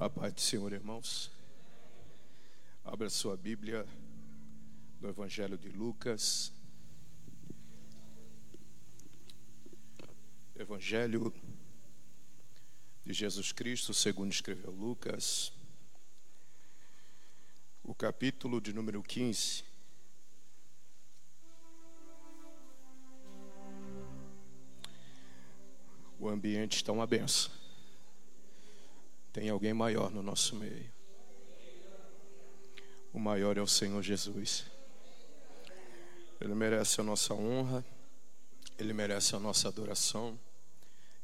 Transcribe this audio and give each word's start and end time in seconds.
A 0.00 0.08
paz 0.08 0.32
do 0.32 0.40
Senhor, 0.40 0.72
irmãos. 0.72 1.28
Abra 2.84 3.10
sua 3.10 3.36
Bíblia 3.36 3.84
no 5.00 5.08
Evangelho 5.08 5.58
de 5.58 5.68
Lucas. 5.70 6.52
Evangelho 10.54 11.34
de 13.04 13.12
Jesus 13.12 13.50
Cristo, 13.50 13.92
segundo 13.92 14.30
escreveu 14.30 14.70
Lucas, 14.70 15.52
o 17.82 17.92
capítulo 17.92 18.60
de 18.60 18.72
número 18.72 19.02
15. 19.02 19.64
O 26.20 26.28
ambiente 26.28 26.76
está 26.76 26.92
uma 26.92 27.04
benção. 27.04 27.57
Tem 29.32 29.48
alguém 29.50 29.74
maior 29.74 30.10
no 30.10 30.22
nosso 30.22 30.56
meio. 30.56 30.90
O 33.12 33.18
maior 33.18 33.56
é 33.56 33.62
o 33.62 33.66
Senhor 33.66 34.02
Jesus. 34.02 34.66
Ele 36.40 36.54
merece 36.54 37.00
a 37.00 37.04
nossa 37.04 37.34
honra, 37.34 37.84
ele 38.78 38.92
merece 38.92 39.34
a 39.34 39.38
nossa 39.38 39.68
adoração. 39.68 40.38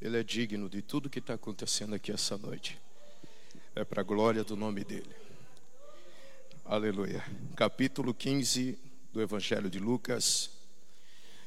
Ele 0.00 0.18
é 0.18 0.22
digno 0.22 0.68
de 0.68 0.82
tudo 0.82 1.08
que 1.08 1.18
está 1.18 1.34
acontecendo 1.34 1.94
aqui 1.94 2.12
essa 2.12 2.36
noite. 2.36 2.80
É 3.74 3.84
para 3.84 4.00
a 4.00 4.04
glória 4.04 4.44
do 4.44 4.56
nome 4.56 4.84
dele. 4.84 5.14
Aleluia. 6.64 7.24
Capítulo 7.56 8.12
15 8.12 8.78
do 9.12 9.22
Evangelho 9.22 9.70
de 9.70 9.78
Lucas. 9.78 10.50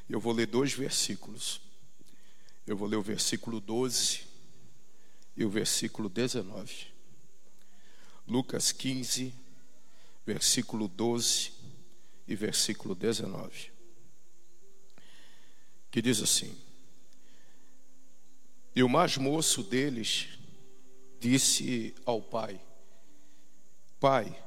Eu 0.09 0.19
vou 0.19 0.33
ler 0.33 0.47
dois 0.47 0.73
versículos. 0.73 1.61
Eu 2.65 2.77
vou 2.77 2.87
ler 2.87 2.97
o 2.97 3.01
versículo 3.01 3.59
12 3.59 4.26
e 5.37 5.45
o 5.45 5.49
versículo 5.49 6.09
19. 6.09 6.87
Lucas 8.27 8.71
15, 8.71 9.31
versículo 10.25 10.87
12 10.87 11.53
e 12.27 12.35
versículo 12.35 12.95
19. 12.95 13.71
Que 15.91 16.01
diz 16.01 16.21
assim: 16.21 16.57
E 18.75 18.81
o 18.81 18.89
mais 18.89 19.15
moço 19.15 19.61
deles 19.61 20.27
disse 21.19 21.93
ao 22.03 22.19
pai: 22.19 22.59
Pai, 23.99 24.43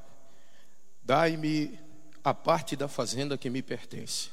dai-me 1.01 1.79
a 2.21 2.33
parte 2.33 2.75
da 2.75 2.89
fazenda 2.89 3.37
que 3.37 3.49
me 3.49 3.63
pertence. 3.63 4.29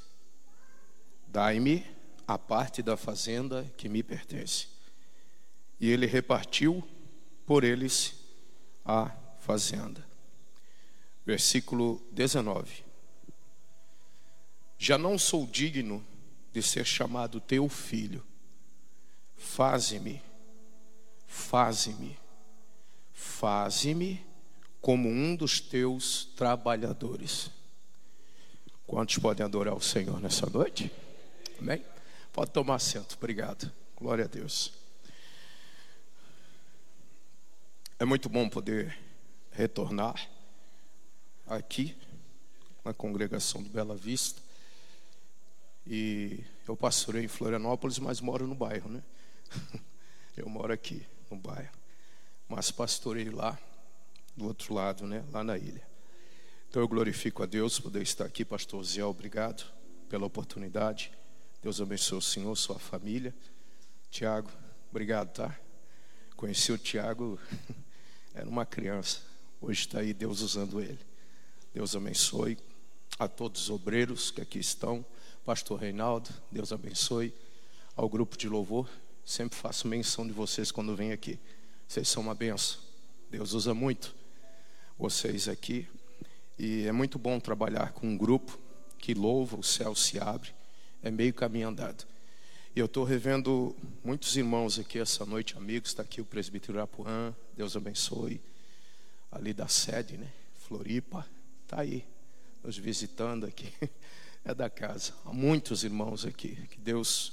Dai-me 1.29 1.87
a 2.27 2.37
parte 2.37 2.83
da 2.83 2.97
fazenda 2.97 3.65
que 3.77 3.89
me 3.89 4.03
pertence 4.03 4.78
e 5.81 5.91
ele 5.91 6.07
repartiu 6.07 6.87
por 7.47 7.65
eles 7.65 8.15
a 8.85 9.11
fazenda. 9.41 10.07
Versículo 11.25 12.03
19. 12.13 12.85
Já 14.79 14.97
não 14.97 15.19
sou 15.19 15.47
digno 15.47 16.05
de 16.53 16.63
ser 16.63 16.85
chamado 16.85 17.41
teu 17.41 17.69
filho. 17.69 18.25
Faze-me, 19.37 20.23
faze-me, 21.27 22.19
faze-me 23.13 24.27
como 24.81 25.09
um 25.09 25.35
dos 25.35 25.61
teus 25.61 26.25
trabalhadores. 26.37 27.51
Quantos 28.87 29.19
podem 29.19 29.45
adorar 29.45 29.75
o 29.75 29.83
Senhor 29.83 30.21
nessa 30.21 30.49
noite? 30.49 30.91
Amém? 31.59 31.85
Pode 32.33 32.53
tomar 32.53 32.77
assento, 32.77 33.17
obrigado. 33.17 33.71
Glória 33.97 34.25
a 34.25 34.29
Deus. 34.29 34.78
É 38.01 38.05
muito 38.05 38.29
bom 38.29 38.49
poder 38.49 38.97
retornar 39.51 40.31
aqui 41.45 41.97
na 42.85 42.95
congregação 42.95 43.61
do 43.61 43.69
Bela 43.69 43.97
Vista. 43.97 44.41
E 45.85 46.45
eu 46.69 46.77
pastorei 46.77 47.25
em 47.25 47.29
Florianópolis, 47.29 47.99
mas 47.99 48.21
moro 48.21 48.47
no 48.47 48.55
bairro, 48.55 48.89
né? 48.89 49.03
Eu 50.37 50.49
moro 50.49 50.73
aqui 50.73 51.05
no 51.29 51.37
bairro, 51.37 51.73
mas 52.49 52.71
pastorei 52.71 53.31
lá 53.31 53.59
do 54.37 54.47
outro 54.47 54.73
lado, 54.73 55.05
né? 55.05 55.25
Lá 55.33 55.43
na 55.43 55.59
ilha. 55.59 55.85
Então 56.69 56.81
eu 56.81 56.87
glorifico 56.87 57.43
a 57.43 57.47
Deus 57.47 57.81
poder 57.81 58.03
estar 58.03 58.25
aqui, 58.27 58.45
pastor 58.45 58.85
Zé, 58.85 59.03
obrigado 59.03 59.69
pela 60.09 60.25
oportunidade. 60.25 61.11
Deus 61.61 61.81
abençoe 61.81 62.19
o 62.19 62.23
senhor, 62.23 62.55
sua 62.55 62.79
família. 62.79 63.35
Tiago, 64.09 64.49
obrigado, 64.89 65.33
tá? 65.33 65.59
Conheci 66.37 66.71
o 66.71 66.79
Tiago 66.79 67.37
Era 68.39 68.49
uma 68.49 68.65
criança. 68.65 69.19
Hoje 69.61 69.81
está 69.81 69.99
aí 69.99 70.15
Deus 70.15 70.43
usando 70.43 70.81
ele. 70.81 71.01
Deus 71.75 71.97
abençoe 71.97 72.57
a 73.19 73.27
todos 73.27 73.63
os 73.63 73.71
obreiros 73.71 74.31
que 74.31 74.41
aqui 74.41 74.61
estão. 74.61 75.05
Pastor 75.45 75.81
Reinaldo, 75.81 76.31
Deus 76.49 76.73
abençoe. 76.73 77.35
Ao 77.97 78.09
grupo 78.09 78.39
de 78.39 78.49
louvor, 78.49 78.89
sempre 79.25 79.59
faço 79.59 79.89
menção 79.89 80.25
de 80.25 80.33
vocês 80.33 80.71
quando 80.71 80.95
venho 80.95 81.13
aqui. 81.13 81.37
Vocês 81.89 82.07
são 82.07 82.23
uma 82.23 82.35
benção. 82.35 82.79
Deus 83.29 83.55
usa 83.55 83.75
muito 83.75 84.15
vocês 84.97 85.49
aqui. 85.49 85.89
E 86.57 86.87
é 86.87 86.93
muito 86.93 87.19
bom 87.19 87.41
trabalhar 87.41 87.91
com 87.91 88.07
um 88.07 88.17
grupo 88.17 88.57
que 88.99 89.15
louva, 89.15 89.57
o 89.59 89.65
céu 89.65 89.97
se 89.97 90.17
abre. 90.21 90.55
É 91.03 91.11
meio 91.11 91.35
caminho 91.35 91.71
andado. 91.71 92.07
Eu 92.79 92.87
estou 92.87 93.03
revendo 93.03 93.75
muitos 94.05 94.37
irmãos 94.37 94.79
aqui 94.79 95.01
essa 95.01 95.27
noite, 95.27 95.57
amigos. 95.57 95.91
Está 95.91 96.05
aqui 96.05 96.21
o 96.21 96.25
presbítero 96.25 96.81
Apuã, 96.81 97.35
Deus 97.57 97.77
abençoe. 97.77 98.41
Ali 99.33 99.53
da 99.53 99.67
sede, 99.67 100.17
né? 100.17 100.31
Floripa, 100.61 101.27
está 101.65 101.81
aí, 101.81 102.07
nos 102.63 102.79
visitando 102.79 103.47
aqui. 103.47 103.73
É 104.45 104.55
da 104.55 104.71
casa. 104.71 105.13
Há 105.27 105.33
muitos 105.33 105.83
irmãos 105.83 106.25
aqui. 106.25 106.55
Que 106.71 106.79
Deus 106.79 107.33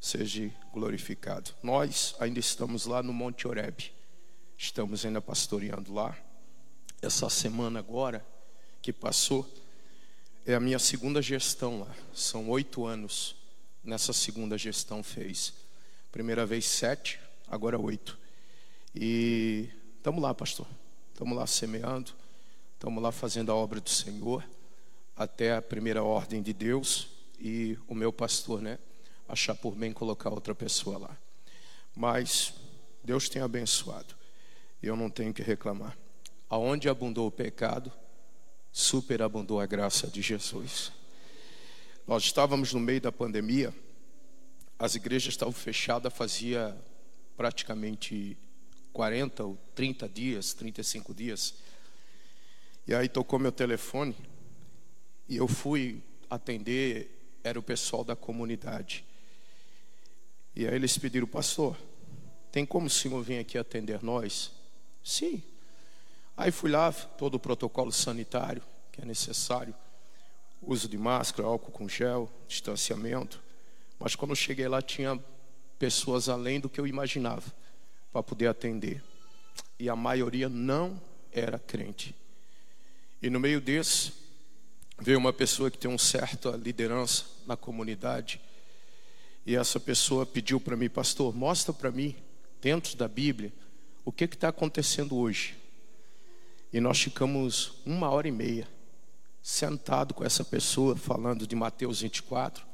seja 0.00 0.48
glorificado. 0.72 1.50
Nós 1.60 2.14
ainda 2.20 2.38
estamos 2.38 2.86
lá 2.86 3.02
no 3.02 3.12
Monte 3.12 3.48
Oreb. 3.48 3.92
Estamos 4.56 5.04
ainda 5.04 5.20
pastoreando 5.20 5.92
lá. 5.92 6.16
Essa 7.02 7.28
semana 7.28 7.80
agora 7.80 8.24
que 8.80 8.92
passou 8.92 9.46
é 10.46 10.54
a 10.54 10.60
minha 10.60 10.78
segunda 10.78 11.20
gestão 11.20 11.80
lá. 11.80 11.94
São 12.14 12.48
oito 12.48 12.86
anos 12.86 13.34
nessa 13.84 14.12
segunda 14.12 14.56
gestão 14.56 15.02
fez. 15.02 15.52
Primeira 16.10 16.46
vez 16.46 16.66
sete, 16.66 17.20
agora 17.48 17.78
oito. 17.78 18.18
E 18.94 19.68
estamos 19.96 20.22
lá, 20.22 20.34
pastor. 20.34 20.66
Estamos 21.12 21.36
lá 21.36 21.46
semeando, 21.46 22.12
estamos 22.74 23.02
lá 23.02 23.12
fazendo 23.12 23.52
a 23.52 23.54
obra 23.54 23.80
do 23.80 23.90
Senhor, 23.90 24.44
até 25.16 25.54
a 25.54 25.62
primeira 25.62 26.02
ordem 26.02 26.42
de 26.42 26.52
Deus 26.52 27.08
e 27.38 27.78
o 27.86 27.94
meu 27.94 28.12
pastor, 28.12 28.60
né? 28.60 28.78
Achar 29.28 29.54
por 29.54 29.74
bem 29.74 29.92
colocar 29.92 30.30
outra 30.30 30.54
pessoa 30.54 30.98
lá. 30.98 31.16
Mas 31.94 32.54
Deus 33.04 33.28
tem 33.28 33.40
abençoado 33.40 34.14
eu 34.86 34.96
não 34.96 35.10
tenho 35.10 35.32
que 35.32 35.42
reclamar. 35.42 35.96
Aonde 36.48 36.88
abundou 36.88 37.26
o 37.26 37.30
pecado, 37.30 37.90
superabundou 38.70 39.60
a 39.60 39.66
graça 39.66 40.06
de 40.06 40.20
Jesus. 40.20 40.92
Nós 42.06 42.24
estávamos 42.24 42.74
no 42.74 42.80
meio 42.80 43.00
da 43.00 43.10
pandemia, 43.10 43.74
as 44.78 44.94
igrejas 44.94 45.32
estavam 45.32 45.54
fechadas 45.54 46.12
fazia 46.12 46.76
praticamente 47.34 48.36
40 48.92 49.42
ou 49.42 49.58
30 49.74 50.06
dias, 50.10 50.52
35 50.52 51.14
dias. 51.14 51.54
E 52.86 52.94
aí 52.94 53.08
tocou 53.08 53.38
meu 53.38 53.50
telefone 53.50 54.14
e 55.26 55.36
eu 55.36 55.48
fui 55.48 56.02
atender, 56.28 57.38
era 57.42 57.58
o 57.58 57.62
pessoal 57.62 58.04
da 58.04 58.14
comunidade. 58.14 59.02
E 60.54 60.66
aí 60.66 60.74
eles 60.74 60.98
pediram, 60.98 61.26
pastor, 61.26 61.74
tem 62.52 62.66
como 62.66 62.86
o 62.86 62.90
senhor 62.90 63.22
vir 63.22 63.38
aqui 63.38 63.56
atender 63.56 64.02
nós? 64.02 64.52
Sim. 65.02 65.42
Aí 66.36 66.50
fui 66.50 66.70
lá, 66.70 66.92
todo 66.92 67.36
o 67.36 67.40
protocolo 67.40 67.90
sanitário 67.90 68.62
que 68.92 69.00
é 69.00 69.06
necessário 69.06 69.74
uso 70.66 70.88
de 70.88 70.98
máscara, 70.98 71.48
álcool 71.48 71.72
com 71.72 71.88
gel, 71.88 72.30
distanciamento. 72.48 73.42
Mas 73.98 74.14
quando 74.14 74.32
eu 74.32 74.36
cheguei 74.36 74.68
lá, 74.68 74.82
tinha 74.82 75.18
pessoas 75.78 76.28
além 76.28 76.60
do 76.60 76.68
que 76.68 76.80
eu 76.80 76.86
imaginava 76.86 77.52
para 78.12 78.22
poder 78.22 78.48
atender. 78.48 79.02
E 79.78 79.88
a 79.88 79.96
maioria 79.96 80.48
não 80.48 81.00
era 81.32 81.58
crente. 81.58 82.14
E 83.20 83.28
no 83.30 83.40
meio 83.40 83.60
desse, 83.60 84.12
veio 84.98 85.18
uma 85.18 85.32
pessoa 85.32 85.70
que 85.70 85.78
tem 85.78 85.90
uma 85.90 85.98
certa 85.98 86.50
liderança 86.50 87.24
na 87.46 87.56
comunidade. 87.56 88.40
E 89.46 89.56
essa 89.56 89.78
pessoa 89.80 90.24
pediu 90.24 90.60
para 90.60 90.76
mim, 90.76 90.88
pastor, 90.88 91.34
mostra 91.34 91.72
para 91.72 91.90
mim, 91.90 92.16
dentro 92.60 92.96
da 92.96 93.08
Bíblia, 93.08 93.52
o 94.04 94.12
que 94.12 94.24
está 94.24 94.48
acontecendo 94.48 95.16
hoje. 95.16 95.56
E 96.72 96.80
nós 96.80 97.00
ficamos 97.00 97.74
uma 97.84 98.10
hora 98.10 98.26
e 98.28 98.32
meia 98.32 98.73
sentado 99.44 100.12
com 100.12 100.24
essa 100.24 100.42
pessoa, 100.42 100.96
falando 100.96 101.46
de 101.46 101.54
Mateus 101.54 102.00
24, 102.00 102.64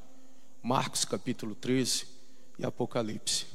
Marcos 0.63 1.05
capítulo 1.05 1.55
13 1.55 2.07
e 2.59 2.65
Apocalipse. 2.65 3.47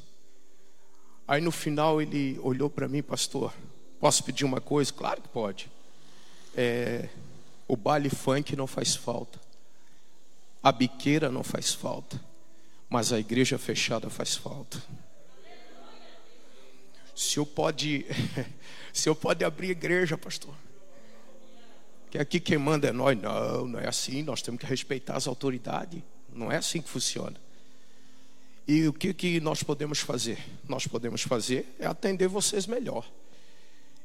Aí 1.28 1.42
no 1.42 1.52
final 1.52 2.00
ele 2.00 2.38
olhou 2.44 2.70
para 2.70 2.88
mim, 2.88 3.02
pastor, 3.02 3.52
Posso 4.06 4.24
pedir 4.24 4.46
uma 4.46 4.62
coisa? 4.62 4.94
Claro 4.94 5.20
que 5.20 5.28
pode. 5.30 5.68
É, 6.56 7.10
o 7.68 7.76
baile 7.76 8.10
funk 8.10 8.56
não 8.56 8.68
faz 8.68 8.96
falta. 8.96 9.40
A 10.62 10.72
biqueira 10.72 11.32
não 11.32 11.44
faz 11.44 11.74
falta. 11.74 12.22
Mas 12.90 13.12
a 13.12 13.20
igreja 13.20 13.58
fechada 13.58 14.10
faz 14.10 14.36
falta. 14.36 14.82
O 17.16 17.20
senhor 17.20 17.46
pode, 17.48 18.06
o 18.94 18.96
senhor 18.96 19.16
pode 19.16 19.44
abrir 19.44 19.72
igreja, 19.72 20.18
pastor. 20.18 20.54
Que 22.16 22.22
aqui 22.22 22.40
quem 22.40 22.58
manda 22.58 22.88
é 22.88 22.94
nós. 22.94 23.22
Não, 23.22 23.68
não 23.68 23.78
é 23.78 23.90
assim. 23.90 24.24
Nós 24.24 24.42
temos 24.42 24.62
que 24.62 24.66
respeitar 24.66 25.18
as 25.18 25.28
autoridades. 25.28 26.02
Não 26.34 26.50
é 26.50 26.56
assim 26.56 26.82
que 26.82 26.88
funciona. 26.88 27.36
E 28.66 28.88
o 28.88 28.94
que, 28.94 29.14
que 29.14 29.42
nós 29.42 29.64
podemos 29.64 30.00
fazer? 30.00 30.38
Nós 30.66 30.88
podemos 30.88 31.24
fazer 31.24 31.76
é 31.78 31.86
atender 31.86 32.30
vocês 32.30 32.68
melhor. 32.68 33.06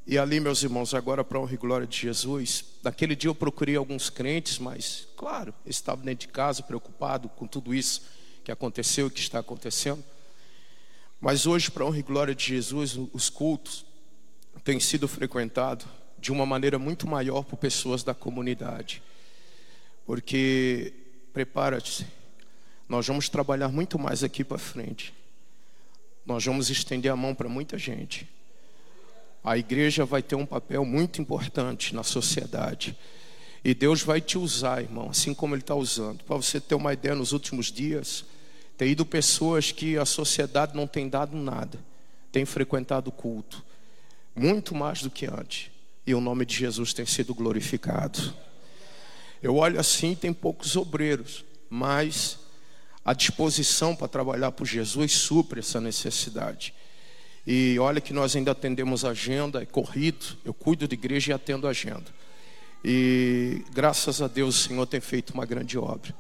E 0.05 0.19
ali, 0.19 0.41
meus 0.41 0.61
irmãos, 0.65 0.93
agora 0.93 1.23
para 1.23 1.39
honra 1.39 1.55
e 1.55 1.57
glória 1.57 1.87
de 1.87 1.97
Jesus, 1.97 2.65
naquele 2.83 3.15
dia 3.15 3.31
eu 3.31 3.35
procurei 3.35 3.77
alguns 3.77 4.11
crentes, 4.11 4.59
mas, 4.59 5.07
claro, 5.17 5.55
estavam 5.65 6.05
dentro 6.05 6.27
de 6.27 6.33
casa, 6.33 6.65
preocupado 6.65 7.29
com 7.29 7.47
tudo 7.47 7.73
isso 7.73 8.03
que 8.43 8.51
aconteceu 8.51 9.07
e 9.07 9.11
que 9.11 9.21
está 9.21 9.39
acontecendo. 9.39 10.03
Mas 11.21 11.47
hoje, 11.47 11.71
para 11.71 11.85
honra 11.85 12.01
e 12.01 12.03
glória 12.03 12.35
de 12.35 12.45
Jesus, 12.45 12.99
os 13.13 13.31
cultos 13.31 13.87
têm 14.65 14.81
sido 14.81 15.07
frequentados 15.07 15.87
de 16.21 16.31
uma 16.31 16.45
maneira 16.45 16.79
muito 16.79 17.09
maior 17.09 17.43
por 17.43 17.57
pessoas 17.57 18.03
da 18.03 18.15
comunidade. 18.15 19.03
Porque, 20.05 20.93
prepara-te, 21.33 22.07
nós 22.89 23.07
vamos 23.07 23.29
trabalhar 23.29 23.69
muito 23.69 23.99
mais 23.99 24.23
aqui 24.23 24.45
para 24.45 24.59
frente. 24.59 25.15
Nós 26.27 26.45
vamos 26.45 26.69
estender 26.69 27.11
a 27.11 27.17
mão 27.17 27.35
para 27.35 27.49
muita 27.49 27.79
gente. 27.79 28.29
A 29.43 29.57
igreja 29.57 30.05
vai 30.05 30.23
ter 30.23 30.35
um 30.35 30.45
papel 30.45 30.85
muito 30.85 31.23
importante 31.23 31.95
na 31.95 32.03
sociedade. 32.03 32.97
E 33.65 33.75
Deus 33.75 34.03
vai 34.03 34.21
te 34.21 34.37
usar, 34.37 34.83
irmão, 34.83 35.11
assim 35.11 35.33
como 35.33 35.55
Ele 35.55 35.63
está 35.63 35.75
usando. 35.75 36.25
Para 36.25 36.37
você 36.37 36.61
ter 36.61 36.75
uma 36.75 36.93
ideia, 36.93 37.15
nos 37.15 37.33
últimos 37.33 37.73
dias, 37.73 38.25
tem 38.77 38.91
ido 38.91 39.07
pessoas 39.07 39.73
que 39.73 39.97
a 39.97 40.05
sociedade 40.05 40.75
não 40.75 40.87
tem 40.87 41.09
dado 41.09 41.37
nada, 41.37 41.79
tem 42.33 42.45
frequentado 42.45 43.09
o 43.09 43.13
culto, 43.13 43.63
muito 44.35 44.75
mais 44.75 45.03
do 45.03 45.11
que 45.11 45.27
antes. 45.27 45.71
E 46.07 46.15
o 46.15 46.21
nome 46.21 46.45
de 46.45 46.55
Jesus 46.55 46.93
tem 46.93 47.07
sido 47.07 47.35
glorificado. 47.35 48.35
Eu 49.43 49.57
olho 49.57 49.81
assim, 49.81 50.15
tem 50.15 50.33
poucos 50.33 50.77
obreiros, 50.77 51.45
mas 51.69 52.39
a 53.05 53.15
disposição 53.15 53.97
para 53.97 54.09
trabalhar 54.09 54.53
por 54.53 54.67
Jesus 54.67 55.13
supre 55.13 55.61
essa 55.61 55.81
necessidade. 55.81 56.75
E 57.47 57.79
olha 57.79 58.01
que 58.01 58.13
nós 58.13 58.37
ainda 58.37 58.51
atendemos 58.53 59.05
agenda, 59.05 59.63
é 59.63 59.67
corrido, 59.67 60.37
eu 60.45 60.53
cuido 60.53 60.87
de 60.87 60.95
igreja 60.95 61.33
e 61.33 61.35
atendo 61.35 61.67
agenda. 61.67 62.07
E 62.85 63.65
graças 63.73 64.21
a 64.21 64.29
Deus 64.29 64.57
o 64.57 64.69
Senhor 64.69 64.87
tem 64.87 65.01
feito 65.01 65.33
uma 65.33 65.47
grande 65.47 65.79
obra. 65.79 66.15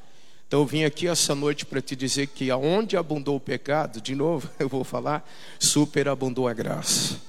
Então 0.46 0.60
eu 0.60 0.66
vim 0.66 0.84
aqui 0.84 1.06
essa 1.06 1.34
noite 1.34 1.64
para 1.64 1.80
te 1.80 1.94
dizer 1.94 2.26
que 2.28 2.50
aonde 2.50 2.96
abundou 2.96 3.36
o 3.36 3.40
pecado, 3.40 4.00
de 4.00 4.14
novo 4.14 4.50
eu 4.58 4.68
vou 4.68 4.82
falar, 4.82 5.28
superabundou 5.58 6.48
a 6.48 6.54
graça. 6.54 7.20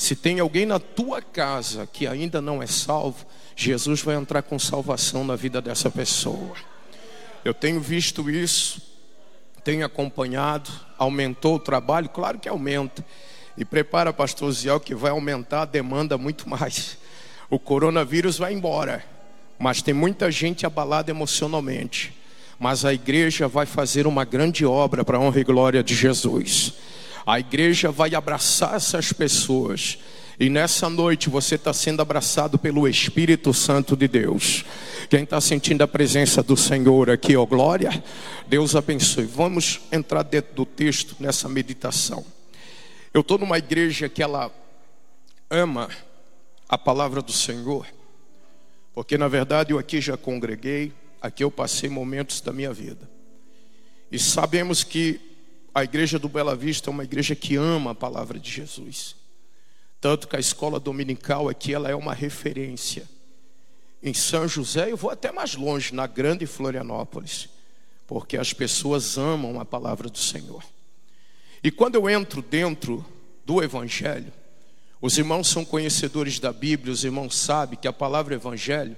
Se 0.00 0.16
tem 0.16 0.40
alguém 0.40 0.64
na 0.64 0.78
tua 0.78 1.20
casa 1.20 1.86
que 1.86 2.06
ainda 2.06 2.40
não 2.40 2.62
é 2.62 2.66
salvo, 2.66 3.26
Jesus 3.54 4.00
vai 4.00 4.16
entrar 4.16 4.40
com 4.40 4.58
salvação 4.58 5.24
na 5.24 5.36
vida 5.36 5.60
dessa 5.60 5.90
pessoa. 5.90 6.56
Eu 7.44 7.52
tenho 7.52 7.80
visto 7.80 8.30
isso 8.30 8.80
tenho 9.62 9.84
acompanhado, 9.84 10.70
aumentou 10.96 11.56
o 11.56 11.58
trabalho, 11.58 12.08
claro 12.08 12.38
que 12.38 12.48
aumenta. 12.48 13.04
E 13.58 13.64
prepara, 13.64 14.10
pastor 14.10 14.50
Ziel, 14.52 14.80
que 14.80 14.94
vai 14.94 15.10
aumentar 15.10 15.62
a 15.62 15.66
demanda 15.66 16.16
muito 16.16 16.48
mais. 16.48 16.96
O 17.50 17.58
coronavírus 17.58 18.38
vai 18.38 18.54
embora, 18.54 19.04
mas 19.58 19.82
tem 19.82 19.92
muita 19.92 20.30
gente 20.30 20.64
abalada 20.64 21.10
emocionalmente. 21.10 22.16
Mas 22.58 22.86
a 22.86 22.94
igreja 22.94 23.46
vai 23.48 23.66
fazer 23.66 24.06
uma 24.06 24.24
grande 24.24 24.64
obra 24.64 25.04
para 25.04 25.18
a 25.18 25.20
honra 25.20 25.40
e 25.40 25.44
glória 25.44 25.82
de 25.82 25.94
Jesus. 25.94 26.72
A 27.26 27.38
igreja 27.38 27.90
vai 27.90 28.14
abraçar 28.14 28.74
essas 28.74 29.12
pessoas. 29.12 29.98
E 30.38 30.48
nessa 30.48 30.88
noite 30.88 31.28
você 31.28 31.56
está 31.56 31.72
sendo 31.72 32.00
abraçado 32.00 32.58
pelo 32.58 32.88
Espírito 32.88 33.52
Santo 33.52 33.94
de 33.94 34.08
Deus. 34.08 34.64
Quem 35.10 35.24
está 35.24 35.38
sentindo 35.38 35.82
a 35.82 35.88
presença 35.88 36.42
do 36.42 36.56
Senhor 36.56 37.10
aqui, 37.10 37.36
ó 37.36 37.44
glória, 37.44 38.02
Deus 38.48 38.74
abençoe. 38.74 39.24
Vamos 39.24 39.80
entrar 39.92 40.22
dentro 40.22 40.54
do 40.54 40.64
texto 40.64 41.14
nessa 41.20 41.46
meditação. 41.46 42.24
Eu 43.12 43.20
estou 43.20 43.36
numa 43.36 43.58
igreja 43.58 44.08
que 44.08 44.22
ela 44.22 44.50
ama 45.50 45.90
a 46.68 46.78
palavra 46.78 47.20
do 47.20 47.32
Senhor, 47.32 47.86
porque 48.94 49.18
na 49.18 49.28
verdade 49.28 49.72
eu 49.72 49.78
aqui 49.78 50.00
já 50.00 50.16
congreguei, 50.16 50.92
aqui 51.20 51.44
eu 51.44 51.50
passei 51.50 51.90
momentos 51.90 52.40
da 52.40 52.52
minha 52.52 52.72
vida. 52.72 53.10
E 54.10 54.18
sabemos 54.18 54.82
que 54.82 55.20
a 55.74 55.84
igreja 55.84 56.18
do 56.18 56.28
Bela 56.28 56.56
Vista 56.56 56.90
é 56.90 56.92
uma 56.92 57.04
igreja 57.04 57.34
que 57.34 57.56
ama 57.56 57.92
a 57.92 57.94
palavra 57.94 58.38
de 58.38 58.50
Jesus. 58.50 59.14
Tanto 60.00 60.26
que 60.26 60.36
a 60.36 60.40
escola 60.40 60.80
dominical 60.80 61.48
aqui 61.48 61.74
ela 61.74 61.90
é 61.90 61.94
uma 61.94 62.14
referência 62.14 63.06
em 64.02 64.14
São 64.14 64.48
José, 64.48 64.90
eu 64.90 64.96
vou 64.96 65.10
até 65.10 65.30
mais 65.30 65.54
longe, 65.54 65.94
na 65.94 66.06
grande 66.06 66.46
Florianópolis, 66.46 67.48
porque 68.06 68.36
as 68.36 68.52
pessoas 68.52 69.18
amam 69.18 69.60
a 69.60 69.64
palavra 69.64 70.08
do 70.08 70.18
Senhor. 70.18 70.64
E 71.62 71.70
quando 71.70 71.96
eu 71.96 72.08
entro 72.08 72.40
dentro 72.40 73.04
do 73.44 73.62
Evangelho, 73.62 74.32
os 75.02 75.18
irmãos 75.18 75.48
são 75.48 75.64
conhecedores 75.64 76.38
da 76.38 76.52
Bíblia, 76.52 76.92
os 76.92 77.04
irmãos 77.04 77.36
sabem 77.36 77.78
que 77.78 77.88
a 77.88 77.92
palavra 77.92 78.34
Evangelho, 78.34 78.96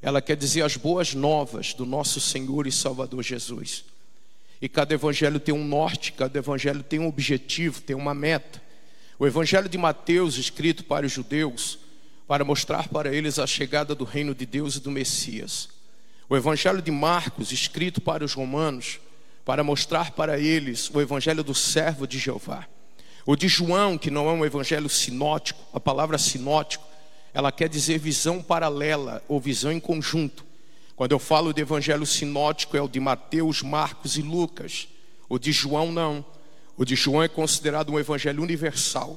ela 0.00 0.22
quer 0.22 0.36
dizer 0.36 0.62
as 0.62 0.76
boas 0.76 1.12
novas 1.12 1.74
do 1.74 1.84
nosso 1.84 2.20
Senhor 2.20 2.66
e 2.66 2.72
Salvador 2.72 3.22
Jesus. 3.22 3.84
E 4.60 4.68
cada 4.68 4.94
evangelho 4.94 5.38
tem 5.38 5.54
um 5.54 5.64
norte, 5.64 6.12
cada 6.12 6.38
evangelho 6.38 6.82
tem 6.82 6.98
um 6.98 7.06
objetivo, 7.06 7.80
tem 7.80 7.94
uma 7.94 8.14
meta. 8.14 8.60
O 9.18 9.26
evangelho 9.26 9.68
de 9.68 9.78
Mateus, 9.78 10.36
escrito 10.36 10.84
para 10.84 11.06
os 11.06 11.12
judeus, 11.12 11.78
para 12.26 12.44
mostrar 12.44 12.88
para 12.88 13.14
eles 13.14 13.38
a 13.38 13.46
chegada 13.46 13.94
do 13.94 14.04
reino 14.04 14.34
de 14.34 14.44
Deus 14.44 14.76
e 14.76 14.80
do 14.80 14.90
Messias. 14.90 15.70
O 16.28 16.36
Evangelho 16.36 16.82
de 16.82 16.90
Marcos, 16.90 17.52
escrito 17.52 18.02
para 18.02 18.22
os 18.22 18.34
romanos, 18.34 19.00
para 19.46 19.64
mostrar 19.64 20.10
para 20.10 20.38
eles 20.38 20.90
o 20.92 21.00
Evangelho 21.00 21.42
do 21.42 21.54
servo 21.54 22.06
de 22.06 22.18
Jeová. 22.18 22.66
O 23.24 23.34
de 23.34 23.48
João, 23.48 23.96
que 23.96 24.10
não 24.10 24.28
é 24.28 24.32
um 24.32 24.44
evangelho 24.44 24.88
sinótico, 24.88 25.60
a 25.72 25.80
palavra 25.80 26.16
sinótico, 26.16 26.86
ela 27.32 27.52
quer 27.52 27.68
dizer 27.68 27.98
visão 27.98 28.42
paralela 28.42 29.22
ou 29.28 29.38
visão 29.38 29.70
em 29.70 29.80
conjunto. 29.80 30.44
Quando 30.98 31.12
eu 31.12 31.20
falo 31.20 31.52
de 31.52 31.62
evangelho 31.62 32.04
sinótico, 32.04 32.76
é 32.76 32.82
o 32.82 32.88
de 32.88 32.98
Mateus, 32.98 33.62
Marcos 33.62 34.16
e 34.16 34.20
Lucas. 34.20 34.88
O 35.28 35.38
de 35.38 35.52
João, 35.52 35.92
não. 35.92 36.26
O 36.76 36.84
de 36.84 36.96
João 36.96 37.22
é 37.22 37.28
considerado 37.28 37.92
um 37.92 38.00
evangelho 38.00 38.42
universal. 38.42 39.16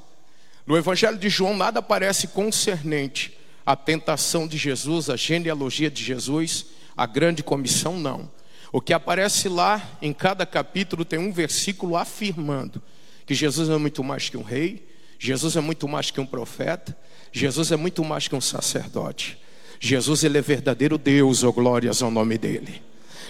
No 0.68 0.78
Evangelho 0.78 1.18
de 1.18 1.28
João, 1.28 1.58
nada 1.58 1.82
parece 1.82 2.28
concernente 2.28 3.36
à 3.66 3.76
tentação 3.76 4.48
de 4.48 4.60
Jesus, 4.60 5.10
à 5.10 5.16
genealogia 5.16 5.90
de 5.90 6.04
Jesus, 6.04 6.68
à 6.96 7.08
grande 7.08 7.42
comissão, 7.42 8.00
não. 8.00 8.30
O 8.72 8.80
que 8.80 8.94
aparece 8.94 9.50
lá, 9.50 9.82
em 10.04 10.14
cada 10.14 10.46
capítulo, 10.46 11.04
tem 11.04 11.18
um 11.18 11.34
versículo 11.34 11.98
afirmando 11.98 12.80
que 13.26 13.34
Jesus 13.34 13.70
é 13.70 13.78
muito 13.78 14.04
mais 14.04 14.30
que 14.30 14.38
um 14.38 14.44
rei, 14.44 14.88
Jesus 15.18 15.56
é 15.56 15.62
muito 15.62 15.88
mais 15.88 16.12
que 16.12 16.22
um 16.22 16.28
profeta, 16.28 16.96
Jesus 17.32 17.72
é 17.72 17.76
muito 17.76 18.04
mais 18.06 18.28
que 18.28 18.36
um 18.36 18.42
sacerdote. 18.42 19.42
Jesus 19.84 20.24
ele 20.24 20.38
é 20.38 20.42
verdadeiro 20.42 20.96
Deus, 20.96 21.44
oh 21.44 21.52
glórias 21.52 22.04
ao 22.04 22.12
nome 22.12 22.38
dele. 22.38 22.84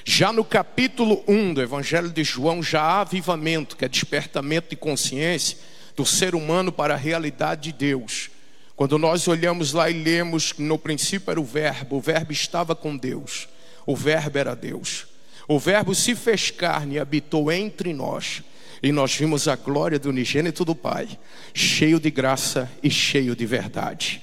Já 0.03 0.33
no 0.33 0.43
capítulo 0.43 1.23
1 1.25 1.53
do 1.53 1.61
Evangelho 1.61 2.09
de 2.09 2.25
João, 2.25 2.61
já 2.61 2.81
há 2.81 3.01
avivamento, 3.01 3.77
que 3.77 3.85
é 3.85 3.87
despertamento 3.87 4.71
de 4.71 4.75
consciência 4.75 5.57
do 5.95 6.05
ser 6.05 6.35
humano 6.35 6.69
para 6.69 6.93
a 6.93 6.97
realidade 6.97 7.71
de 7.71 7.77
Deus. 7.77 8.29
Quando 8.75 8.97
nós 8.97 9.29
olhamos 9.29 9.71
lá 9.71 9.89
e 9.89 9.93
lemos 9.93 10.51
que 10.51 10.61
no 10.61 10.77
princípio 10.77 11.31
era 11.31 11.39
o 11.39 11.45
Verbo, 11.45 11.95
o 11.95 12.01
Verbo 12.01 12.33
estava 12.33 12.75
com 12.75 12.97
Deus, 12.97 13.47
o 13.85 13.95
Verbo 13.95 14.37
era 14.37 14.53
Deus. 14.53 15.07
O 15.47 15.57
Verbo 15.57 15.95
se 15.95 16.15
fez 16.15 16.51
carne 16.51 16.95
e 16.95 16.99
habitou 16.99 17.49
entre 17.49 17.93
nós, 17.93 18.43
e 18.83 18.91
nós 18.91 19.15
vimos 19.15 19.47
a 19.47 19.55
glória 19.55 19.97
do 19.97 20.09
unigênito 20.09 20.65
do 20.65 20.75
Pai, 20.75 21.07
cheio 21.53 21.97
de 21.97 22.11
graça 22.11 22.69
e 22.83 22.89
cheio 22.91 23.37
de 23.37 23.45
verdade. 23.45 24.21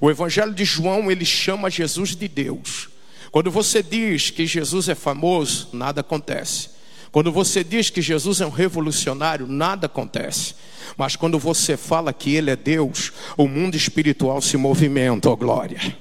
O 0.00 0.10
Evangelho 0.10 0.54
de 0.54 0.64
João, 0.64 1.10
ele 1.10 1.24
chama 1.24 1.70
Jesus 1.70 2.14
de 2.14 2.28
Deus. 2.28 2.88
Quando 3.30 3.50
você 3.50 3.82
diz 3.82 4.30
que 4.30 4.46
Jesus 4.46 4.88
é 4.88 4.94
famoso, 4.94 5.68
nada 5.72 6.00
acontece. 6.00 6.70
Quando 7.10 7.32
você 7.32 7.64
diz 7.64 7.88
que 7.88 8.02
Jesus 8.02 8.40
é 8.40 8.46
um 8.46 8.50
revolucionário, 8.50 9.46
nada 9.46 9.86
acontece. 9.86 10.54
Mas 10.96 11.16
quando 11.16 11.38
você 11.38 11.76
fala 11.76 12.12
que 12.12 12.34
Ele 12.34 12.50
é 12.50 12.56
Deus, 12.56 13.12
o 13.36 13.48
mundo 13.48 13.74
espiritual 13.74 14.40
se 14.42 14.56
movimenta, 14.56 15.28
ó 15.28 15.32
oh 15.32 15.36
glória. 15.36 15.96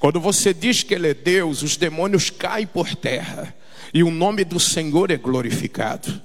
Quando 0.00 0.20
você 0.20 0.54
diz 0.54 0.82
que 0.82 0.94
Ele 0.94 1.08
é 1.08 1.14
Deus, 1.14 1.62
os 1.62 1.76
demônios 1.76 2.30
caem 2.30 2.66
por 2.66 2.94
terra 2.94 3.54
e 3.92 4.02
o 4.02 4.10
nome 4.10 4.44
do 4.44 4.58
Senhor 4.58 5.10
é 5.10 5.16
glorificado. 5.16 6.20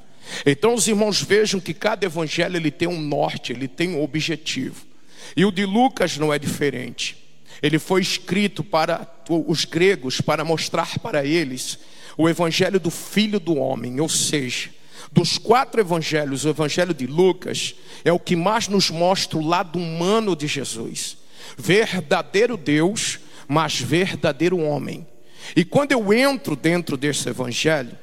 Então 0.46 0.74
os 0.74 0.88
irmãos 0.88 1.22
vejam 1.22 1.60
que 1.60 1.74
cada 1.74 2.06
evangelho 2.06 2.56
ele 2.56 2.72
tem 2.72 2.88
um 2.88 3.00
norte, 3.00 3.52
ele 3.52 3.68
tem 3.68 3.90
um 3.90 4.04
objetivo. 4.04 4.88
E 5.36 5.45
o 5.45 5.51
de 5.51 5.65
Lucas 5.65 6.17
não 6.17 6.33
é 6.33 6.39
diferente. 6.39 7.17
Ele 7.62 7.79
foi 7.79 8.01
escrito 8.01 8.63
para 8.63 9.07
os 9.29 9.65
gregos 9.65 10.21
para 10.21 10.45
mostrar 10.45 10.98
para 11.00 11.25
eles 11.25 11.79
o 12.17 12.27
evangelho 12.27 12.79
do 12.79 12.91
filho 12.91 13.39
do 13.39 13.55
homem, 13.55 14.00
ou 14.00 14.09
seja, 14.09 14.69
dos 15.12 15.38
quatro 15.38 15.79
evangelhos, 15.81 16.45
o 16.45 16.50
evangelho 16.50 16.93
de 16.93 17.07
Lucas 17.07 17.75
é 18.03 18.12
o 18.12 18.19
que 18.19 18.36
mais 18.36 18.67
nos 18.67 18.89
mostra 18.89 19.38
o 19.38 19.45
lado 19.45 19.79
humano 19.79 20.36
de 20.36 20.45
Jesus. 20.45 21.17
Verdadeiro 21.57 22.55
Deus, 22.55 23.19
mas 23.48 23.79
verdadeiro 23.79 24.59
homem. 24.59 25.07
E 25.55 25.65
quando 25.65 25.91
eu 25.93 26.13
entro 26.13 26.55
dentro 26.55 26.95
desse 26.95 27.27
evangelho, 27.29 27.98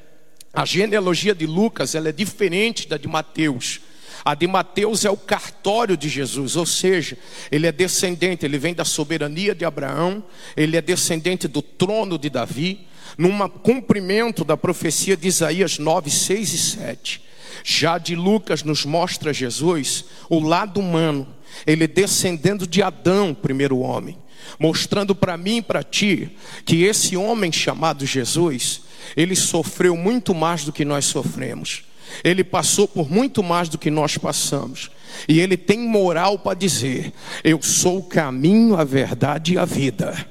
a 0.53 0.65
genealogia 0.65 1.33
de 1.33 1.45
Lucas 1.45 1.95
ela 1.95 2.09
é 2.09 2.11
diferente 2.11 2.87
da 2.87 2.97
de 2.97 3.07
Mateus. 3.07 3.79
A 4.23 4.35
de 4.35 4.47
Mateus 4.47 5.05
é 5.05 5.09
o 5.09 5.17
cartório 5.17 5.95
de 5.95 6.09
Jesus, 6.09 6.55
ou 6.55 6.65
seja, 6.65 7.17
ele 7.51 7.67
é 7.67 7.71
descendente, 7.71 8.45
ele 8.45 8.57
vem 8.57 8.73
da 8.73 8.85
soberania 8.85 9.53
de 9.53 9.65
Abraão, 9.65 10.23
ele 10.55 10.77
é 10.77 10.81
descendente 10.81 11.47
do 11.47 11.61
trono 11.61 12.17
de 12.17 12.29
Davi, 12.29 12.87
num 13.17 13.47
cumprimento 13.49 14.43
da 14.43 14.57
profecia 14.57 15.15
de 15.15 15.27
Isaías 15.27 15.79
9, 15.79 16.09
6 16.09 16.53
e 16.53 16.57
7. 16.57 17.21
Já 17.63 17.97
de 17.97 18.15
Lucas 18.15 18.63
nos 18.63 18.85
mostra 18.85 19.33
Jesus, 19.33 20.05
o 20.29 20.39
lado 20.39 20.79
humano, 20.79 21.27
ele 21.65 21.87
descendendo 21.87 22.67
de 22.67 22.81
Adão, 22.81 23.33
primeiro 23.33 23.79
homem, 23.79 24.17
mostrando 24.59 25.15
para 25.15 25.37
mim 25.37 25.57
e 25.57 25.61
para 25.61 25.83
ti 25.83 26.31
que 26.65 26.83
esse 26.83 27.17
homem 27.17 27.51
chamado 27.51 28.05
Jesus, 28.05 28.81
ele 29.15 29.35
sofreu 29.35 29.95
muito 29.95 30.33
mais 30.33 30.63
do 30.63 30.71
que 30.71 30.85
nós 30.85 31.05
sofremos. 31.05 31.83
Ele 32.23 32.43
passou 32.43 32.87
por 32.87 33.09
muito 33.09 33.43
mais 33.43 33.69
do 33.69 33.77
que 33.77 33.89
nós 33.89 34.17
passamos. 34.17 34.89
E 35.27 35.39
ele 35.39 35.57
tem 35.57 35.79
moral 35.79 36.39
para 36.39 36.57
dizer: 36.57 37.13
Eu 37.43 37.61
sou 37.61 37.99
o 37.99 38.03
caminho, 38.03 38.75
a 38.75 38.83
verdade 38.83 39.53
e 39.53 39.57
a 39.57 39.65
vida. 39.65 40.27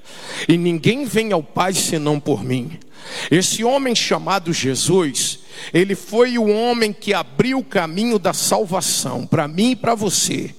E 0.48 0.56
ninguém 0.56 1.04
vem 1.04 1.32
ao 1.32 1.42
Pai 1.42 1.72
senão 1.72 2.20
por 2.20 2.44
mim. 2.44 2.78
Esse 3.30 3.62
homem 3.62 3.94
chamado 3.94 4.52
Jesus, 4.52 5.40
ele 5.72 5.94
foi 5.94 6.38
o 6.38 6.48
homem 6.48 6.92
que 6.92 7.14
abriu 7.14 7.58
o 7.58 7.64
caminho 7.64 8.18
da 8.18 8.32
salvação 8.32 9.26
para 9.26 9.46
mim 9.46 9.72
e 9.72 9.76
para 9.76 9.94
você. 9.94 10.54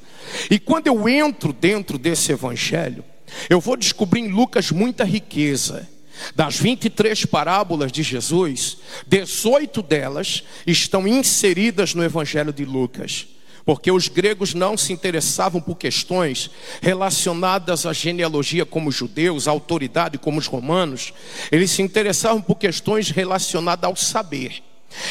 E 0.49 0.59
quando 0.59 0.87
eu 0.87 1.07
entro 1.07 1.53
dentro 1.53 1.97
desse 1.97 2.31
evangelho, 2.31 3.03
eu 3.49 3.59
vou 3.59 3.75
descobrir 3.75 4.21
em 4.21 4.29
Lucas 4.29 4.71
muita 4.71 5.03
riqueza. 5.03 5.87
Das 6.35 6.57
23 6.57 7.25
parábolas 7.25 7.91
de 7.91 8.03
Jesus, 8.03 8.77
18 9.07 9.81
delas 9.81 10.43
estão 10.65 11.07
inseridas 11.07 11.93
no 11.93 12.03
Evangelho 12.03 12.51
de 12.53 12.65
Lucas, 12.65 13.27
porque 13.65 13.91
os 13.91 14.07
gregos 14.07 14.53
não 14.53 14.77
se 14.77 14.93
interessavam 14.93 15.61
por 15.61 15.75
questões 15.75 16.49
relacionadas 16.81 17.85
à 17.85 17.93
genealogia 17.93 18.65
como 18.65 18.89
os 18.89 18.95
judeus, 18.95 19.47
à 19.47 19.51
autoridade 19.51 20.17
como 20.17 20.39
os 20.39 20.47
romanos, 20.47 21.13
eles 21.51 21.71
se 21.71 21.81
interessavam 21.81 22.41
por 22.41 22.55
questões 22.55 23.09
relacionadas 23.09 23.87
ao 23.87 23.95
saber. 23.95 24.63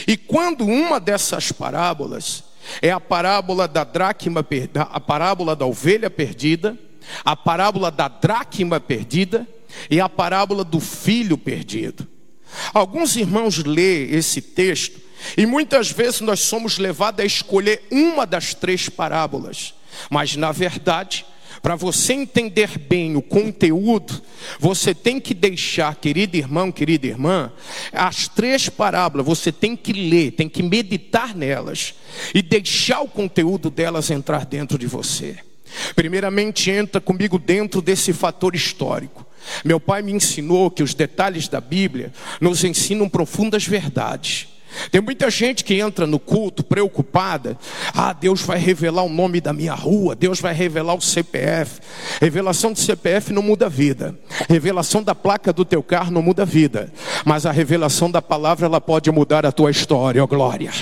E 0.07 0.17
quando 0.17 0.65
uma 0.65 0.99
dessas 0.99 1.53
parábolas 1.53 2.45
é 2.81 2.91
a 2.91 3.01
parábola 3.01 3.69
da 3.69 3.85
dracma, 3.85 4.45
a 4.91 5.01
parábola 5.01 5.55
da 5.55 5.67
ovelha 5.67 6.11
perdida, 6.11 6.77
a 7.25 7.37
parábola 7.37 7.91
da 7.91 8.09
dracma 8.09 8.81
perdida, 8.81 9.47
e 9.91 10.01
a 10.01 10.09
parábola 10.09 10.65
do 10.65 10.81
filho 10.81 11.37
perdido. 11.37 12.07
Alguns 12.73 13.17
irmãos 13.17 13.59
lê 13.65 14.05
esse 14.05 14.41
texto 14.41 15.01
e 15.37 15.47
muitas 15.47 15.91
vezes 15.91 16.21
nós 16.21 16.41
somos 16.41 16.79
levados 16.79 17.21
a 17.21 17.27
escolher 17.27 17.83
uma 17.91 18.27
das 18.27 18.55
três 18.55 18.89
parábolas, 18.89 19.75
mas 20.11 20.37
na 20.37 20.53
verdade, 20.53 21.25
para 21.63 21.75
você 21.75 22.13
entender 22.13 22.79
bem 22.79 23.17
o 23.17 23.23
conteúdo, 23.23 24.23
você 24.61 24.95
tem 24.95 25.19
que 25.19 25.35
deixar, 25.35 25.97
querido 25.97 26.37
irmão, 26.37 26.71
querida 26.71 27.07
irmã, 27.07 27.51
as 27.93 28.29
três 28.29 28.69
parábolas, 28.69 29.27
você 29.27 29.51
tem 29.51 29.75
que 29.75 29.93
ler, 29.93 30.33
tem 30.33 30.49
que 30.49 30.63
meditar 30.63 31.35
nelas 31.35 31.95
e 32.35 32.41
deixar 32.41 33.01
o 33.01 33.09
conteúdo 33.09 33.71
delas 33.71 34.11
entrar 34.11 34.45
dentro 34.45 34.79
de 34.79 34.87
você. 34.87 35.39
Primeiramente, 35.97 36.71
entra 36.71 37.01
comigo 37.01 37.39
dentro 37.39 37.83
desse 37.83 38.13
fator 38.13 38.55
histórico. 38.55 39.26
Meu 39.65 39.81
pai 39.81 40.03
me 40.03 40.13
ensinou 40.13 40.71
que 40.71 40.83
os 40.83 40.95
detalhes 40.95 41.49
da 41.49 41.61
Bíblia 41.61 42.13
nos 42.41 42.65
ensinam 42.65 43.09
profundas 43.09 43.67
verdades. 43.67 44.49
Tem 44.91 45.01
muita 45.01 45.31
gente 45.31 45.65
que 45.65 45.75
entra 45.75 46.07
no 46.07 46.19
culto 46.19 46.63
preocupada. 46.63 47.59
Ah, 47.95 48.13
Deus 48.13 48.43
vai 48.43 48.59
revelar 48.59 49.03
o 49.03 49.09
nome 49.09 49.41
da 49.41 49.53
minha 49.53 49.75
rua, 49.75 50.15
Deus 50.15 50.41
vai 50.41 50.55
revelar 50.55 50.95
o 50.95 51.01
CPF. 51.01 51.81
Revelação 52.21 52.73
do 52.73 52.79
CPF 52.79 53.33
não 53.33 53.43
muda 53.43 53.67
a 53.67 53.69
vida. 53.69 54.19
Revelação 54.49 55.03
da 55.03 55.15
placa 55.15 55.53
do 55.53 55.65
teu 55.65 55.83
carro 55.83 56.11
não 56.11 56.23
muda 56.23 56.43
a 56.43 56.47
vida. 56.47 56.93
Mas 57.25 57.47
a 57.47 57.53
revelação 57.53 58.11
da 58.11 58.23
palavra 58.23 58.67
ela 58.67 58.81
pode 58.81 59.11
mudar 59.11 59.47
a 59.47 59.53
tua 59.53 59.71
história, 59.71 60.23
ó 60.23 60.27
glória. 60.27 60.73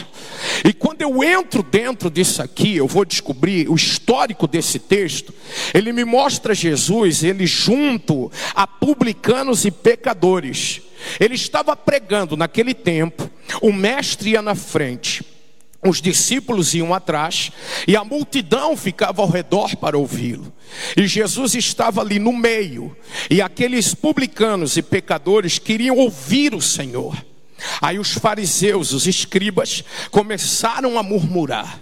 E 0.64 0.72
quando 0.72 1.02
eu 1.02 1.22
entro 1.22 1.62
dentro 1.62 2.10
disso 2.10 2.42
aqui, 2.42 2.76
eu 2.76 2.86
vou 2.86 3.04
descobrir 3.04 3.68
o 3.68 3.74
histórico 3.74 4.46
desse 4.46 4.78
texto. 4.78 5.32
Ele 5.72 5.92
me 5.92 6.04
mostra 6.04 6.54
Jesus, 6.54 7.22
ele 7.22 7.46
junto 7.46 8.30
a 8.54 8.66
publicanos 8.66 9.64
e 9.64 9.70
pecadores. 9.70 10.82
Ele 11.18 11.34
estava 11.34 11.76
pregando 11.76 12.36
naquele 12.36 12.74
tempo, 12.74 13.30
o 13.60 13.72
mestre 13.72 14.30
ia 14.30 14.42
na 14.42 14.54
frente, 14.54 15.24
os 15.86 16.00
discípulos 16.00 16.72
iam 16.74 16.94
atrás 16.94 17.52
e 17.86 17.94
a 17.94 18.02
multidão 18.02 18.74
ficava 18.74 19.20
ao 19.20 19.28
redor 19.28 19.76
para 19.76 19.98
ouvi-lo. 19.98 20.52
E 20.96 21.06
Jesus 21.06 21.54
estava 21.54 22.00
ali 22.00 22.18
no 22.18 22.32
meio, 22.32 22.96
e 23.30 23.42
aqueles 23.42 23.94
publicanos 23.94 24.78
e 24.78 24.82
pecadores 24.82 25.58
queriam 25.58 25.96
ouvir 25.98 26.54
o 26.54 26.62
Senhor. 26.62 27.14
Aí 27.80 27.98
os 27.98 28.12
fariseus, 28.12 28.92
os 28.92 29.06
escribas, 29.06 29.84
começaram 30.10 30.98
a 30.98 31.02
murmurar: 31.02 31.80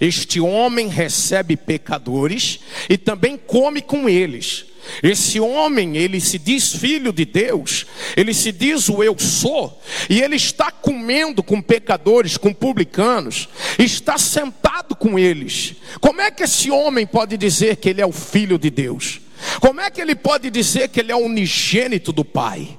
Este 0.00 0.40
homem 0.40 0.88
recebe 0.88 1.56
pecadores 1.56 2.58
e 2.88 2.98
também 2.98 3.36
come 3.36 3.80
com 3.80 4.08
eles. 4.08 4.66
Esse 5.02 5.40
homem, 5.40 5.96
ele 5.96 6.20
se 6.20 6.38
diz 6.38 6.72
filho 6.72 7.12
de 7.12 7.24
Deus, 7.24 7.86
ele 8.16 8.32
se 8.34 8.52
diz 8.52 8.88
o 8.88 9.02
eu 9.02 9.16
sou, 9.18 9.80
e 10.08 10.20
ele 10.20 10.36
está 10.36 10.70
comendo 10.70 11.42
com 11.42 11.60
pecadores, 11.60 12.36
com 12.36 12.52
publicanos, 12.52 13.48
está 13.78 14.18
sentado 14.18 14.94
com 14.94 15.18
eles. 15.18 15.74
Como 16.00 16.20
é 16.20 16.30
que 16.30 16.44
esse 16.44 16.70
homem 16.70 17.06
pode 17.06 17.36
dizer 17.36 17.76
que 17.76 17.88
ele 17.88 18.00
é 18.00 18.06
o 18.06 18.12
filho 18.12 18.58
de 18.58 18.70
Deus? 18.70 19.20
Como 19.60 19.80
é 19.80 19.90
que 19.90 20.00
ele 20.00 20.14
pode 20.14 20.50
dizer 20.50 20.88
que 20.88 21.00
ele 21.00 21.12
é 21.12 21.16
unigênito 21.16 22.12
do 22.12 22.24
Pai? 22.24 22.78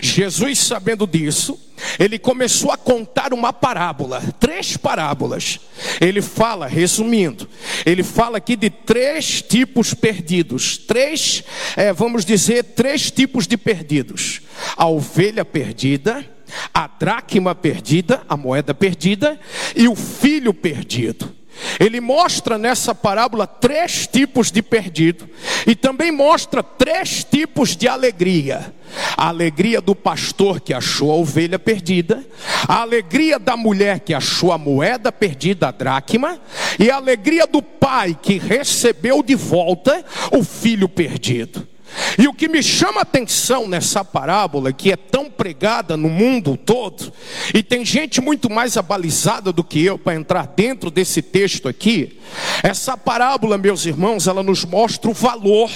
Jesus, 0.00 0.58
sabendo 0.58 1.06
disso, 1.06 1.58
ele 1.98 2.18
começou 2.18 2.70
a 2.70 2.76
contar 2.76 3.32
uma 3.32 3.52
parábola, 3.52 4.22
três 4.40 4.76
parábolas. 4.76 5.60
Ele 6.00 6.22
fala, 6.22 6.66
resumindo, 6.66 7.48
ele 7.84 8.02
fala 8.02 8.38
aqui 8.38 8.56
de 8.56 8.70
três 8.70 9.42
tipos 9.42 9.94
perdidos, 9.94 10.78
três, 10.78 11.44
é, 11.76 11.92
vamos 11.92 12.24
dizer, 12.24 12.62
três 12.64 13.10
tipos 13.10 13.46
de 13.46 13.56
perdidos: 13.56 14.40
a 14.76 14.86
ovelha 14.86 15.44
perdida, 15.44 16.24
a 16.72 16.86
dracma 16.86 17.54
perdida, 17.54 18.22
a 18.28 18.36
moeda 18.36 18.74
perdida, 18.74 19.38
e 19.74 19.88
o 19.88 19.94
filho 19.94 20.54
perdido. 20.54 21.34
Ele 21.78 22.00
mostra 22.00 22.58
nessa 22.58 22.94
parábola 22.94 23.46
três 23.46 24.06
tipos 24.06 24.50
de 24.50 24.62
perdido 24.62 25.28
e 25.66 25.74
também 25.74 26.12
mostra 26.12 26.62
três 26.62 27.24
tipos 27.24 27.76
de 27.76 27.88
alegria: 27.88 28.74
a 29.16 29.28
alegria 29.28 29.80
do 29.80 29.94
pastor 29.94 30.60
que 30.60 30.74
achou 30.74 31.10
a 31.10 31.16
ovelha 31.16 31.58
perdida, 31.58 32.24
a 32.66 32.80
alegria 32.80 33.38
da 33.38 33.56
mulher 33.56 34.00
que 34.00 34.14
achou 34.14 34.52
a 34.52 34.58
moeda 34.58 35.10
perdida, 35.10 35.68
a 35.68 35.70
dracma, 35.70 36.38
e 36.78 36.90
a 36.90 36.96
alegria 36.96 37.46
do 37.46 37.62
pai 37.62 38.16
que 38.20 38.38
recebeu 38.38 39.22
de 39.22 39.34
volta 39.34 40.04
o 40.32 40.42
filho 40.42 40.88
perdido. 40.88 41.75
E 42.18 42.26
o 42.28 42.34
que 42.34 42.48
me 42.48 42.62
chama 42.62 43.00
a 43.00 43.02
atenção 43.02 43.68
nessa 43.68 44.04
parábola, 44.04 44.72
que 44.72 44.92
é 44.92 44.96
tão 44.96 45.30
pregada 45.30 45.96
no 45.96 46.08
mundo 46.08 46.56
todo, 46.56 47.12
e 47.54 47.62
tem 47.62 47.84
gente 47.84 48.20
muito 48.20 48.50
mais 48.50 48.76
abalizada 48.76 49.52
do 49.52 49.64
que 49.64 49.84
eu 49.84 49.98
para 49.98 50.14
entrar 50.14 50.46
dentro 50.46 50.90
desse 50.90 51.22
texto 51.22 51.68
aqui, 51.68 52.18
essa 52.62 52.96
parábola, 52.96 53.58
meus 53.58 53.86
irmãos, 53.86 54.26
ela 54.26 54.42
nos 54.42 54.64
mostra 54.64 55.10
o 55.10 55.14
valor, 55.14 55.70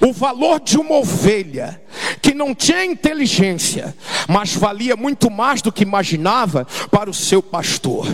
o 0.00 0.12
valor 0.12 0.60
de 0.60 0.78
uma 0.78 0.96
ovelha 0.96 1.80
que 2.20 2.34
não 2.34 2.54
tinha 2.54 2.84
inteligência, 2.84 3.94
mas 4.28 4.54
valia 4.54 4.96
muito 4.96 5.30
mais 5.30 5.62
do 5.62 5.72
que 5.72 5.82
imaginava 5.82 6.66
para 6.90 7.10
o 7.10 7.14
seu 7.14 7.42
pastor. 7.42 8.06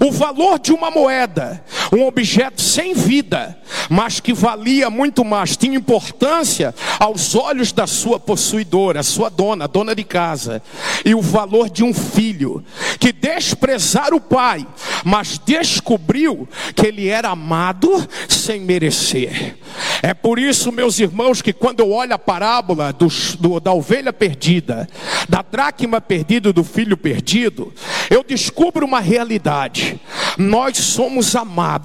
o 0.00 0.10
valor 0.10 0.58
de 0.58 0.72
uma 0.72 0.90
moeda, 0.90 1.64
um 1.94 2.06
objeto 2.06 2.60
sem 2.60 2.92
vida, 2.92 3.56
mas 3.88 4.18
que 4.18 4.32
valia 4.32 4.90
muito 4.90 5.24
mais, 5.24 5.56
tinha 5.56 5.76
importância 5.76 6.74
aos 6.98 7.34
olhos 7.34 7.72
da 7.72 7.86
sua 7.86 8.18
possuidora, 8.18 9.02
sua 9.02 9.28
dona, 9.28 9.68
dona 9.68 9.94
de 9.94 10.02
casa, 10.02 10.62
e 11.04 11.14
o 11.14 11.20
valor 11.20 11.70
de 11.70 11.84
um 11.84 11.94
filho, 11.94 12.64
que 12.98 13.12
desprezara 13.12 14.14
o 14.14 14.20
pai, 14.20 14.66
mas 15.04 15.38
descobriu 15.38 16.48
que 16.74 16.86
ele 16.86 17.08
era 17.08 17.30
amado 17.30 18.06
sem 18.28 18.60
merecer. 18.60 19.56
É 20.02 20.12
por 20.12 20.38
isso, 20.38 20.72
meus 20.72 20.98
irmãos, 20.98 21.40
que 21.40 21.52
quando 21.52 21.80
eu 21.80 21.90
olho 21.92 22.14
a 22.14 22.18
parábola 22.18 22.92
do, 22.92 23.08
do, 23.38 23.60
da 23.60 23.72
ovelha 23.72 24.12
perdida, 24.12 24.88
da 25.28 25.42
dracma 25.42 26.00
perdida, 26.00 26.52
do 26.52 26.64
filho 26.64 26.96
perdido, 26.96 27.72
eu 28.10 28.22
descubro 28.22 28.84
uma 28.84 29.00
realidade. 29.00 30.00
Nós 30.36 30.76
somos 30.76 31.34
amados 31.36 31.83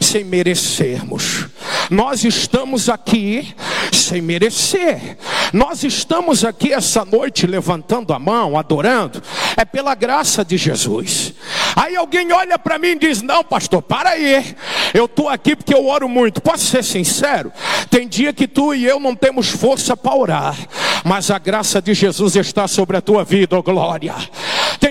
sem 0.00 0.24
merecermos. 0.24 1.46
Nós 1.90 2.24
estamos 2.24 2.88
aqui 2.88 3.54
sem 3.92 4.20
merecer. 4.20 5.16
Nós 5.52 5.82
estamos 5.82 6.44
aqui 6.44 6.72
essa 6.72 7.04
noite 7.04 7.46
levantando 7.46 8.12
a 8.12 8.18
mão, 8.18 8.58
adorando, 8.58 9.22
é 9.56 9.64
pela 9.64 9.94
graça 9.94 10.44
de 10.44 10.56
Jesus. 10.56 11.34
Aí 11.74 11.96
alguém 11.96 12.32
olha 12.32 12.58
para 12.58 12.78
mim 12.78 12.88
e 12.88 12.98
diz: 12.98 13.22
Não, 13.22 13.42
pastor, 13.42 13.82
para 13.82 14.10
aí. 14.10 14.56
Eu 14.92 15.04
estou 15.04 15.28
aqui 15.28 15.54
porque 15.56 15.74
eu 15.74 15.86
oro 15.86 16.08
muito. 16.08 16.40
Posso 16.40 16.64
ser 16.66 16.84
sincero? 16.84 17.52
Tem 17.90 18.08
dia 18.08 18.32
que 18.32 18.46
tu 18.46 18.74
e 18.74 18.84
eu 18.84 18.98
não 19.00 19.14
temos 19.14 19.48
força 19.48 19.96
para 19.96 20.14
orar, 20.14 20.56
mas 21.04 21.30
a 21.30 21.38
graça 21.38 21.80
de 21.80 21.94
Jesus 21.94 22.36
está 22.36 22.66
sobre 22.68 22.96
a 22.96 23.00
tua 23.00 23.24
vida, 23.24 23.56
oh 23.56 23.62
glória. 23.62 24.14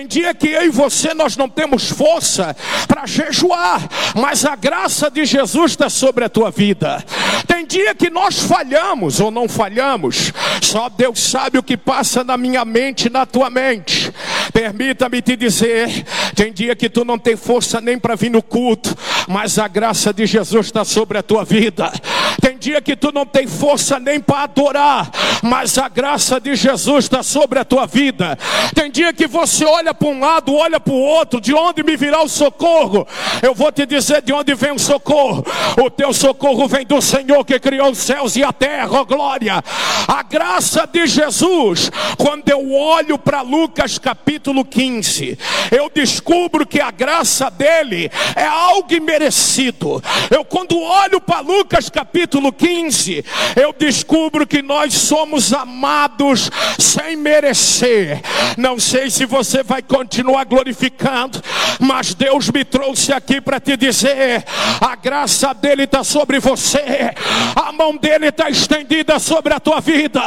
Dia 0.08 0.32
que 0.32 0.48
eu 0.48 0.64
e 0.64 0.70
você 0.70 1.12
nós 1.12 1.36
não 1.36 1.48
temos 1.48 1.90
força 1.90 2.56
para 2.86 3.06
jejuar, 3.06 3.86
mas 4.14 4.44
a 4.44 4.56
graça 4.56 5.10
de 5.10 5.24
Jesus 5.24 5.72
está 5.72 5.90
sobre 5.90 6.24
a 6.24 6.28
tua 6.28 6.50
vida. 6.50 7.04
Tem 7.46 7.66
dia 7.66 7.94
que 7.94 8.08
nós 8.08 8.38
falhamos 8.40 9.20
ou 9.20 9.30
não 9.30 9.46
falhamos, 9.46 10.32
só 10.62 10.88
Deus 10.88 11.20
sabe 11.20 11.58
o 11.58 11.62
que 11.62 11.76
passa 11.76 12.24
na 12.24 12.36
minha 12.36 12.64
mente 12.64 13.10
na 13.10 13.26
tua 13.26 13.50
mente. 13.50 14.12
Permita-me 14.52 15.20
te 15.20 15.36
dizer: 15.36 16.04
tem 16.34 16.52
dia 16.52 16.74
que 16.74 16.88
tu 16.88 17.04
não 17.04 17.18
tem 17.18 17.36
força 17.36 17.80
nem 17.80 17.98
para 17.98 18.16
vir 18.16 18.30
no 18.30 18.42
culto, 18.42 18.96
mas 19.28 19.58
a 19.58 19.68
graça 19.68 20.12
de 20.12 20.24
Jesus 20.24 20.66
está 20.66 20.84
sobre 20.84 21.18
a 21.18 21.22
tua 21.22 21.44
vida. 21.44 21.92
Tem 22.40 22.56
dia 22.56 22.80
que 22.80 22.96
tu 22.96 23.12
não 23.12 23.26
tem 23.26 23.46
força 23.46 23.98
nem 23.98 24.20
para 24.20 24.44
adorar, 24.44 25.10
mas 25.42 25.76
a 25.76 25.88
graça 25.88 26.40
de 26.40 26.54
Jesus 26.54 27.04
está 27.04 27.22
sobre 27.22 27.58
a 27.58 27.64
tua 27.64 27.86
vida. 27.86 28.38
Tem 28.74 28.90
dia 28.90 29.12
que 29.12 29.26
você 29.26 29.64
olha 29.64 29.92
para 29.98 30.08
um 30.08 30.20
lado, 30.20 30.54
olha 30.54 30.78
para 30.78 30.92
o 30.92 31.00
outro, 31.00 31.40
de 31.40 31.52
onde 31.52 31.82
me 31.82 31.96
virá 31.96 32.22
o 32.22 32.28
socorro? 32.28 33.06
Eu 33.42 33.54
vou 33.54 33.72
te 33.72 33.84
dizer 33.84 34.22
de 34.22 34.32
onde 34.32 34.54
vem 34.54 34.72
o 34.72 34.78
socorro. 34.78 35.44
O 35.82 35.90
teu 35.90 36.12
socorro 36.12 36.68
vem 36.68 36.86
do 36.86 37.02
Senhor 37.02 37.44
que 37.44 37.58
criou 37.58 37.90
os 37.90 37.98
céus 37.98 38.36
e 38.36 38.44
a 38.44 38.52
terra, 38.52 39.00
oh 39.00 39.04
glória. 39.04 39.62
A 40.06 40.22
graça 40.22 40.86
de 40.86 41.06
Jesus, 41.06 41.90
quando 42.16 42.48
eu 42.48 42.72
olho 42.72 43.18
para 43.18 43.42
Lucas 43.42 43.98
capítulo 43.98 44.64
15, 44.64 45.38
eu 45.70 45.90
descubro 45.92 46.66
que 46.66 46.80
a 46.80 46.90
graça 46.90 47.50
dele 47.50 48.10
é 48.36 48.46
algo 48.46 48.92
imerecido. 48.92 50.02
Eu 50.30 50.44
quando 50.44 50.78
olho 50.78 51.20
para 51.20 51.40
Lucas 51.40 51.90
capítulo 51.90 52.52
15, 52.52 53.24
eu 53.56 53.74
descubro 53.76 54.46
que 54.46 54.62
nós 54.62 54.94
somos 54.94 55.52
amados 55.52 56.50
sem 56.78 57.16
merecer. 57.16 58.20
Não 58.56 58.78
sei 58.78 59.10
se 59.10 59.24
você 59.24 59.62
vai 59.62 59.82
continuar 59.88 60.44
glorificando, 60.44 61.42
mas 61.80 62.14
Deus 62.14 62.50
me 62.50 62.64
trouxe 62.64 63.12
aqui 63.12 63.40
para 63.40 63.58
te 63.58 63.76
dizer: 63.76 64.44
a 64.80 64.94
graça 64.94 65.54
dele 65.54 65.84
está 65.84 66.04
sobre 66.04 66.38
você, 66.38 67.12
a 67.56 67.72
mão 67.72 67.96
dele 67.96 68.28
está 68.28 68.50
estendida 68.50 69.18
sobre 69.18 69.54
a 69.54 69.58
tua 69.58 69.80
vida. 69.80 70.20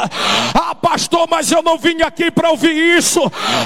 Ah, 0.54 0.74
pastor, 0.74 1.26
mas 1.30 1.50
eu 1.50 1.62
não 1.62 1.78
vim 1.78 2.02
aqui 2.02 2.30
para 2.30 2.50
ouvir 2.50 2.74
isso, 2.98 3.20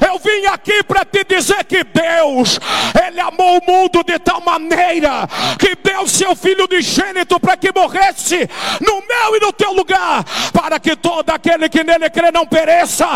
eu 0.07 0.19
vim 0.19 0.47
aqui 0.47 0.83
para 0.83 1.05
te 1.05 1.25
dizer 1.25 1.65
que 1.65 1.83
Deus, 1.83 2.61
Ele 3.07 3.21
amou 3.21 3.59
o 3.59 3.67
mundo 3.67 4.05
de 4.05 4.19
tal 4.19 4.41
maneira 4.43 5.27
que 5.59 5.75
deu 5.77 6.07
seu 6.07 6.37
Filho 6.37 6.67
unigênito 6.71 7.41
para 7.41 7.57
que 7.57 7.73
morresse 7.75 8.49
no 8.81 8.95
meu 9.07 9.37
e 9.37 9.41
no 9.41 9.53
teu 9.53 9.73
lugar, 9.73 10.25
para 10.53 10.79
que 10.79 10.95
todo 10.95 11.31
aquele 11.31 11.69
que 11.69 11.83
nele 11.83 12.11
crê 12.11 12.31
não 12.31 12.47
pereça, 12.47 13.07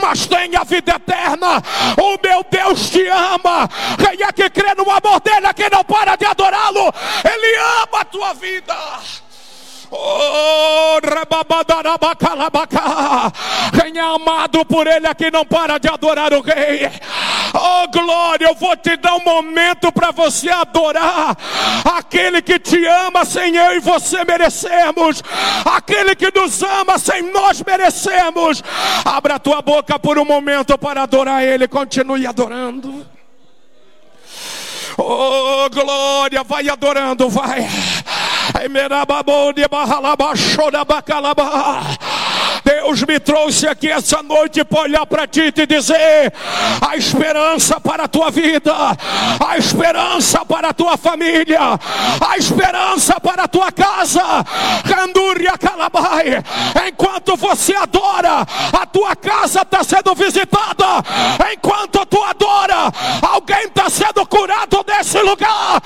mas 0.00 0.26
tenha 0.26 0.64
vida 0.64 0.92
eterna. 0.92 1.62
O 1.96 2.18
meu 2.26 2.44
Deus 2.50 2.90
te 2.90 3.06
ama. 3.06 3.68
Quem 3.98 4.26
é 4.26 4.32
que 4.32 4.50
crê 4.50 4.74
no 4.74 4.90
amor 4.90 5.20
dele, 5.20 5.46
é 5.46 5.54
quem 5.54 5.70
não 5.70 5.84
para 5.84 6.16
de 6.16 6.26
adorá-lo, 6.26 6.92
ele 7.24 7.56
ama 7.56 8.00
a 8.00 8.04
tua 8.04 8.34
vida. 8.34 8.74
Oh, 9.90 11.00
quem 13.80 13.98
é 13.98 14.00
amado 14.00 14.64
por 14.64 14.86
Ele 14.86 15.06
aqui 15.06 15.30
não 15.30 15.44
para 15.44 15.78
de 15.78 15.88
adorar 15.88 16.32
o 16.32 16.40
Rei. 16.40 16.90
Oh, 17.54 17.88
glória, 17.90 18.46
eu 18.46 18.54
vou 18.54 18.76
te 18.76 18.96
dar 18.96 19.14
um 19.14 19.24
momento 19.24 19.92
para 19.92 20.10
você 20.10 20.50
adorar 20.50 21.36
aquele 21.96 22.42
que 22.42 22.58
te 22.58 22.84
ama 22.86 23.24
sem 23.24 23.54
eu 23.56 23.76
e 23.76 23.80
você 23.80 24.24
merecemos, 24.24 25.22
aquele 25.64 26.14
que 26.14 26.32
nos 26.36 26.62
ama 26.62 26.98
sem 26.98 27.22
nós 27.30 27.62
merecemos. 27.62 28.62
Abra 29.04 29.36
a 29.36 29.38
tua 29.38 29.62
boca 29.62 29.98
por 29.98 30.18
um 30.18 30.24
momento 30.24 30.76
para 30.76 31.02
adorar 31.02 31.42
Ele, 31.44 31.68
continue 31.68 32.26
adorando. 32.26 33.06
Oh, 34.98 35.68
glória, 35.70 36.42
vai 36.42 36.68
adorando, 36.68 37.28
vai. 37.28 37.66
Amen. 38.64 38.90
Ababo 38.90 39.52
de 39.52 39.68
Bahalaba 39.68 40.34
Shodabakalaba. 40.34 42.15
Deus 42.66 43.04
me 43.04 43.20
trouxe 43.20 43.68
aqui 43.68 43.88
essa 43.88 44.24
noite 44.24 44.64
para 44.64 44.80
olhar 44.80 45.06
para 45.06 45.24
ti 45.28 45.40
e 45.40 45.52
te 45.52 45.66
dizer: 45.66 46.32
a 46.80 46.96
esperança 46.96 47.80
para 47.80 48.04
a 48.04 48.08
tua 48.08 48.28
vida, 48.28 48.74
a 49.38 49.56
esperança 49.56 50.44
para 50.44 50.70
a 50.70 50.74
tua 50.74 50.96
família, 50.96 51.60
a 51.60 52.36
esperança 52.36 53.20
para 53.20 53.44
a 53.44 53.48
tua 53.48 53.70
casa. 53.70 54.20
Canduria 54.84 55.56
Calabai, 55.56 56.42
enquanto 56.88 57.36
você 57.36 57.72
adora, 57.76 58.44
a 58.72 58.86
tua 58.86 59.14
casa 59.14 59.62
está 59.62 59.84
sendo 59.84 60.12
visitada. 60.16 61.04
Enquanto 61.52 62.04
tu 62.06 62.20
adora, 62.20 62.92
alguém 63.22 63.66
está 63.66 63.88
sendo 63.88 64.26
curado 64.26 64.82
desse 64.82 65.20
lugar. 65.20 65.80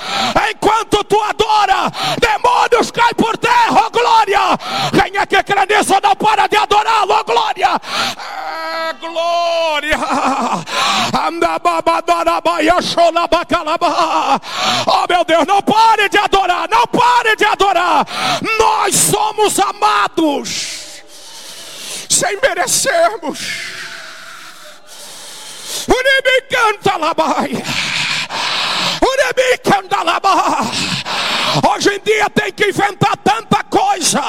Enquanto 0.50 1.04
tu 1.04 1.20
adora, 1.20 1.92
demônios 2.18 2.90
caem 2.90 3.14
por 3.14 3.36
terra, 3.36 3.86
oh 3.86 3.90
glória. 3.90 4.40
Quem 4.92 5.18
é 5.18 5.26
que 5.26 5.42
crê 5.42 5.66
nisso 5.66 5.94
não 6.02 6.16
para 6.16 6.46
de 6.46 6.69
adorá-lo, 6.70 7.14
oh 7.18 7.24
glória. 7.24 7.80
É, 8.16 8.92
glória. 8.94 9.98
Oh 14.86 15.06
meu 15.08 15.24
Deus, 15.24 15.46
não 15.46 15.62
pare 15.62 16.08
de 16.08 16.18
adorar, 16.18 16.68
não 16.68 16.86
pare 16.86 17.36
de 17.36 17.44
adorar. 17.44 18.06
Nós 18.58 18.94
somos 18.94 19.58
amados 19.58 21.02
sem 22.08 22.38
merecermos. 22.40 23.38
Uribe 25.88 26.42
canta 26.50 26.96
labai. 26.96 27.50
Uribe 29.02 29.58
canta 29.64 30.02
labai. 30.02 30.29
Dia 32.20 32.28
tem 32.28 32.52
que 32.52 32.68
inventar 32.68 33.16
tanta 33.16 33.64
coisa 33.64 34.20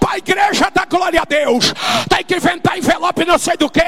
para 0.00 0.12
a 0.12 0.16
igreja 0.16 0.70
da 0.70 0.86
glória 0.86 1.20
a 1.20 1.24
Deus. 1.26 1.74
Tem 2.08 2.24
que 2.24 2.36
inventar 2.36 2.78
envelope 2.78 3.22
não 3.26 3.36
sei 3.36 3.54
do 3.58 3.68
que. 3.68 3.82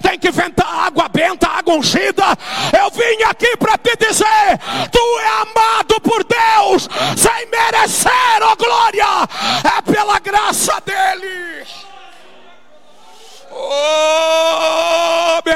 Tem 0.00 0.16
que 0.20 0.28
inventar 0.28 0.86
água 0.86 1.08
benta, 1.08 1.48
água 1.48 1.74
ungida. 1.74 2.24
Eu 2.72 2.92
vim 2.92 3.24
aqui 3.24 3.56
para 3.56 3.76
te 3.76 3.96
dizer: 3.96 4.56
tu 4.92 5.18
é 5.18 5.28
amado 5.42 6.00
por 6.00 6.22
Deus 6.22 6.88
sem 7.16 7.46
merecer, 7.50 8.40
oh 8.40 8.54
glória. 8.54 9.28
É 9.76 9.82
pela 9.82 10.20
graça 10.20 10.80
dele. 10.86 11.66
Oh, 13.50 15.01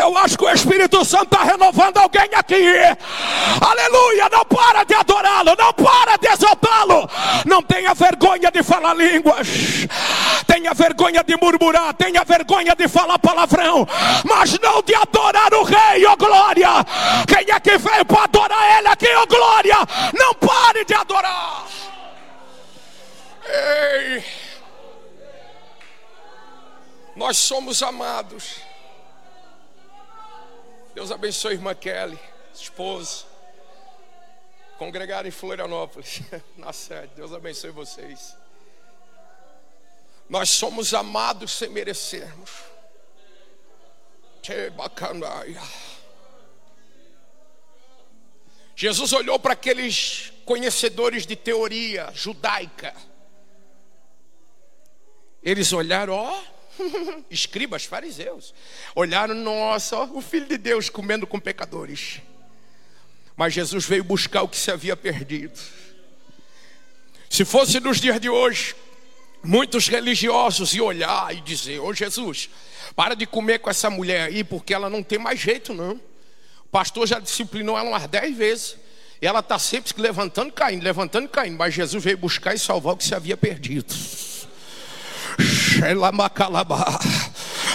Eu 0.00 0.16
acho 0.18 0.36
que 0.38 0.44
o 0.44 0.50
Espírito 0.50 1.04
Santo 1.04 1.24
está 1.24 1.42
renovando 1.42 1.96
alguém 1.96 2.28
aqui. 2.34 2.74
Aleluia! 3.60 4.28
Não 4.30 4.44
para 4.44 4.84
de 4.84 4.94
adorá-lo, 4.94 5.56
não 5.58 5.72
para 5.72 6.16
de 6.16 6.28
exaltá-lo, 6.28 7.08
não 7.44 7.62
tenha 7.62 7.94
vergonha 7.94 8.50
de 8.50 8.62
falar 8.62 8.94
línguas. 8.94 9.48
Tenha 10.46 10.72
vergonha 10.74 11.24
de 11.24 11.36
murmurar, 11.36 11.94
tenha 11.94 12.24
vergonha 12.24 12.74
de 12.74 12.86
falar 12.88 13.18
palavrão, 13.18 13.86
mas 14.24 14.58
não 14.60 14.82
de 14.82 14.94
adorar 14.94 15.52
o 15.54 15.62
rei, 15.62 16.06
ó 16.06 16.12
oh 16.12 16.16
glória. 16.16 16.68
Quem 17.26 17.54
é 17.54 17.60
que 17.60 17.78
veio 17.78 18.04
para 18.04 18.24
adorar 18.24 18.78
ele 18.78 18.88
aqui, 18.88 19.08
ó 19.08 19.22
oh 19.22 19.26
glória? 19.26 19.76
Não 20.14 20.34
pare 20.34 20.84
de 20.84 20.94
adorar. 20.94 21.64
Ei. 23.48 24.24
Nós 27.16 27.38
somos 27.38 27.82
amados. 27.82 28.65
Deus 30.96 31.10
abençoe 31.10 31.50
a 31.50 31.54
irmã 31.54 31.74
Kelly, 31.74 32.18
esposa. 32.54 33.26
Congregar 34.78 35.26
em 35.26 35.30
Florianópolis, 35.30 36.22
na 36.56 36.72
sede. 36.72 37.12
Deus 37.14 37.34
abençoe 37.34 37.70
vocês. 37.70 38.34
Nós 40.26 40.48
somos 40.48 40.94
amados 40.94 41.52
sem 41.52 41.68
merecermos. 41.68 42.50
Que 44.40 44.70
bacanaia. 44.70 45.60
Jesus 48.74 49.12
olhou 49.12 49.38
para 49.38 49.52
aqueles 49.52 50.32
conhecedores 50.46 51.26
de 51.26 51.36
teoria 51.36 52.10
judaica. 52.14 52.96
Eles 55.42 55.74
olharam, 55.74 56.14
ó, 56.14 56.42
escribas, 57.30 57.84
fariseus. 57.84 58.54
Olharam, 58.94 59.34
nossa, 59.34 59.98
o 60.00 60.20
Filho 60.20 60.46
de 60.46 60.58
Deus 60.58 60.88
comendo 60.88 61.26
com 61.26 61.38
pecadores. 61.38 62.20
Mas 63.36 63.52
Jesus 63.52 63.84
veio 63.84 64.02
buscar 64.02 64.42
o 64.42 64.48
que 64.48 64.56
se 64.56 64.70
havia 64.70 64.96
perdido. 64.96 65.58
Se 67.28 67.44
fosse 67.44 67.80
nos 67.80 68.00
dias 68.00 68.18
de 68.20 68.30
hoje, 68.30 68.74
muitos 69.42 69.88
religiosos 69.88 70.72
iam 70.74 70.86
olhar 70.86 71.34
e 71.34 71.40
dizer: 71.40 71.80
Ô 71.80 71.92
Jesus, 71.92 72.48
para 72.94 73.14
de 73.14 73.26
comer 73.26 73.58
com 73.58 73.68
essa 73.68 73.90
mulher 73.90 74.28
aí, 74.28 74.42
porque 74.42 74.72
ela 74.72 74.88
não 74.88 75.02
tem 75.02 75.18
mais 75.18 75.38
jeito, 75.38 75.74
não. 75.74 76.00
O 76.64 76.68
pastor 76.70 77.06
já 77.06 77.18
disciplinou 77.18 77.76
ela 77.76 77.90
umas 77.90 78.06
dez 78.06 78.36
vezes. 78.36 78.76
E 79.20 79.26
ela 79.26 79.40
está 79.40 79.58
sempre 79.58 79.92
levantando 80.00 80.50
e 80.50 80.52
caindo, 80.52 80.82
levantando 80.82 81.24
e 81.24 81.28
caindo. 81.28 81.56
Mas 81.56 81.74
Jesus 81.74 82.02
veio 82.02 82.18
buscar 82.18 82.54
e 82.54 82.58
salvar 82.58 82.94
o 82.94 82.96
que 82.96 83.04
se 83.04 83.14
havia 83.14 83.36
perdido. 83.36 83.94